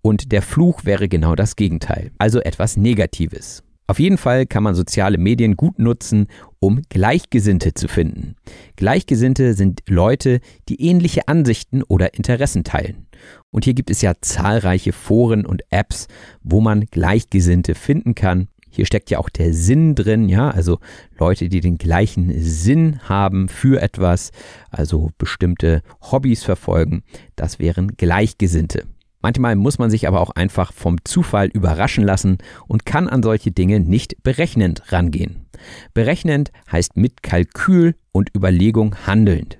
Und 0.00 0.32
der 0.32 0.40
Fluch 0.40 0.86
wäre 0.86 1.10
genau 1.10 1.34
das 1.34 1.56
Gegenteil, 1.56 2.10
also 2.16 2.40
etwas 2.40 2.78
Negatives. 2.78 3.62
Auf 3.86 3.98
jeden 3.98 4.16
Fall 4.16 4.46
kann 4.46 4.62
man 4.62 4.74
soziale 4.74 5.18
Medien 5.18 5.56
gut 5.56 5.78
nutzen, 5.78 6.26
um 6.58 6.80
Gleichgesinnte 6.88 7.74
zu 7.74 7.86
finden. 7.86 8.36
Gleichgesinnte 8.76 9.52
sind 9.52 9.80
Leute, 9.88 10.40
die 10.70 10.80
ähnliche 10.80 11.28
Ansichten 11.28 11.82
oder 11.82 12.14
Interessen 12.14 12.64
teilen. 12.64 13.08
Und 13.50 13.64
hier 13.64 13.74
gibt 13.74 13.90
es 13.90 14.00
ja 14.00 14.14
zahlreiche 14.22 14.92
Foren 14.92 15.44
und 15.44 15.62
Apps, 15.68 16.06
wo 16.42 16.62
man 16.62 16.86
Gleichgesinnte 16.86 17.74
finden 17.74 18.14
kann 18.14 18.48
hier 18.78 18.86
steckt 18.86 19.10
ja 19.10 19.18
auch 19.18 19.28
der 19.28 19.52
Sinn 19.52 19.96
drin, 19.96 20.28
ja, 20.28 20.50
also 20.50 20.78
Leute, 21.18 21.48
die 21.48 21.58
den 21.58 21.78
gleichen 21.78 22.32
Sinn 22.40 23.00
haben 23.08 23.48
für 23.48 23.82
etwas, 23.82 24.30
also 24.70 25.10
bestimmte 25.18 25.82
Hobbys 26.00 26.44
verfolgen, 26.44 27.02
das 27.34 27.58
wären 27.58 27.96
Gleichgesinnte. 27.96 28.84
Manchmal 29.20 29.56
muss 29.56 29.80
man 29.80 29.90
sich 29.90 30.06
aber 30.06 30.20
auch 30.20 30.30
einfach 30.30 30.72
vom 30.72 30.98
Zufall 31.02 31.48
überraschen 31.48 32.04
lassen 32.04 32.38
und 32.68 32.86
kann 32.86 33.08
an 33.08 33.24
solche 33.24 33.50
Dinge 33.50 33.80
nicht 33.80 34.22
berechnend 34.22 34.92
rangehen. 34.92 35.46
Berechnend 35.92 36.52
heißt 36.70 36.96
mit 36.96 37.24
Kalkül 37.24 37.96
und 38.12 38.30
Überlegung 38.32 38.94
handelnd. 39.08 39.58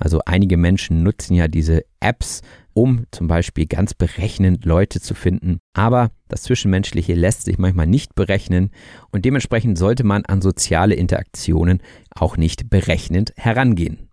Also 0.00 0.20
einige 0.24 0.56
Menschen 0.56 1.02
nutzen 1.02 1.34
ja 1.34 1.46
diese 1.46 1.84
Apps, 2.00 2.40
um 2.72 3.04
zum 3.10 3.28
Beispiel 3.28 3.66
ganz 3.66 3.92
berechnend 3.92 4.64
Leute 4.64 5.00
zu 5.00 5.14
finden. 5.14 5.58
Aber 5.74 6.10
das 6.28 6.42
Zwischenmenschliche 6.42 7.14
lässt 7.14 7.44
sich 7.44 7.58
manchmal 7.58 7.86
nicht 7.86 8.14
berechnen 8.14 8.70
und 9.12 9.26
dementsprechend 9.26 9.76
sollte 9.76 10.02
man 10.02 10.24
an 10.24 10.40
soziale 10.40 10.94
Interaktionen 10.94 11.82
auch 12.14 12.38
nicht 12.38 12.70
berechnend 12.70 13.34
herangehen. 13.36 14.08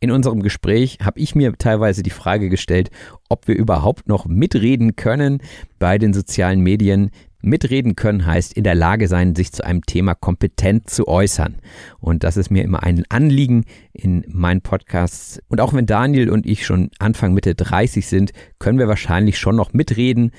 In 0.00 0.10
unserem 0.10 0.42
Gespräch 0.42 0.98
habe 1.02 1.20
ich 1.20 1.34
mir 1.34 1.52
teilweise 1.58 2.02
die 2.02 2.10
Frage 2.10 2.48
gestellt, 2.48 2.90
ob 3.28 3.46
wir 3.46 3.54
überhaupt 3.54 4.08
noch 4.08 4.26
mitreden 4.26 4.96
können 4.96 5.42
bei 5.78 5.98
den 5.98 6.14
sozialen 6.14 6.60
Medien, 6.60 7.10
Mitreden 7.42 7.96
können 7.96 8.26
heißt 8.26 8.52
in 8.52 8.64
der 8.64 8.74
Lage 8.74 9.08
sein, 9.08 9.34
sich 9.34 9.52
zu 9.52 9.64
einem 9.64 9.82
Thema 9.82 10.14
kompetent 10.14 10.90
zu 10.90 11.08
äußern. 11.08 11.56
Und 11.98 12.22
das 12.22 12.36
ist 12.36 12.50
mir 12.50 12.62
immer 12.62 12.82
ein 12.82 13.04
Anliegen 13.08 13.64
in 13.92 14.24
meinen 14.28 14.60
Podcasts. 14.60 15.40
Und 15.48 15.60
auch 15.60 15.72
wenn 15.72 15.86
Daniel 15.86 16.30
und 16.30 16.46
ich 16.46 16.66
schon 16.66 16.90
Anfang 16.98 17.32
Mitte 17.32 17.54
30 17.54 18.06
sind, 18.06 18.32
können 18.58 18.78
wir 18.78 18.88
wahrscheinlich 18.88 19.38
schon 19.38 19.56
noch 19.56 19.72
mitreden. 19.72 20.32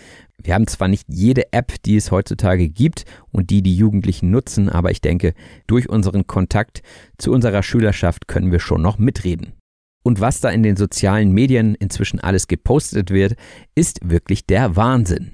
Wir 0.44 0.54
haben 0.54 0.68
zwar 0.68 0.88
nicht 0.88 1.08
jede 1.08 1.52
App, 1.54 1.82
die 1.84 1.96
es 1.96 2.12
heutzutage 2.12 2.70
gibt 2.70 3.06
und 3.32 3.50
die 3.50 3.62
die 3.62 3.76
Jugendlichen 3.76 4.32
nutzen, 4.32 4.70
aber 4.70 4.92
ich 4.92 5.02
denke, 5.02 5.34
durch 5.68 5.90
unseren 5.90 6.28
Kontakt 6.28 6.82
zu 7.18 7.32
unserer 7.32 7.64
Schülerschaft 7.64 8.28
können 8.28 8.52
wir 8.52 8.60
schon 8.60 8.82
noch 8.82 8.98
mitreden. 8.98 9.54
Und 10.04 10.20
was 10.20 10.42
da 10.42 10.50
in 10.50 10.64
den 10.64 10.78
sozialen 10.78 11.32
Medien 11.32 11.76
inzwischen 11.76 12.20
alles 12.20 12.48
gepostet 12.48 13.12
wird, 13.12 13.36
ist 13.76 14.00
wirklich 14.04 14.48
der 14.48 14.76
Wahnsinn 14.76 15.34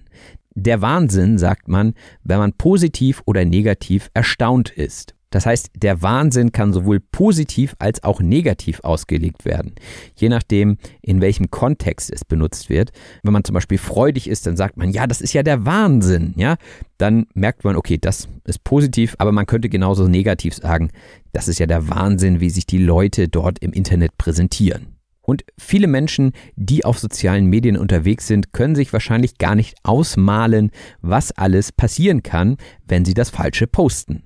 der 0.57 0.81
Wahnsinn, 0.81 1.37
sagt 1.37 1.67
man, 1.67 1.93
wenn 2.23 2.39
man 2.39 2.53
positiv 2.53 3.21
oder 3.25 3.45
negativ 3.45 4.09
erstaunt 4.13 4.69
ist. 4.69 5.13
Das 5.29 5.45
heißt, 5.45 5.71
der 5.75 6.01
Wahnsinn 6.01 6.53
kann 6.53 6.71
sowohl 6.71 6.99
positiv 6.99 7.75
als 7.79 8.03
auch 8.03 8.21
negativ 8.21 8.79
ausgelegt 8.79 9.43
werden, 9.43 9.75
je 10.15 10.29
nachdem, 10.29 10.77
in 11.01 11.19
welchem 11.19 11.51
Kontext 11.51 12.09
es 12.11 12.23
benutzt 12.23 12.69
wird. 12.69 12.91
Wenn 13.23 13.33
man 13.33 13.43
zum 13.43 13.53
Beispiel 13.53 13.77
freudig 13.77 14.29
ist, 14.29 14.47
dann 14.47 14.55
sagt 14.55 14.77
man, 14.77 14.89
ja, 14.89 15.05
das 15.05 15.19
ist 15.19 15.33
ja 15.33 15.43
der 15.43 15.65
Wahnsinn, 15.65 16.33
ja. 16.37 16.55
Dann 16.97 17.27
merkt 17.33 17.65
man, 17.65 17.75
okay, 17.75 17.97
das 17.99 18.29
ist 18.45 18.63
positiv, 18.63 19.15
aber 19.19 19.33
man 19.33 19.45
könnte 19.45 19.69
genauso 19.69 20.07
negativ 20.07 20.55
sagen, 20.55 20.89
das 21.33 21.47
ist 21.47 21.59
ja 21.59 21.67
der 21.67 21.89
Wahnsinn, 21.89 22.39
wie 22.39 22.49
sich 22.49 22.65
die 22.65 22.83
Leute 22.83 23.27
dort 23.27 23.59
im 23.59 23.73
Internet 23.73 24.17
präsentieren. 24.17 24.96
Und 25.29 25.43
viele 25.57 25.87
Menschen, 25.87 26.31
die 26.55 26.85
auf 26.85 26.99
sozialen 26.99 27.47
Medien 27.47 27.75
unterwegs 27.75 28.27
sind, 28.27 28.53
können 28.53 28.75
sich 28.75 28.93
wahrscheinlich 28.93 29.37
gar 29.37 29.55
nicht 29.55 29.75
ausmalen, 29.83 30.71
was 31.01 31.33
alles 31.33 31.73
passieren 31.73 32.23
kann, 32.23 32.55
wenn 32.87 33.03
sie 33.03 33.13
das 33.13 33.29
Falsche 33.29 33.67
posten. 33.67 34.23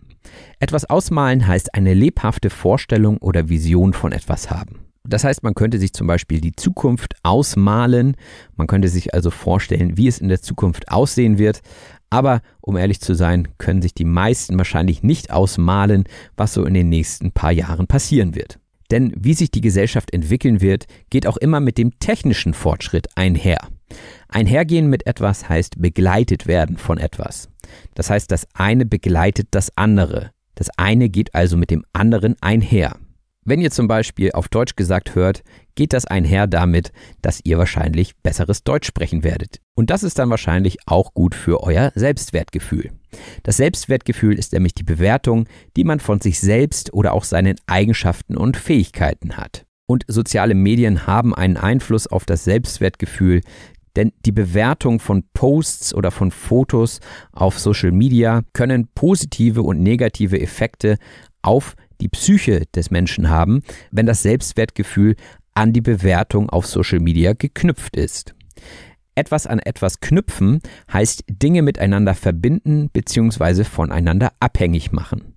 Etwas 0.59 0.87
ausmalen 0.87 1.47
heißt 1.47 1.73
eine 1.73 1.95
lebhafte 1.95 2.51
Vorstellung 2.51 3.17
oder 3.17 3.49
Vision 3.49 3.93
von 3.93 4.11
etwas 4.11 4.51
haben. 4.51 4.81
Das 5.03 5.23
heißt, 5.23 5.41
man 5.41 5.55
könnte 5.55 5.79
sich 5.79 5.91
zum 5.93 6.05
Beispiel 6.05 6.39
die 6.39 6.55
Zukunft 6.55 7.15
ausmalen, 7.23 8.15
man 8.55 8.67
könnte 8.67 8.87
sich 8.87 9.15
also 9.15 9.31
vorstellen, 9.31 9.97
wie 9.97 10.07
es 10.07 10.19
in 10.19 10.27
der 10.27 10.43
Zukunft 10.43 10.91
aussehen 10.91 11.39
wird, 11.39 11.61
aber 12.11 12.41
um 12.59 12.77
ehrlich 12.77 13.01
zu 13.01 13.15
sein, 13.15 13.47
können 13.57 13.81
sich 13.81 13.95
die 13.95 14.05
meisten 14.05 14.55
wahrscheinlich 14.59 15.01
nicht 15.01 15.31
ausmalen, 15.31 16.03
was 16.37 16.53
so 16.53 16.63
in 16.63 16.75
den 16.75 16.89
nächsten 16.89 17.31
paar 17.31 17.51
Jahren 17.51 17.87
passieren 17.87 18.35
wird. 18.35 18.60
Denn 18.91 19.13
wie 19.17 19.33
sich 19.33 19.49
die 19.51 19.61
Gesellschaft 19.61 20.13
entwickeln 20.13 20.61
wird, 20.61 20.85
geht 21.09 21.25
auch 21.25 21.37
immer 21.37 21.59
mit 21.61 21.77
dem 21.77 21.97
technischen 21.99 22.53
Fortschritt 22.53 23.07
einher. 23.15 23.69
Einhergehen 24.27 24.87
mit 24.87 25.07
etwas 25.07 25.49
heißt 25.49 25.81
begleitet 25.81 26.45
werden 26.45 26.77
von 26.77 26.97
etwas. 26.97 27.49
Das 27.95 28.09
heißt, 28.09 28.31
das 28.31 28.47
eine 28.53 28.85
begleitet 28.85 29.47
das 29.51 29.75
andere. 29.77 30.31
Das 30.55 30.69
eine 30.77 31.09
geht 31.09 31.33
also 31.33 31.57
mit 31.57 31.71
dem 31.71 31.85
anderen 31.93 32.35
einher. 32.41 32.97
Wenn 33.43 33.59
ihr 33.59 33.71
zum 33.71 33.87
Beispiel 33.87 34.33
auf 34.33 34.49
Deutsch 34.49 34.75
gesagt 34.75 35.15
hört, 35.15 35.41
geht 35.73 35.93
das 35.93 36.05
einher 36.05 36.45
damit, 36.45 36.91
dass 37.23 37.41
ihr 37.43 37.57
wahrscheinlich 37.57 38.15
besseres 38.17 38.63
Deutsch 38.63 38.85
sprechen 38.85 39.23
werdet. 39.23 39.59
Und 39.73 39.89
das 39.89 40.03
ist 40.03 40.19
dann 40.19 40.29
wahrscheinlich 40.29 40.77
auch 40.85 41.15
gut 41.15 41.33
für 41.33 41.63
euer 41.63 41.91
Selbstwertgefühl. 41.95 42.91
Das 43.41 43.57
Selbstwertgefühl 43.57 44.37
ist 44.37 44.53
nämlich 44.53 44.75
die 44.75 44.83
Bewertung, 44.83 45.47
die 45.75 45.83
man 45.83 45.99
von 45.99 46.21
sich 46.21 46.39
selbst 46.39 46.93
oder 46.93 47.13
auch 47.13 47.23
seinen 47.23 47.55
Eigenschaften 47.65 48.37
und 48.37 48.57
Fähigkeiten 48.57 49.37
hat. 49.37 49.65
Und 49.87 50.05
soziale 50.07 50.53
Medien 50.53 51.07
haben 51.07 51.33
einen 51.33 51.57
Einfluss 51.57 52.05
auf 52.05 52.25
das 52.25 52.43
Selbstwertgefühl, 52.43 53.41
denn 53.95 54.13
die 54.23 54.31
Bewertung 54.31 54.99
von 54.99 55.23
Posts 55.33 55.95
oder 55.95 56.11
von 56.11 56.29
Fotos 56.29 56.99
auf 57.31 57.59
Social 57.59 57.91
Media 57.91 58.43
können 58.53 58.87
positive 58.93 59.63
und 59.63 59.81
negative 59.81 60.39
Effekte 60.39 60.97
auf 61.41 61.75
die 62.01 62.09
Psyche 62.09 62.65
des 62.75 62.91
Menschen 62.91 63.29
haben, 63.29 63.63
wenn 63.91 64.05
das 64.05 64.23
Selbstwertgefühl 64.23 65.15
an 65.53 65.73
die 65.73 65.81
Bewertung 65.81 66.49
auf 66.49 66.65
Social 66.65 66.99
Media 66.99 67.33
geknüpft 67.33 67.95
ist. 67.95 68.35
Etwas 69.15 69.45
an 69.45 69.59
etwas 69.59 69.99
knüpfen 69.99 70.61
heißt 70.91 71.25
Dinge 71.27 71.61
miteinander 71.61 72.15
verbinden 72.15 72.89
bzw. 72.91 73.65
voneinander 73.65 74.31
abhängig 74.39 74.91
machen. 74.91 75.35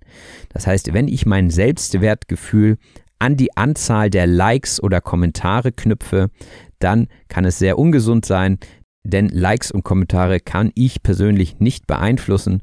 Das 0.48 0.66
heißt, 0.66 0.92
wenn 0.94 1.08
ich 1.08 1.26
mein 1.26 1.50
Selbstwertgefühl 1.50 2.78
an 3.18 3.36
die 3.36 3.56
Anzahl 3.56 4.10
der 4.10 4.26
Likes 4.26 4.80
oder 4.80 5.00
Kommentare 5.00 5.72
knüpfe, 5.72 6.30
dann 6.78 7.08
kann 7.28 7.44
es 7.44 7.58
sehr 7.58 7.78
ungesund 7.78 8.24
sein, 8.24 8.58
denn 9.02 9.28
Likes 9.28 9.70
und 9.72 9.82
Kommentare 9.82 10.40
kann 10.40 10.70
ich 10.74 11.02
persönlich 11.02 11.58
nicht 11.58 11.86
beeinflussen 11.86 12.62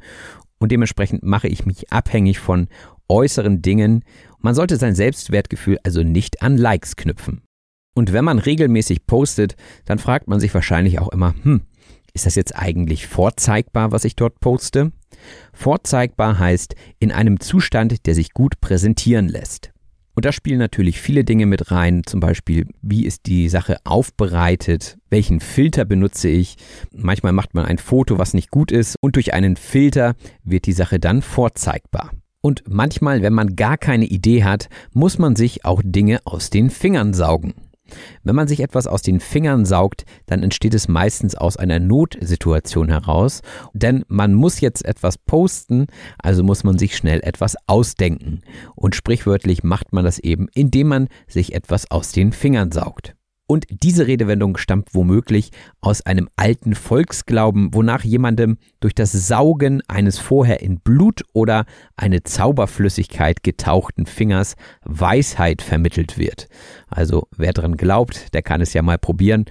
und 0.60 0.72
dementsprechend 0.72 1.24
mache 1.24 1.48
ich 1.48 1.66
mich 1.66 1.92
abhängig 1.92 2.40
von 2.40 2.68
äußeren 3.12 3.62
Dingen. 3.62 4.04
Man 4.40 4.56
sollte 4.56 4.78
sein 4.78 4.96
Selbstwertgefühl 4.96 5.78
also 5.84 6.02
nicht 6.02 6.42
an 6.42 6.58
Likes 6.58 6.96
knüpfen. 6.96 7.42
Und 7.94 8.14
wenn 8.14 8.24
man 8.24 8.40
regelmäßig 8.40 9.06
postet, 9.06 9.56
dann 9.86 10.00
fragt 10.00 10.28
man 10.28 10.40
sich 10.40 10.54
wahrscheinlich 10.54 11.00
auch 11.00 11.10
immer, 11.10 11.36
hm, 11.44 11.62
ist 12.14 12.26
das 12.26 12.36
jetzt 12.36 12.56
eigentlich 12.56 13.08
vorzeigbar, 13.08 13.92
was 13.92 14.06
ich 14.06 14.16
dort 14.16 14.40
poste? 14.40 14.92
Vorzeigbar 15.54 16.40
heißt 16.40 16.76
in 17.00 17.12
einem 17.12 17.40
Zustand, 17.42 18.06
der 18.06 18.16
sich 18.16 18.32
gut 18.32 18.62
präsentieren 18.62 19.28
lässt. 19.28 19.72
Und 20.14 20.26
da 20.26 20.32
spielen 20.32 20.60
natürlich 20.60 21.00
viele 21.00 21.24
Dinge 21.24 21.46
mit 21.46 21.72
rein, 21.72 22.04
zum 22.06 22.20
Beispiel, 22.20 22.68
wie 22.82 23.06
ist 23.06 23.26
die 23.28 23.48
Sache 23.50 23.78
aufbereitet, 23.86 24.98
welchen 25.10 25.40
Filter 25.40 25.86
benutze 25.86 26.28
ich. 26.28 26.58
Manchmal 26.94 27.32
macht 27.32 27.54
man 27.54 27.66
ein 27.66 27.78
Foto, 27.78 28.18
was 28.18 28.34
nicht 28.34 28.52
gut 28.52 28.72
ist, 28.72 28.96
und 29.02 29.16
durch 29.16 29.34
einen 29.34 29.56
Filter 29.56 30.16
wird 30.44 30.66
die 30.66 30.74
Sache 30.74 31.00
dann 31.00 31.22
vorzeigbar. 31.22 32.12
Und 32.42 32.64
manchmal, 32.68 33.22
wenn 33.22 33.34
man 33.34 33.56
gar 33.56 33.78
keine 33.78 34.06
Idee 34.06 34.44
hat, 34.44 34.68
muss 34.94 35.20
man 35.20 35.36
sich 35.36 35.64
auch 35.64 35.82
Dinge 35.86 36.20
aus 36.26 36.50
den 36.50 36.70
Fingern 36.70 37.14
saugen. 37.14 37.54
Wenn 38.24 38.36
man 38.36 38.48
sich 38.48 38.62
etwas 38.62 38.88
aus 38.88 39.02
den 39.02 39.20
Fingern 39.20 39.66
saugt, 39.66 40.06
dann 40.26 40.44
entsteht 40.44 40.74
es 40.74 40.88
meistens 40.88 41.36
aus 41.36 41.58
einer 41.58 41.80
Notsituation 41.80 42.90
heraus, 42.90 43.42
denn 43.74 44.06
man 44.08 44.34
muss 44.34 44.62
jetzt 44.62 44.86
etwas 44.86 45.18
posten, 45.18 45.88
also 46.18 46.44
muss 46.44 46.64
man 46.64 46.78
sich 46.78 46.96
schnell 46.96 47.20
etwas 47.22 47.56
ausdenken. 47.68 48.42
Und 48.76 48.96
sprichwörtlich 48.96 49.64
macht 49.64 49.94
man 49.94 50.06
das 50.06 50.20
eben, 50.20 50.48
indem 50.54 50.88
man 50.88 51.08
sich 51.28 51.54
etwas 51.54 51.92
aus 51.92 52.12
den 52.12 52.32
Fingern 52.32 52.72
saugt. 52.72 53.16
Und 53.52 53.66
diese 53.84 54.08
Redewendung 54.08 54.56
stammt 54.56 54.96
womöglich 54.96 55.52
aus 55.82 56.06
einem 56.06 56.30
alten 56.38 56.74
Volksglauben, 56.74 57.74
wonach 57.74 58.06
jemandem 58.06 58.58
durch 58.80 58.96
das 58.96 59.12
Saugen 59.12 59.82
eines 59.90 60.20
vorher 60.20 60.62
in 60.62 60.80
Blut 60.80 61.24
oder 61.34 61.66
eine 61.98 62.24
Zauberflüssigkeit 62.24 63.44
getauchten 63.44 64.06
Fingers 64.06 64.56
Weisheit 64.86 65.62
vermittelt 65.62 66.18
wird. 66.18 66.48
Also 66.88 67.28
wer 67.36 67.52
dran 67.52 67.76
glaubt, 67.76 68.34
der 68.34 68.42
kann 68.42 68.62
es 68.62 68.72
ja 68.72 68.84
mal 68.84 68.98
probieren. 68.98 69.44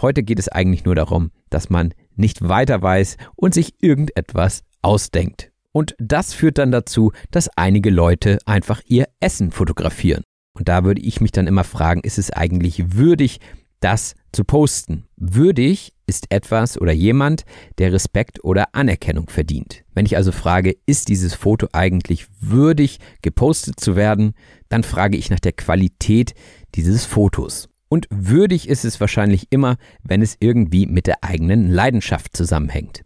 Heute 0.00 0.22
geht 0.22 0.38
es 0.38 0.48
eigentlich 0.48 0.84
nur 0.84 0.94
darum, 0.94 1.32
dass 1.50 1.68
man 1.68 1.94
nicht 2.14 2.48
weiter 2.48 2.80
weiß 2.80 3.16
und 3.34 3.54
sich 3.54 3.74
irgendetwas 3.80 4.62
ausdenkt. 4.82 5.50
Und 5.72 5.96
das 5.98 6.32
führt 6.32 6.58
dann 6.58 6.70
dazu, 6.70 7.10
dass 7.32 7.50
einige 7.56 7.90
Leute 7.90 8.38
einfach 8.46 8.82
ihr 8.86 9.08
Essen 9.18 9.50
fotografieren. 9.50 10.22
Und 10.58 10.68
da 10.68 10.84
würde 10.84 11.00
ich 11.00 11.20
mich 11.20 11.30
dann 11.30 11.46
immer 11.46 11.64
fragen, 11.64 12.00
ist 12.02 12.18
es 12.18 12.32
eigentlich 12.32 12.94
würdig, 12.94 13.40
das 13.80 14.16
zu 14.32 14.42
posten? 14.42 15.04
Würdig 15.16 15.92
ist 16.06 16.26
etwas 16.30 16.80
oder 16.80 16.92
jemand, 16.92 17.44
der 17.78 17.92
Respekt 17.92 18.42
oder 18.42 18.74
Anerkennung 18.74 19.30
verdient. 19.30 19.84
Wenn 19.94 20.04
ich 20.04 20.16
also 20.16 20.32
frage, 20.32 20.76
ist 20.84 21.08
dieses 21.08 21.34
Foto 21.34 21.68
eigentlich 21.72 22.26
würdig 22.40 22.98
gepostet 23.22 23.78
zu 23.78 23.94
werden, 23.94 24.34
dann 24.68 24.82
frage 24.82 25.16
ich 25.16 25.30
nach 25.30 25.40
der 25.40 25.52
Qualität 25.52 26.34
dieses 26.74 27.04
Fotos. 27.04 27.68
Und 27.88 28.08
würdig 28.10 28.68
ist 28.68 28.84
es 28.84 29.00
wahrscheinlich 29.00 29.46
immer, 29.50 29.76
wenn 30.02 30.22
es 30.22 30.36
irgendwie 30.40 30.86
mit 30.86 31.06
der 31.06 31.22
eigenen 31.22 31.70
Leidenschaft 31.70 32.36
zusammenhängt. 32.36 33.02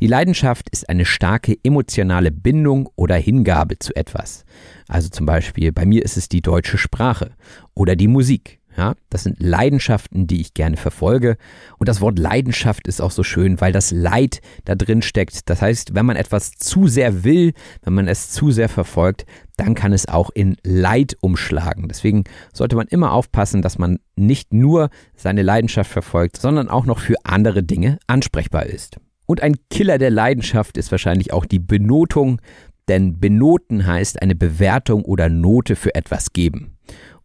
Die 0.00 0.06
Leidenschaft 0.06 0.68
ist 0.70 0.88
eine 0.88 1.04
starke 1.04 1.56
emotionale 1.62 2.30
Bindung 2.30 2.88
oder 2.96 3.16
Hingabe 3.16 3.78
zu 3.78 3.94
etwas. 3.94 4.44
Also 4.88 5.08
zum 5.08 5.26
Beispiel 5.26 5.72
bei 5.72 5.84
mir 5.84 6.04
ist 6.04 6.16
es 6.16 6.28
die 6.28 6.42
deutsche 6.42 6.78
Sprache 6.78 7.32
oder 7.74 7.96
die 7.96 8.08
Musik. 8.08 8.60
Ja, 8.76 8.94
das 9.08 9.22
sind 9.22 9.40
Leidenschaften, 9.40 10.26
die 10.26 10.42
ich 10.42 10.52
gerne 10.52 10.76
verfolge. 10.76 11.38
Und 11.78 11.88
das 11.88 12.02
Wort 12.02 12.18
Leidenschaft 12.18 12.86
ist 12.86 13.00
auch 13.00 13.10
so 13.10 13.22
schön, 13.22 13.58
weil 13.58 13.72
das 13.72 13.90
Leid 13.90 14.42
da 14.66 14.74
drin 14.74 15.00
steckt. 15.00 15.48
Das 15.48 15.62
heißt, 15.62 15.94
wenn 15.94 16.04
man 16.04 16.16
etwas 16.16 16.52
zu 16.52 16.86
sehr 16.86 17.24
will, 17.24 17.54
wenn 17.82 17.94
man 17.94 18.06
es 18.06 18.30
zu 18.30 18.50
sehr 18.50 18.68
verfolgt, 18.68 19.24
dann 19.56 19.74
kann 19.74 19.94
es 19.94 20.06
auch 20.08 20.28
in 20.34 20.56
Leid 20.62 21.16
umschlagen. 21.22 21.88
Deswegen 21.88 22.24
sollte 22.52 22.76
man 22.76 22.86
immer 22.88 23.12
aufpassen, 23.12 23.62
dass 23.62 23.78
man 23.78 23.98
nicht 24.14 24.52
nur 24.52 24.90
seine 25.16 25.40
Leidenschaft 25.40 25.90
verfolgt, 25.90 26.36
sondern 26.36 26.68
auch 26.68 26.84
noch 26.84 26.98
für 26.98 27.16
andere 27.24 27.62
Dinge 27.62 27.98
ansprechbar 28.06 28.66
ist. 28.66 28.98
Und 29.26 29.42
ein 29.42 29.56
Killer 29.70 29.98
der 29.98 30.10
Leidenschaft 30.10 30.78
ist 30.78 30.90
wahrscheinlich 30.90 31.32
auch 31.32 31.44
die 31.44 31.58
Benotung, 31.58 32.40
denn 32.88 33.18
benoten 33.18 33.86
heißt 33.86 34.22
eine 34.22 34.36
Bewertung 34.36 35.04
oder 35.04 35.28
Note 35.28 35.76
für 35.76 35.94
etwas 35.94 36.32
geben. 36.32 36.76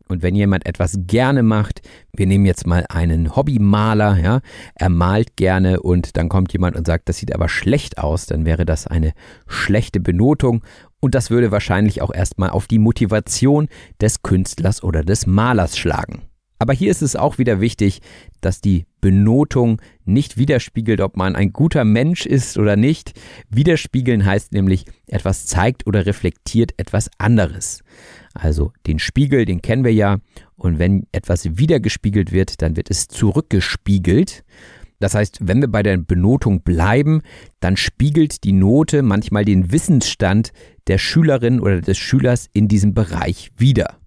Und 0.08 0.24
wenn 0.24 0.36
jemand 0.36 0.66
etwas 0.66 0.98
gerne 1.08 1.42
macht, 1.42 1.82
wir 2.14 2.28
nehmen 2.28 2.46
jetzt 2.46 2.68
mal 2.68 2.86
einen 2.90 3.34
Hobbymaler, 3.34 4.18
ja, 4.18 4.42
er 4.76 4.90
malt 4.90 5.38
gerne 5.38 5.80
und 5.80 6.18
dann 6.18 6.28
kommt 6.28 6.52
jemand 6.52 6.76
und 6.76 6.86
sagt, 6.86 7.08
das 7.08 7.18
sieht 7.18 7.34
aber 7.34 7.48
schlecht 7.48 7.98
aus, 7.98 8.26
dann 8.26 8.44
wäre 8.44 8.66
das 8.66 8.88
eine 8.88 9.14
schlechte 9.48 10.02
Benotung 10.02 10.64
und 11.00 11.16
das 11.16 11.30
würde 11.30 11.52
wahrscheinlich 11.52 12.02
auch 12.02 12.14
erstmal 12.14 12.50
auf 12.50 12.68
die 12.68 12.80
Motivation 12.80 13.70
des 14.02 14.22
Künstlers 14.22 14.84
oder 14.84 15.04
des 15.04 15.28
Malers 15.28 15.78
schlagen. 15.78 16.24
Aber 16.62 16.74
hier 16.74 16.92
ist 16.92 17.02
es 17.02 17.16
auch 17.16 17.40
wieder 17.40 17.60
wichtig, 17.60 18.02
dass 18.40 18.62
die 18.62 18.86
Benotung 19.02 19.82
nicht 20.06 20.38
widerspiegelt, 20.38 21.02
ob 21.02 21.18
man 21.18 21.36
ein 21.36 21.54
guter 21.54 21.84
Mensch 21.84 22.28
ist 22.28 22.56
oder 22.56 22.76
nicht. 22.76 23.20
Widerspiegeln 23.50 24.24
heißt 24.24 24.54
nämlich, 24.54 24.86
etwas 25.08 25.48
zeigt 25.48 25.88
oder 25.88 26.06
reflektiert 26.06 26.74
etwas 26.78 27.10
anderes. 27.18 27.82
Also 28.36 28.74
den 28.86 29.00
Spiegel, 29.00 29.46
den 29.46 29.64
kennen 29.64 29.84
wir 29.84 29.92
ja. 29.92 30.20
Und 30.56 30.78
wenn 30.78 31.08
etwas 31.12 31.58
wiedergespiegelt 31.58 32.32
wird, 32.32 32.62
dann 32.62 32.76
wird 32.76 32.92
es 32.92 33.08
zurückgespiegelt. 33.08 34.44
Das 35.00 35.16
heißt, 35.16 35.40
wenn 35.42 35.62
wir 35.62 35.68
bei 35.68 35.82
der 35.82 35.98
Benotung 35.98 36.62
bleiben, 36.62 37.24
dann 37.60 37.76
spiegelt 37.76 38.44
die 38.44 38.54
Note 38.54 39.02
manchmal 39.02 39.46
den 39.46 39.72
Wissensstand 39.72 40.54
der 40.86 41.00
Schülerin 41.00 41.60
oder 41.60 41.82
des 41.82 41.98
Schülers 41.98 42.52
in 42.54 42.68
diesem 42.68 42.94
Bereich 42.94 43.50
wider. 43.58 43.98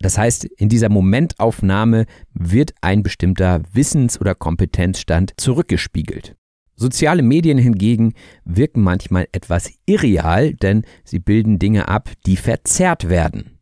Das 0.00 0.18
heißt, 0.18 0.44
in 0.44 0.68
dieser 0.68 0.88
Momentaufnahme 0.88 2.06
wird 2.34 2.74
ein 2.80 3.02
bestimmter 3.02 3.62
Wissens- 3.72 4.20
oder 4.20 4.34
Kompetenzstand 4.34 5.32
zurückgespiegelt. 5.36 6.36
Soziale 6.74 7.22
Medien 7.22 7.56
hingegen 7.56 8.12
wirken 8.44 8.82
manchmal 8.82 9.26
etwas 9.32 9.72
irreal, 9.86 10.52
denn 10.52 10.82
sie 11.04 11.18
bilden 11.18 11.58
Dinge 11.58 11.88
ab, 11.88 12.10
die 12.26 12.36
verzerrt 12.36 13.08
werden. 13.08 13.58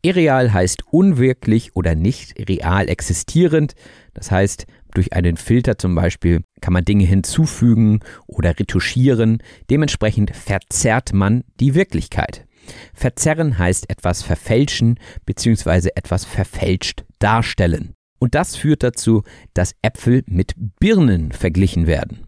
Irreal 0.00 0.52
heißt 0.52 0.84
unwirklich 0.90 1.76
oder 1.76 1.94
nicht 1.94 2.34
real 2.48 2.88
existierend. 2.88 3.74
Das 4.14 4.30
heißt, 4.30 4.66
durch 4.94 5.12
einen 5.12 5.36
Filter 5.36 5.76
zum 5.76 5.94
Beispiel 5.94 6.42
kann 6.60 6.72
man 6.72 6.84
Dinge 6.84 7.04
hinzufügen 7.04 8.00
oder 8.26 8.58
retuschieren. 8.58 9.42
Dementsprechend 9.68 10.34
verzerrt 10.34 11.12
man 11.12 11.44
die 11.60 11.74
Wirklichkeit. 11.74 12.46
Verzerren 12.92 13.58
heißt 13.58 13.90
etwas 13.90 14.22
verfälschen 14.22 14.98
bzw. 15.26 15.90
etwas 15.94 16.24
verfälscht 16.24 17.04
darstellen. 17.18 17.94
Und 18.18 18.34
das 18.34 18.56
führt 18.56 18.82
dazu, 18.82 19.22
dass 19.52 19.74
Äpfel 19.82 20.22
mit 20.26 20.54
Birnen 20.78 21.32
verglichen 21.32 21.86
werden. 21.86 22.26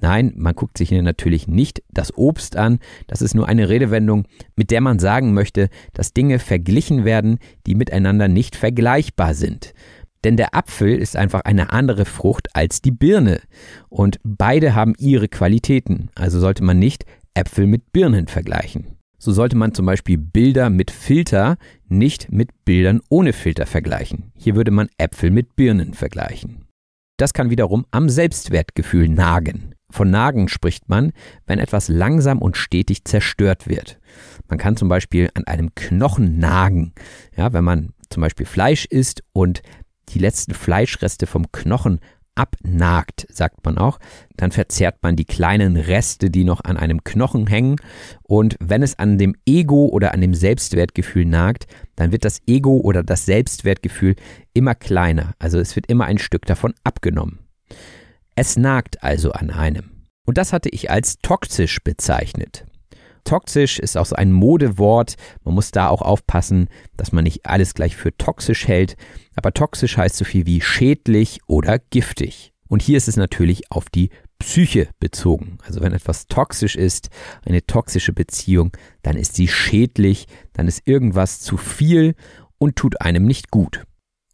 Nein, 0.00 0.32
man 0.36 0.54
guckt 0.54 0.78
sich 0.78 0.90
hier 0.90 1.02
natürlich 1.02 1.48
nicht 1.48 1.82
das 1.90 2.16
Obst 2.16 2.56
an, 2.56 2.78
das 3.08 3.20
ist 3.20 3.34
nur 3.34 3.48
eine 3.48 3.68
Redewendung, 3.68 4.26
mit 4.54 4.70
der 4.70 4.80
man 4.80 4.98
sagen 4.98 5.34
möchte, 5.34 5.70
dass 5.92 6.12
Dinge 6.12 6.38
verglichen 6.38 7.04
werden, 7.04 7.38
die 7.66 7.74
miteinander 7.74 8.28
nicht 8.28 8.54
vergleichbar 8.54 9.34
sind. 9.34 9.74
Denn 10.24 10.36
der 10.36 10.54
Apfel 10.54 10.96
ist 10.96 11.16
einfach 11.16 11.40
eine 11.42 11.72
andere 11.72 12.04
Frucht 12.04 12.54
als 12.54 12.80
die 12.82 12.90
Birne. 12.90 13.40
Und 13.88 14.20
beide 14.24 14.74
haben 14.74 14.94
ihre 14.98 15.28
Qualitäten, 15.28 16.10
also 16.14 16.40
sollte 16.40 16.64
man 16.64 16.78
nicht 16.78 17.04
Äpfel 17.34 17.66
mit 17.66 17.92
Birnen 17.92 18.26
vergleichen. 18.26 18.97
So 19.18 19.32
sollte 19.32 19.56
man 19.56 19.74
zum 19.74 19.84
Beispiel 19.84 20.16
Bilder 20.16 20.70
mit 20.70 20.90
Filter 20.90 21.56
nicht 21.88 22.30
mit 22.30 22.64
Bildern 22.64 23.00
ohne 23.08 23.32
Filter 23.32 23.66
vergleichen. 23.66 24.32
Hier 24.36 24.54
würde 24.54 24.70
man 24.70 24.88
Äpfel 24.96 25.30
mit 25.30 25.56
Birnen 25.56 25.92
vergleichen. 25.94 26.66
Das 27.16 27.32
kann 27.32 27.50
wiederum 27.50 27.84
am 27.90 28.08
Selbstwertgefühl 28.08 29.08
nagen. 29.08 29.74
Von 29.90 30.10
Nagen 30.10 30.48
spricht 30.48 30.88
man, 30.88 31.12
wenn 31.46 31.58
etwas 31.58 31.88
langsam 31.88 32.38
und 32.38 32.56
stetig 32.56 33.04
zerstört 33.04 33.68
wird. 33.68 33.98
Man 34.46 34.58
kann 34.58 34.76
zum 34.76 34.88
Beispiel 34.88 35.30
an 35.34 35.44
einem 35.44 35.74
Knochen 35.74 36.38
nagen. 36.38 36.92
Ja, 37.36 37.52
wenn 37.52 37.64
man 37.64 37.94
zum 38.10 38.20
Beispiel 38.20 38.46
Fleisch 38.46 38.84
isst 38.84 39.24
und 39.32 39.62
die 40.10 40.18
letzten 40.20 40.54
Fleischreste 40.54 41.26
vom 41.26 41.50
Knochen 41.50 42.00
abnagt, 42.38 43.26
sagt 43.30 43.64
man 43.64 43.76
auch, 43.78 43.98
dann 44.36 44.52
verzehrt 44.52 45.02
man 45.02 45.16
die 45.16 45.24
kleinen 45.24 45.76
Reste, 45.76 46.30
die 46.30 46.44
noch 46.44 46.62
an 46.62 46.76
einem 46.76 47.02
Knochen 47.02 47.48
hängen. 47.48 47.76
Und 48.22 48.56
wenn 48.60 48.82
es 48.82 48.98
an 48.98 49.18
dem 49.18 49.34
Ego 49.44 49.86
oder 49.86 50.14
an 50.14 50.20
dem 50.20 50.34
Selbstwertgefühl 50.34 51.24
nagt, 51.24 51.66
dann 51.96 52.12
wird 52.12 52.24
das 52.24 52.40
Ego 52.46 52.78
oder 52.78 53.02
das 53.02 53.26
Selbstwertgefühl 53.26 54.14
immer 54.54 54.74
kleiner. 54.74 55.34
Also 55.38 55.58
es 55.58 55.74
wird 55.74 55.86
immer 55.86 56.04
ein 56.04 56.18
Stück 56.18 56.46
davon 56.46 56.74
abgenommen. 56.84 57.40
Es 58.36 58.56
nagt 58.56 59.02
also 59.02 59.32
an 59.32 59.50
einem. 59.50 59.90
Und 60.24 60.38
das 60.38 60.52
hatte 60.52 60.68
ich 60.68 60.90
als 60.90 61.18
toxisch 61.22 61.82
bezeichnet. 61.82 62.64
Toxisch 63.28 63.78
ist 63.78 63.98
auch 63.98 64.06
so 64.06 64.16
ein 64.16 64.32
Modewort. 64.32 65.16
Man 65.44 65.54
muss 65.54 65.70
da 65.70 65.90
auch 65.90 66.00
aufpassen, 66.00 66.68
dass 66.96 67.12
man 67.12 67.24
nicht 67.24 67.44
alles 67.44 67.74
gleich 67.74 67.94
für 67.94 68.16
toxisch 68.16 68.66
hält. 68.66 68.96
Aber 69.36 69.52
toxisch 69.52 69.98
heißt 69.98 70.16
so 70.16 70.24
viel 70.24 70.46
wie 70.46 70.62
schädlich 70.62 71.40
oder 71.46 71.78
giftig. 71.78 72.54
Und 72.68 72.80
hier 72.80 72.96
ist 72.96 73.06
es 73.06 73.18
natürlich 73.18 73.70
auf 73.70 73.90
die 73.90 74.08
Psyche 74.38 74.88
bezogen. 74.98 75.58
Also 75.66 75.82
wenn 75.82 75.92
etwas 75.92 76.26
toxisch 76.26 76.74
ist, 76.74 77.10
eine 77.44 77.66
toxische 77.66 78.14
Beziehung, 78.14 78.70
dann 79.02 79.18
ist 79.18 79.34
sie 79.34 79.46
schädlich, 79.46 80.24
dann 80.54 80.66
ist 80.66 80.88
irgendwas 80.88 81.40
zu 81.40 81.58
viel 81.58 82.14
und 82.56 82.76
tut 82.76 83.02
einem 83.02 83.26
nicht 83.26 83.50
gut. 83.50 83.84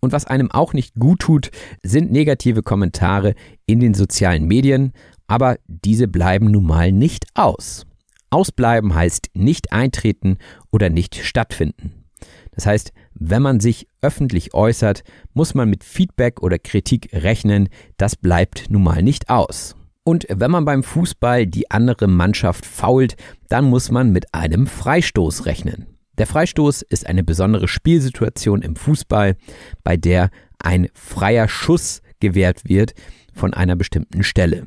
Und 0.01 0.13
was 0.13 0.25
einem 0.25 0.53
auch 0.53 0.73
nicht 0.73 0.95
gut 0.95 1.19
tut, 1.19 1.51
sind 1.83 2.13
negative 2.13 2.63
Kommentare 2.63 3.35
in 3.67 3.81
den 3.81 3.95
sozialen 3.95 4.45
Medien, 4.45 4.93
aber 5.27 5.57
diese 5.67 6.07
bleiben 6.07 6.53
nun 6.53 6.65
mal 6.65 6.93
nicht 6.93 7.27
aus. 7.35 7.87
Ausbleiben 8.35 8.95
heißt 8.95 9.31
nicht 9.35 9.73
eintreten 9.73 10.39
oder 10.71 10.91
nicht 10.91 11.15
stattfinden. 11.15 12.05
Das 12.53 12.67
heißt, 12.67 12.93
wenn 13.15 13.43
man 13.43 13.61
sich 13.61 13.89
öffentlich 14.03 14.55
äußert, 14.55 15.05
muss 15.33 15.55
man 15.55 15.71
mit 15.71 15.85
Feedback 15.85 16.43
oder 16.43 16.59
Kritik 16.59 17.11
rechnen. 17.13 17.69
Das 17.97 18.17
bleibt 18.17 18.71
nun 18.71 18.83
mal 18.83 19.03
nicht 19.03 19.31
aus. 19.31 19.77
Und 20.03 20.27
wenn 20.29 20.51
man 20.51 20.65
beim 20.65 20.83
Fußball 20.83 21.47
die 21.47 21.71
andere 21.71 22.09
Mannschaft 22.09 22.67
fault, 22.67 23.17
dann 23.49 23.65
muss 23.65 23.91
man 23.91 24.13
mit 24.13 24.35
einem 24.35 24.67
Freistoß 24.67 25.47
rechnen. 25.47 25.87
Der 26.19 26.27
Freistoß 26.27 26.83
ist 26.83 27.07
eine 27.07 27.25
besondere 27.25 27.69
Spielsituation 27.69 28.63
im 28.63 28.77
Fußball, 28.77 29.37
bei 29.83 29.97
der 29.97 30.31
ein 30.59 30.89
freier 30.93 31.49
Schuss 31.49 32.03
gewährt 32.21 32.69
wird 32.69 32.95
von 33.33 33.55
einer 33.55 33.77
bestimmten 33.77 34.23
Stelle. 34.23 34.67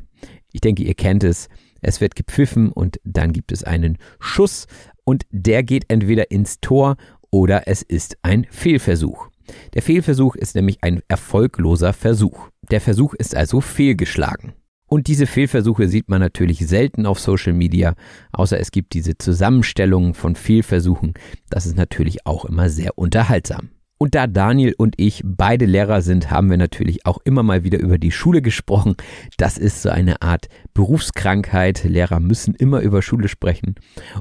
Ich 0.51 0.61
denke, 0.61 0.84
ihr 0.84 0.95
kennt 0.95 1.24
es. 1.24 1.49
Es 1.82 2.01
wird 2.01 2.15
gepfiffen 2.15 2.71
und 2.71 2.99
dann 3.03 3.34
gibt 3.34 3.51
es 3.51 3.63
einen 3.63 3.97
Schuss 4.19 4.67
und 5.03 5.25
der 5.32 5.63
geht 5.63 5.86
entweder 5.88 6.32
ins 6.32 6.59
Tor 6.59 6.97
oder 7.32 7.67
es 7.67 7.82
ist 7.82 8.17
ein 8.21 8.45
Fehlversuch. 8.49 9.30
Der 9.73 9.82
Fehlversuch 9.82 10.36
ist 10.36 10.55
nämlich 10.55 10.80
ein 10.82 11.01
erfolgloser 11.07 11.93
Versuch. 11.93 12.49
Der 12.69 12.82
Versuch 12.82 13.13
ist 13.13 13.36
also 13.36 13.61
fehlgeschlagen. 13.61 14.53
Und 14.89 15.07
diese 15.07 15.28
Fehlversuche 15.28 15.89
sieht 15.89 16.07
man 16.09 16.21
natürlich 16.21 16.65
selten 16.65 17.05
auf 17.05 17.19
Social 17.19 17.53
Media, 17.53 17.95
außer 18.32 18.57
es 18.57 18.71
gibt 18.71 18.93
diese 18.93 19.17
Zusammenstellungen 19.17 20.13
von 20.13 20.36
Fehlversuchen. 20.36 21.13
Das 21.49 21.65
ist 21.65 21.75
natürlich 21.75 22.25
auch 22.25 22.45
immer 22.45 22.69
sehr 22.69 22.97
unterhaltsam. 22.97 23.69
Und 23.99 24.13
da 24.13 24.27
Daniel 24.27 24.75
und 24.77 24.93
ich 24.97 25.23
beide 25.25 25.65
Lehrer 25.65 26.01
sind, 26.01 26.29
haben 26.29 26.51
wir 26.51 26.57
natürlich 26.57 27.05
auch 27.05 27.17
immer 27.23 27.41
mal 27.41 27.63
wieder 27.63 27.79
über 27.79 27.97
die 27.97 28.11
Schule 28.11 28.43
gesprochen. 28.43 28.95
Das 29.37 29.57
ist 29.57 29.81
so 29.81 29.89
eine 29.89 30.21
Art 30.21 30.49
Berufskrankheit. 30.75 31.83
Lehrer 31.83 32.19
müssen 32.19 32.53
immer 32.53 32.81
über 32.81 33.01
Schule 33.01 33.27
sprechen. 33.27 33.75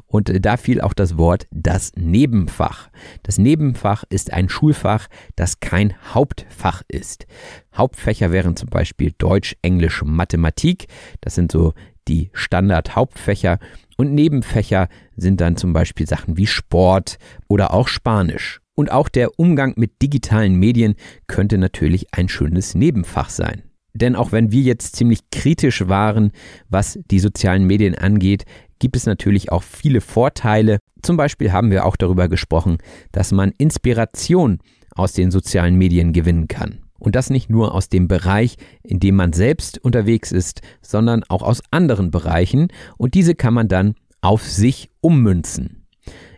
Und 0.07 0.29
äh, 0.29 0.41
da 0.41 0.57
fiel 0.57 0.81
auch 0.81 0.93
das 0.93 1.17
Wort 1.17 1.45
das 1.51 1.91
Nebenfach. 1.95 2.89
Das 3.21 3.37
Nebenfach 3.37 4.03
ist 4.09 4.33
ein 4.33 4.49
Schulfach, 4.49 5.07
das 5.35 5.59
kein 5.59 5.93
Hauptfach 6.13 6.81
ist. 6.87 7.27
Hauptfächer 7.75 8.31
wären 8.31 8.55
zum 8.55 8.69
Beispiel 8.69 9.13
Deutsch, 9.19 9.55
Englisch, 9.61 10.01
Mathematik. 10.03 10.87
Das 11.21 11.35
sind 11.35 11.51
so 11.51 11.73
die 12.07 12.31
Standard-Hauptfächer. 12.33 13.59
Und 13.95 14.13
Nebenfächer 14.13 14.89
sind 15.15 15.39
dann 15.39 15.55
zum 15.55 15.73
Beispiel 15.73 16.07
Sachen 16.07 16.37
wie 16.37 16.47
Sport 16.47 17.19
oder 17.47 17.73
auch 17.73 17.87
Spanisch. 17.87 18.61
Und 18.79 18.91
auch 18.91 19.09
der 19.09 19.39
Umgang 19.39 19.73
mit 19.75 20.03
digitalen 20.03 20.53
Medien 20.53 20.93
könnte 21.25 21.57
natürlich 21.57 22.13
ein 22.13 22.29
schönes 22.29 22.75
Nebenfach 22.75 23.31
sein. 23.31 23.63
Denn 23.95 24.15
auch 24.15 24.31
wenn 24.31 24.51
wir 24.51 24.61
jetzt 24.61 24.95
ziemlich 24.95 25.31
kritisch 25.31 25.87
waren, 25.87 26.31
was 26.69 26.99
die 27.09 27.17
sozialen 27.17 27.65
Medien 27.65 27.95
angeht, 27.95 28.45
gibt 28.77 28.95
es 28.95 29.07
natürlich 29.07 29.51
auch 29.51 29.63
viele 29.63 29.99
Vorteile. 29.99 30.77
Zum 31.01 31.17
Beispiel 31.17 31.51
haben 31.51 31.71
wir 31.71 31.87
auch 31.87 31.95
darüber 31.95 32.27
gesprochen, 32.27 32.77
dass 33.11 33.31
man 33.31 33.51
Inspiration 33.57 34.59
aus 34.91 35.13
den 35.13 35.31
sozialen 35.31 35.75
Medien 35.75 36.13
gewinnen 36.13 36.47
kann. 36.47 36.83
Und 36.99 37.15
das 37.15 37.31
nicht 37.31 37.49
nur 37.49 37.73
aus 37.73 37.89
dem 37.89 38.07
Bereich, 38.07 38.57
in 38.83 38.99
dem 38.99 39.15
man 39.15 39.33
selbst 39.33 39.83
unterwegs 39.83 40.31
ist, 40.31 40.61
sondern 40.83 41.23
auch 41.23 41.41
aus 41.41 41.63
anderen 41.71 42.11
Bereichen. 42.11 42.67
Und 42.97 43.15
diese 43.15 43.33
kann 43.33 43.55
man 43.55 43.67
dann 43.67 43.95
auf 44.21 44.43
sich 44.43 44.91
ummünzen. 45.01 45.76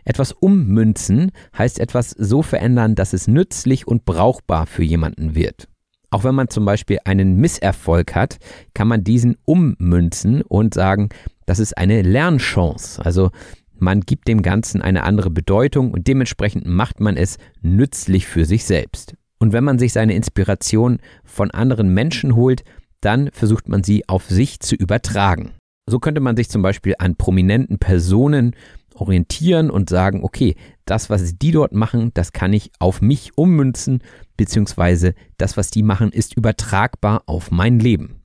Etwas 0.04 0.32
ummünzen 0.32 1.32
heißt 1.56 1.78
etwas 1.78 2.10
so 2.10 2.42
verändern, 2.42 2.94
dass 2.94 3.12
es 3.12 3.28
nützlich 3.28 3.86
und 3.86 4.04
brauchbar 4.04 4.66
für 4.66 4.82
jemanden 4.82 5.34
wird. 5.34 5.68
Auch 6.10 6.24
wenn 6.24 6.34
man 6.34 6.48
zum 6.48 6.64
Beispiel 6.64 6.98
einen 7.04 7.36
Misserfolg 7.36 8.14
hat, 8.14 8.38
kann 8.74 8.88
man 8.88 9.04
diesen 9.04 9.36
ummünzen 9.44 10.42
und 10.42 10.74
sagen, 10.74 11.08
das 11.46 11.60
ist 11.60 11.78
eine 11.78 12.02
Lernchance. 12.02 13.04
Also 13.04 13.30
man 13.78 14.00
gibt 14.00 14.26
dem 14.28 14.42
Ganzen 14.42 14.82
eine 14.82 15.04
andere 15.04 15.30
Bedeutung 15.30 15.92
und 15.92 16.06
dementsprechend 16.08 16.66
macht 16.66 17.00
man 17.00 17.16
es 17.16 17.38
nützlich 17.62 18.26
für 18.26 18.44
sich 18.44 18.64
selbst. 18.64 19.14
Und 19.38 19.52
wenn 19.52 19.64
man 19.64 19.78
sich 19.78 19.92
seine 19.92 20.14
Inspiration 20.14 20.98
von 21.24 21.50
anderen 21.50 21.94
Menschen 21.94 22.34
holt, 22.34 22.62
dann 23.00 23.30
versucht 23.32 23.68
man 23.68 23.82
sie 23.82 24.06
auf 24.08 24.28
sich 24.28 24.60
zu 24.60 24.74
übertragen. 24.74 25.52
So 25.88 25.98
könnte 25.98 26.20
man 26.20 26.36
sich 26.36 26.50
zum 26.50 26.60
Beispiel 26.60 26.94
an 26.98 27.16
prominenten 27.16 27.78
Personen 27.78 28.54
orientieren 28.94 29.70
und 29.70 29.90
sagen, 29.90 30.24
okay, 30.24 30.56
das, 30.84 31.10
was 31.10 31.38
die 31.38 31.52
dort 31.52 31.72
machen, 31.72 32.10
das 32.14 32.32
kann 32.32 32.52
ich 32.52 32.70
auf 32.78 33.00
mich 33.00 33.36
ummünzen, 33.36 34.02
beziehungsweise 34.36 35.14
das, 35.38 35.56
was 35.56 35.70
die 35.70 35.82
machen, 35.82 36.10
ist 36.10 36.36
übertragbar 36.36 37.22
auf 37.26 37.50
mein 37.50 37.78
Leben. 37.78 38.22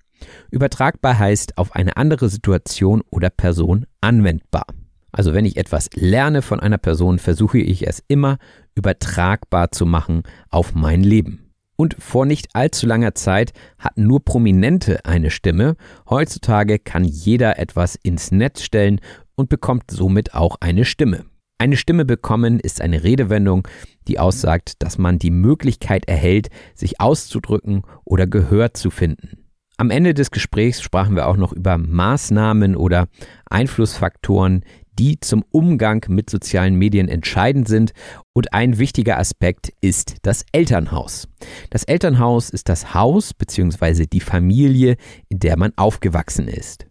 Übertragbar 0.51 1.19
heißt 1.19 1.57
auf 1.57 1.75
eine 1.75 1.97
andere 1.97 2.29
Situation 2.29 3.03
oder 3.09 3.29
Person 3.29 3.85
anwendbar. 4.01 4.65
Also 5.11 5.33
wenn 5.33 5.45
ich 5.45 5.57
etwas 5.57 5.89
lerne 5.93 6.41
von 6.41 6.59
einer 6.59 6.77
Person, 6.77 7.19
versuche 7.19 7.59
ich 7.59 7.87
es 7.87 8.03
immer 8.07 8.37
übertragbar 8.75 9.71
zu 9.71 9.85
machen 9.85 10.23
auf 10.49 10.75
mein 10.75 11.03
Leben. 11.03 11.45
Und 11.77 11.95
vor 11.99 12.25
nicht 12.25 12.49
allzu 12.53 12.85
langer 12.85 13.15
Zeit 13.15 13.51
hatten 13.77 14.07
nur 14.07 14.23
Prominente 14.23 15.05
eine 15.05 15.29
Stimme. 15.29 15.75
Heutzutage 16.09 16.79
kann 16.79 17.03
jeder 17.03 17.59
etwas 17.59 17.95
ins 17.95 18.31
Netz 18.31 18.61
stellen 18.61 19.01
und 19.35 19.49
bekommt 19.49 19.91
somit 19.91 20.33
auch 20.33 20.57
eine 20.59 20.85
Stimme. 20.85 21.25
Eine 21.57 21.77
Stimme 21.77 22.03
bekommen 22.03 22.59
ist 22.59 22.81
eine 22.81 23.03
Redewendung, 23.03 23.67
die 24.07 24.19
aussagt, 24.19 24.73
dass 24.83 24.97
man 24.97 25.19
die 25.19 25.31
Möglichkeit 25.31 26.07
erhält, 26.07 26.49
sich 26.73 26.99
auszudrücken 26.99 27.83
oder 28.03 28.27
Gehör 28.27 28.73
zu 28.73 28.89
finden. 28.89 29.45
Am 29.77 29.89
Ende 29.89 30.13
des 30.13 30.31
Gesprächs 30.31 30.81
sprachen 30.81 31.15
wir 31.15 31.27
auch 31.27 31.37
noch 31.37 31.53
über 31.53 31.77
Maßnahmen 31.77 32.75
oder 32.75 33.07
Einflussfaktoren, 33.49 34.63
die 34.97 35.19
zum 35.19 35.43
Umgang 35.51 36.05
mit 36.07 36.29
sozialen 36.29 36.75
Medien 36.75 37.09
entscheidend 37.09 37.67
sind. 37.67 37.91
Und 38.33 38.53
ein 38.53 38.77
wichtiger 38.77 39.17
Aspekt 39.17 39.73
ist 39.81 40.15
das 40.21 40.45
Elternhaus. 40.53 41.27
Das 41.69 41.83
Elternhaus 41.83 42.49
ist 42.49 42.69
das 42.69 42.93
Haus 42.93 43.33
bzw. 43.33 44.05
die 44.05 44.21
Familie, 44.21 44.95
in 45.27 45.39
der 45.39 45.57
man 45.57 45.73
aufgewachsen 45.75 46.47
ist. 46.47 46.85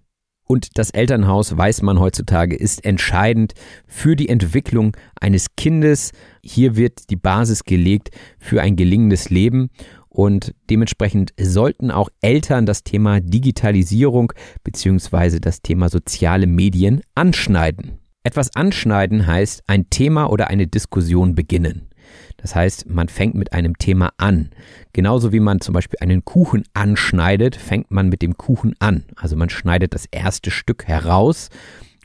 Und 0.47 0.79
das 0.79 0.91
Elternhaus, 0.91 1.57
weiß 1.57 1.83
man 1.83 1.99
heutzutage, 1.99 2.55
ist 2.55 2.85
entscheidend 2.85 3.55
für 3.87 4.15
die 4.15 4.29
Entwicklung 4.29 4.95
eines 5.19 5.57
Kindes. 5.57 6.13
Hier 6.43 6.77
wird 6.77 7.09
die 7.11 7.17
Basis 7.17 7.65
gelegt 7.65 8.11
für 8.39 8.61
ein 8.61 8.77
gelingendes 8.77 9.31
Leben. 9.31 9.71
Und 10.11 10.55
dementsprechend 10.71 11.33
sollten 11.41 11.91
auch 11.91 12.09
Eltern 12.21 12.67
das 12.67 12.85
Thema 12.85 13.21
Digitalisierung 13.21 14.33
bzw. 14.63 15.41
das 15.41 15.63
Thema 15.63 15.89
soziale 15.89 16.47
Medien 16.47 17.01
anschneiden. 17.15 17.99
Etwas 18.23 18.55
anschneiden 18.55 19.27
heißt 19.27 19.65
ein 19.67 19.91
Thema 19.91 20.31
oder 20.31 20.49
eine 20.49 20.67
Diskussion 20.67 21.35
beginnen. 21.35 21.89
Das 22.37 22.55
heißt, 22.55 22.89
man 22.89 23.09
fängt 23.09 23.35
mit 23.35 23.53
einem 23.53 23.79
Thema 23.79 24.13
an. 24.17 24.51
Genauso 24.93 25.33
wie 25.33 25.41
man 25.41 25.61
zum 25.61 25.73
Beispiel 25.73 25.99
einen 26.01 26.25
Kuchen 26.25 26.65
anschneidet, 26.75 27.57
fängt 27.57 27.91
man 27.91 28.09
mit 28.09 28.23
dem 28.23 28.37
Kuchen 28.37 28.75
an. 28.79 29.05
Also 29.17 29.37
man 29.37 29.51
schneidet 29.51 29.95
das 29.95 30.07
erste 30.11 30.51
Stück 30.51 30.87
heraus 30.87 31.49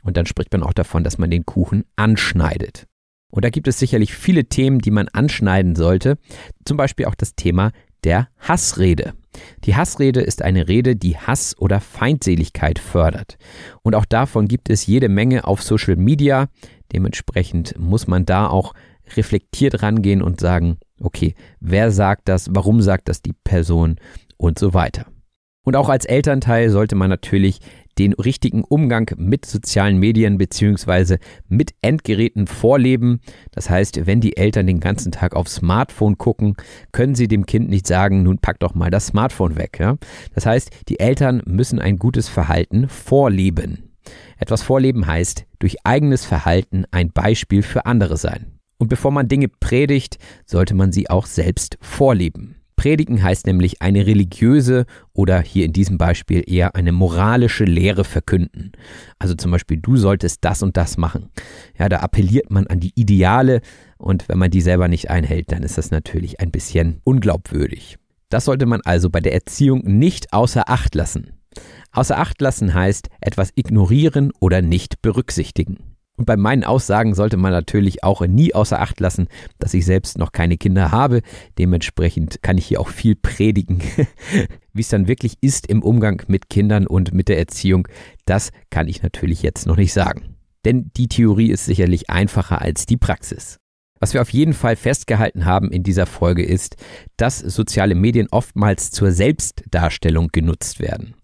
und 0.02 0.16
dann 0.16 0.26
spricht 0.26 0.52
man 0.52 0.62
auch 0.62 0.72
davon, 0.72 1.04
dass 1.04 1.18
man 1.18 1.30
den 1.30 1.46
Kuchen 1.46 1.84
anschneidet. 1.96 2.86
Und 3.30 3.44
da 3.44 3.50
gibt 3.50 3.68
es 3.68 3.78
sicherlich 3.78 4.14
viele 4.14 4.46
Themen, 4.46 4.80
die 4.80 4.90
man 4.90 5.08
anschneiden 5.08 5.76
sollte. 5.76 6.18
Zum 6.64 6.76
Beispiel 6.76 7.06
auch 7.06 7.14
das 7.14 7.34
Thema 7.34 7.70
der 8.04 8.28
Hassrede. 8.38 9.14
Die 9.64 9.76
Hassrede 9.76 10.20
ist 10.20 10.42
eine 10.42 10.68
Rede, 10.68 10.96
die 10.96 11.16
Hass 11.16 11.56
oder 11.58 11.80
Feindseligkeit 11.80 12.78
fördert. 12.78 13.38
Und 13.82 13.94
auch 13.94 14.04
davon 14.04 14.48
gibt 14.48 14.70
es 14.70 14.86
jede 14.86 15.08
Menge 15.08 15.44
auf 15.44 15.62
Social 15.62 15.96
Media. 15.96 16.48
Dementsprechend 16.92 17.78
muss 17.78 18.08
man 18.08 18.26
da 18.26 18.48
auch 18.48 18.74
reflektiert 19.16 19.82
rangehen 19.82 20.22
und 20.22 20.40
sagen, 20.40 20.78
okay, 21.00 21.34
wer 21.60 21.90
sagt 21.90 22.28
das, 22.28 22.48
warum 22.50 22.80
sagt 22.80 23.08
das 23.08 23.22
die 23.22 23.34
Person 23.44 23.96
und 24.36 24.58
so 24.58 24.74
weiter. 24.74 25.06
Und 25.64 25.76
auch 25.76 25.90
als 25.90 26.06
Elternteil 26.06 26.70
sollte 26.70 26.96
man 26.96 27.10
natürlich 27.10 27.60
den 27.98 28.14
richtigen 28.14 28.64
Umgang 28.64 29.10
mit 29.18 29.44
sozialen 29.44 29.98
Medien 29.98 30.38
beziehungsweise 30.38 31.18
mit 31.48 31.74
Endgeräten 31.82 32.46
vorleben. 32.46 33.20
Das 33.50 33.68
heißt, 33.68 34.06
wenn 34.06 34.22
die 34.22 34.38
Eltern 34.38 34.66
den 34.66 34.80
ganzen 34.80 35.12
Tag 35.12 35.36
aufs 35.36 35.56
Smartphone 35.56 36.16
gucken, 36.16 36.56
können 36.92 37.14
sie 37.14 37.28
dem 37.28 37.44
Kind 37.44 37.68
nicht 37.68 37.86
sagen, 37.86 38.22
nun 38.22 38.38
pack 38.38 38.58
doch 38.60 38.74
mal 38.74 38.90
das 38.90 39.08
Smartphone 39.08 39.56
weg. 39.56 39.78
Ja? 39.78 39.96
Das 40.34 40.46
heißt, 40.46 40.70
die 40.88 40.98
Eltern 40.98 41.42
müssen 41.44 41.78
ein 41.78 41.98
gutes 41.98 42.28
Verhalten 42.28 42.88
vorleben. 42.88 43.90
Etwas 44.38 44.62
vorleben 44.62 45.06
heißt, 45.06 45.44
durch 45.58 45.84
eigenes 45.84 46.24
Verhalten 46.24 46.84
ein 46.90 47.12
Beispiel 47.12 47.62
für 47.62 47.84
andere 47.84 48.16
sein. 48.16 48.59
Und 48.80 48.88
bevor 48.88 49.10
man 49.10 49.28
Dinge 49.28 49.48
predigt, 49.48 50.16
sollte 50.46 50.74
man 50.74 50.90
sie 50.90 51.10
auch 51.10 51.26
selbst 51.26 51.76
vorleben. 51.82 52.56
Predigen 52.76 53.22
heißt 53.22 53.46
nämlich 53.46 53.82
eine 53.82 54.06
religiöse 54.06 54.86
oder 55.12 55.42
hier 55.42 55.66
in 55.66 55.74
diesem 55.74 55.98
Beispiel 55.98 56.42
eher 56.46 56.74
eine 56.74 56.92
moralische 56.92 57.64
Lehre 57.64 58.04
verkünden. 58.04 58.72
Also 59.18 59.34
zum 59.34 59.50
Beispiel, 59.50 59.76
du 59.76 59.98
solltest 59.98 60.46
das 60.46 60.62
und 60.62 60.78
das 60.78 60.96
machen. 60.96 61.28
Ja, 61.78 61.90
da 61.90 61.98
appelliert 61.98 62.50
man 62.50 62.66
an 62.68 62.80
die 62.80 62.92
Ideale 62.94 63.60
und 63.98 64.30
wenn 64.30 64.38
man 64.38 64.50
die 64.50 64.62
selber 64.62 64.88
nicht 64.88 65.10
einhält, 65.10 65.52
dann 65.52 65.62
ist 65.62 65.76
das 65.76 65.90
natürlich 65.90 66.40
ein 66.40 66.50
bisschen 66.50 67.02
unglaubwürdig. 67.04 67.98
Das 68.30 68.46
sollte 68.46 68.64
man 68.64 68.80
also 68.86 69.10
bei 69.10 69.20
der 69.20 69.34
Erziehung 69.34 69.82
nicht 69.84 70.32
außer 70.32 70.70
Acht 70.70 70.94
lassen. 70.94 71.32
Außer 71.92 72.16
Acht 72.16 72.40
lassen 72.40 72.72
heißt 72.72 73.10
etwas 73.20 73.50
ignorieren 73.56 74.32
oder 74.40 74.62
nicht 74.62 75.02
berücksichtigen. 75.02 75.89
Und 76.20 76.26
bei 76.26 76.36
meinen 76.36 76.64
Aussagen 76.64 77.14
sollte 77.14 77.38
man 77.38 77.50
natürlich 77.50 78.04
auch 78.04 78.20
nie 78.26 78.54
außer 78.54 78.78
Acht 78.78 79.00
lassen, 79.00 79.26
dass 79.58 79.72
ich 79.72 79.86
selbst 79.86 80.18
noch 80.18 80.32
keine 80.32 80.58
Kinder 80.58 80.92
habe. 80.92 81.22
Dementsprechend 81.58 82.42
kann 82.42 82.58
ich 82.58 82.66
hier 82.66 82.78
auch 82.78 82.90
viel 82.90 83.16
predigen. 83.16 83.80
Wie 84.74 84.82
es 84.82 84.90
dann 84.90 85.08
wirklich 85.08 85.38
ist 85.40 85.66
im 85.66 85.82
Umgang 85.82 86.22
mit 86.26 86.50
Kindern 86.50 86.86
und 86.86 87.14
mit 87.14 87.30
der 87.30 87.38
Erziehung, 87.38 87.88
das 88.26 88.50
kann 88.68 88.86
ich 88.86 89.02
natürlich 89.02 89.40
jetzt 89.40 89.66
noch 89.66 89.78
nicht 89.78 89.94
sagen. 89.94 90.36
Denn 90.66 90.90
die 90.94 91.08
Theorie 91.08 91.52
ist 91.52 91.64
sicherlich 91.64 92.10
einfacher 92.10 92.60
als 92.60 92.84
die 92.84 92.98
Praxis. 92.98 93.56
Was 94.00 94.14
wir 94.14 94.22
auf 94.22 94.30
jeden 94.30 94.54
Fall 94.54 94.76
festgehalten 94.76 95.44
haben 95.44 95.70
in 95.70 95.82
dieser 95.82 96.06
Folge 96.06 96.42
ist, 96.42 96.76
dass 97.18 97.38
soziale 97.38 97.94
Medien 97.94 98.28
oftmals 98.30 98.90
zur 98.90 99.12
Selbstdarstellung 99.12 100.28
genutzt 100.32 100.80
werden. 100.80 101.14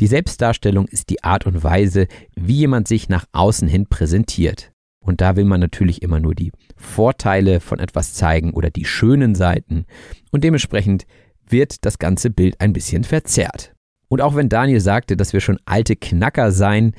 Die 0.00 0.06
Selbstdarstellung 0.06 0.88
ist 0.88 1.10
die 1.10 1.22
Art 1.22 1.46
und 1.46 1.62
Weise, 1.62 2.08
wie 2.34 2.56
jemand 2.56 2.88
sich 2.88 3.10
nach 3.10 3.26
außen 3.32 3.68
hin 3.68 3.86
präsentiert. 3.86 4.72
Und 4.98 5.20
da 5.20 5.36
will 5.36 5.44
man 5.44 5.60
natürlich 5.60 6.00
immer 6.00 6.20
nur 6.20 6.34
die 6.34 6.52
Vorteile 6.76 7.60
von 7.60 7.78
etwas 7.78 8.14
zeigen 8.14 8.54
oder 8.54 8.70
die 8.70 8.86
schönen 8.86 9.34
Seiten. 9.34 9.84
Und 10.30 10.42
dementsprechend 10.42 11.06
wird 11.46 11.84
das 11.84 11.98
ganze 11.98 12.30
Bild 12.30 12.60
ein 12.62 12.72
bisschen 12.72 13.04
verzerrt. 13.04 13.71
Und 14.12 14.20
auch 14.20 14.34
wenn 14.34 14.50
Daniel 14.50 14.78
sagte, 14.78 15.16
dass 15.16 15.32
wir 15.32 15.40
schon 15.40 15.58
alte 15.64 15.96
Knacker 15.96 16.52
seien, 16.52 16.92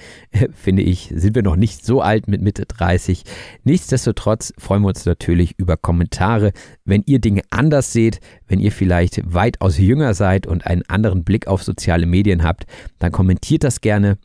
finde 0.52 0.82
ich, 0.82 1.14
sind 1.16 1.36
wir 1.36 1.44
noch 1.44 1.56
nicht 1.56 1.86
so 1.86 2.02
alt 2.02 2.28
mit 2.28 2.42
Mitte 2.42 2.66
30. 2.66 3.22
Nichtsdestotrotz 3.64 4.52
freuen 4.58 4.82
wir 4.82 4.88
uns 4.88 5.06
natürlich 5.06 5.54
über 5.60 5.78
Kommentare, 5.78 6.54
wenn 6.86 7.04
ihr 7.06 7.20
Dinge 7.20 7.44
anders 7.52 7.94
seht, 7.94 8.20
wenn 8.48 8.60
ihr 8.60 8.72
vielleicht 8.72 9.32
weitaus 9.32 9.78
jünger 9.78 10.16
seid 10.16 10.48
und 10.48 10.66
einen 10.66 10.82
anderen 10.88 11.24
Blick 11.24 11.46
auf 11.46 11.62
soziale 11.62 12.08
Medien 12.08 12.42
habt, 12.42 12.64
dann 12.98 13.12
kommentiert 13.12 13.64
das 13.64 13.82
gerne. 13.82 14.18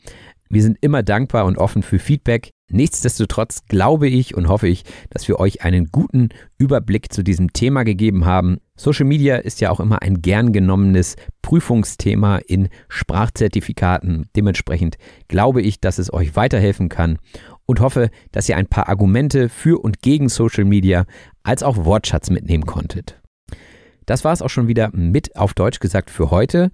Wir 0.51 0.63
sind 0.63 0.79
immer 0.81 1.03
dankbar 1.03 1.45
und 1.45 1.59
offen 1.59 1.83
für 1.83 1.99
Feedback. 1.99 2.49
Nichtsdestotrotz 2.71 3.65
glaube 3.67 4.07
ich 4.07 4.35
und 4.35 4.47
hoffe 4.47 4.67
ich, 4.67 4.83
dass 5.11 5.27
wir 5.27 5.39
euch 5.39 5.61
einen 5.61 5.89
guten 5.91 6.29
Überblick 6.57 7.13
zu 7.13 7.23
diesem 7.23 7.53
Thema 7.53 7.83
gegeben 7.83 8.25
haben. 8.25 8.57
Social 8.75 9.05
Media 9.05 9.37
ist 9.37 9.61
ja 9.61 9.69
auch 9.69 9.79
immer 9.79 10.01
ein 10.01 10.23
gern 10.23 10.51
genommenes 10.51 11.17
Prüfungsthema 11.43 12.37
in 12.37 12.69
Sprachzertifikaten. 12.87 14.27
Dementsprechend 14.35 14.97
glaube 15.27 15.61
ich, 15.61 15.81
dass 15.81 15.99
es 15.99 16.11
euch 16.11 16.35
weiterhelfen 16.35 16.89
kann 16.89 17.19
und 17.67 17.79
hoffe, 17.79 18.09
dass 18.31 18.49
ihr 18.49 18.57
ein 18.57 18.67
paar 18.67 18.89
Argumente 18.89 19.49
für 19.49 19.79
und 19.79 20.01
gegen 20.01 20.29
Social 20.29 20.65
Media 20.65 21.05
als 21.43 21.61
auch 21.61 21.85
Wortschatz 21.85 22.31
mitnehmen 22.31 22.65
konntet. 22.65 23.21
Das 24.07 24.23
war 24.23 24.33
es 24.33 24.41
auch 24.41 24.49
schon 24.49 24.67
wieder 24.67 24.89
mit 24.93 25.35
auf 25.35 25.53
Deutsch 25.53 25.79
gesagt 25.79 26.09
für 26.09 26.31
heute. 26.31 26.71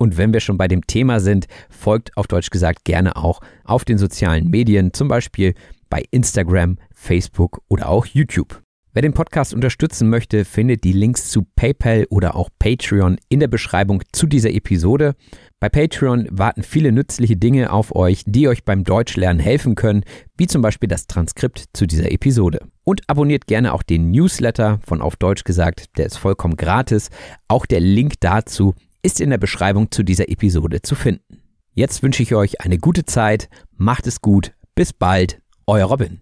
Und 0.00 0.16
wenn 0.16 0.32
wir 0.32 0.40
schon 0.40 0.56
bei 0.56 0.66
dem 0.66 0.86
Thema 0.86 1.20
sind, 1.20 1.46
folgt 1.68 2.16
auf 2.16 2.26
Deutsch 2.26 2.48
gesagt 2.48 2.86
gerne 2.86 3.16
auch 3.16 3.40
auf 3.64 3.84
den 3.84 3.98
sozialen 3.98 4.48
Medien, 4.48 4.94
zum 4.94 5.08
Beispiel 5.08 5.52
bei 5.90 6.02
Instagram, 6.10 6.78
Facebook 6.90 7.60
oder 7.68 7.90
auch 7.90 8.06
YouTube. 8.06 8.62
Wer 8.94 9.02
den 9.02 9.12
Podcast 9.12 9.52
unterstützen 9.52 10.08
möchte, 10.08 10.46
findet 10.46 10.84
die 10.84 10.94
Links 10.94 11.30
zu 11.30 11.42
PayPal 11.54 12.06
oder 12.08 12.34
auch 12.34 12.48
Patreon 12.58 13.18
in 13.28 13.40
der 13.40 13.48
Beschreibung 13.48 14.02
zu 14.10 14.26
dieser 14.26 14.50
Episode. 14.50 15.16
Bei 15.60 15.68
Patreon 15.68 16.26
warten 16.30 16.62
viele 16.62 16.92
nützliche 16.92 17.36
Dinge 17.36 17.70
auf 17.70 17.94
euch, 17.94 18.24
die 18.26 18.48
euch 18.48 18.64
beim 18.64 18.84
Deutschlernen 18.84 19.38
helfen 19.38 19.74
können, 19.74 20.02
wie 20.38 20.46
zum 20.46 20.62
Beispiel 20.62 20.88
das 20.88 21.08
Transkript 21.08 21.66
zu 21.74 21.86
dieser 21.86 22.10
Episode. 22.10 22.60
Und 22.82 23.02
abonniert 23.06 23.46
gerne 23.46 23.74
auch 23.74 23.82
den 23.82 24.10
Newsletter 24.10 24.80
von 24.82 25.02
Auf 25.02 25.16
Deutsch 25.16 25.44
gesagt, 25.44 25.98
der 25.98 26.06
ist 26.06 26.16
vollkommen 26.16 26.56
gratis. 26.56 27.10
Auch 27.48 27.66
der 27.66 27.80
Link 27.80 28.14
dazu 28.20 28.74
ist 29.02 29.20
in 29.20 29.30
der 29.30 29.38
Beschreibung 29.38 29.90
zu 29.90 30.02
dieser 30.02 30.28
Episode 30.28 30.82
zu 30.82 30.94
finden. 30.94 31.42
Jetzt 31.72 32.02
wünsche 32.02 32.22
ich 32.22 32.34
euch 32.34 32.60
eine 32.60 32.78
gute 32.78 33.04
Zeit, 33.04 33.48
macht 33.76 34.06
es 34.06 34.20
gut, 34.20 34.52
bis 34.74 34.92
bald, 34.92 35.40
euer 35.66 35.86
Robin. 35.86 36.20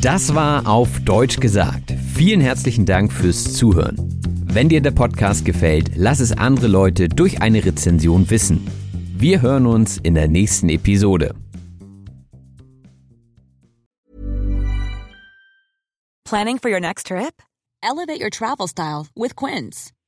Das 0.00 0.34
war 0.34 0.66
auf 0.66 1.00
Deutsch 1.00 1.38
gesagt. 1.38 1.94
Vielen 2.14 2.40
herzlichen 2.40 2.86
Dank 2.86 3.12
fürs 3.12 3.54
Zuhören. 3.54 3.96
Wenn 4.44 4.68
dir 4.68 4.80
der 4.80 4.90
Podcast 4.90 5.44
gefällt, 5.44 5.92
lass 5.94 6.20
es 6.20 6.32
andere 6.32 6.66
Leute 6.66 7.08
durch 7.08 7.40
eine 7.40 7.64
Rezension 7.64 8.28
wissen. 8.30 8.66
Wir 9.16 9.40
hören 9.40 9.66
uns 9.66 9.98
in 9.98 10.14
der 10.14 10.28
nächsten 10.28 10.68
Episode. 10.68 11.34
Planning 16.24 16.58
for 16.58 16.70
your 16.70 16.80
next 16.80 17.06
trip? 17.06 17.42
Elevate 17.82 18.20
your 18.20 18.30
travel 18.30 18.66
style 18.66 19.06
with 19.14 19.36
Quince. 19.36 19.92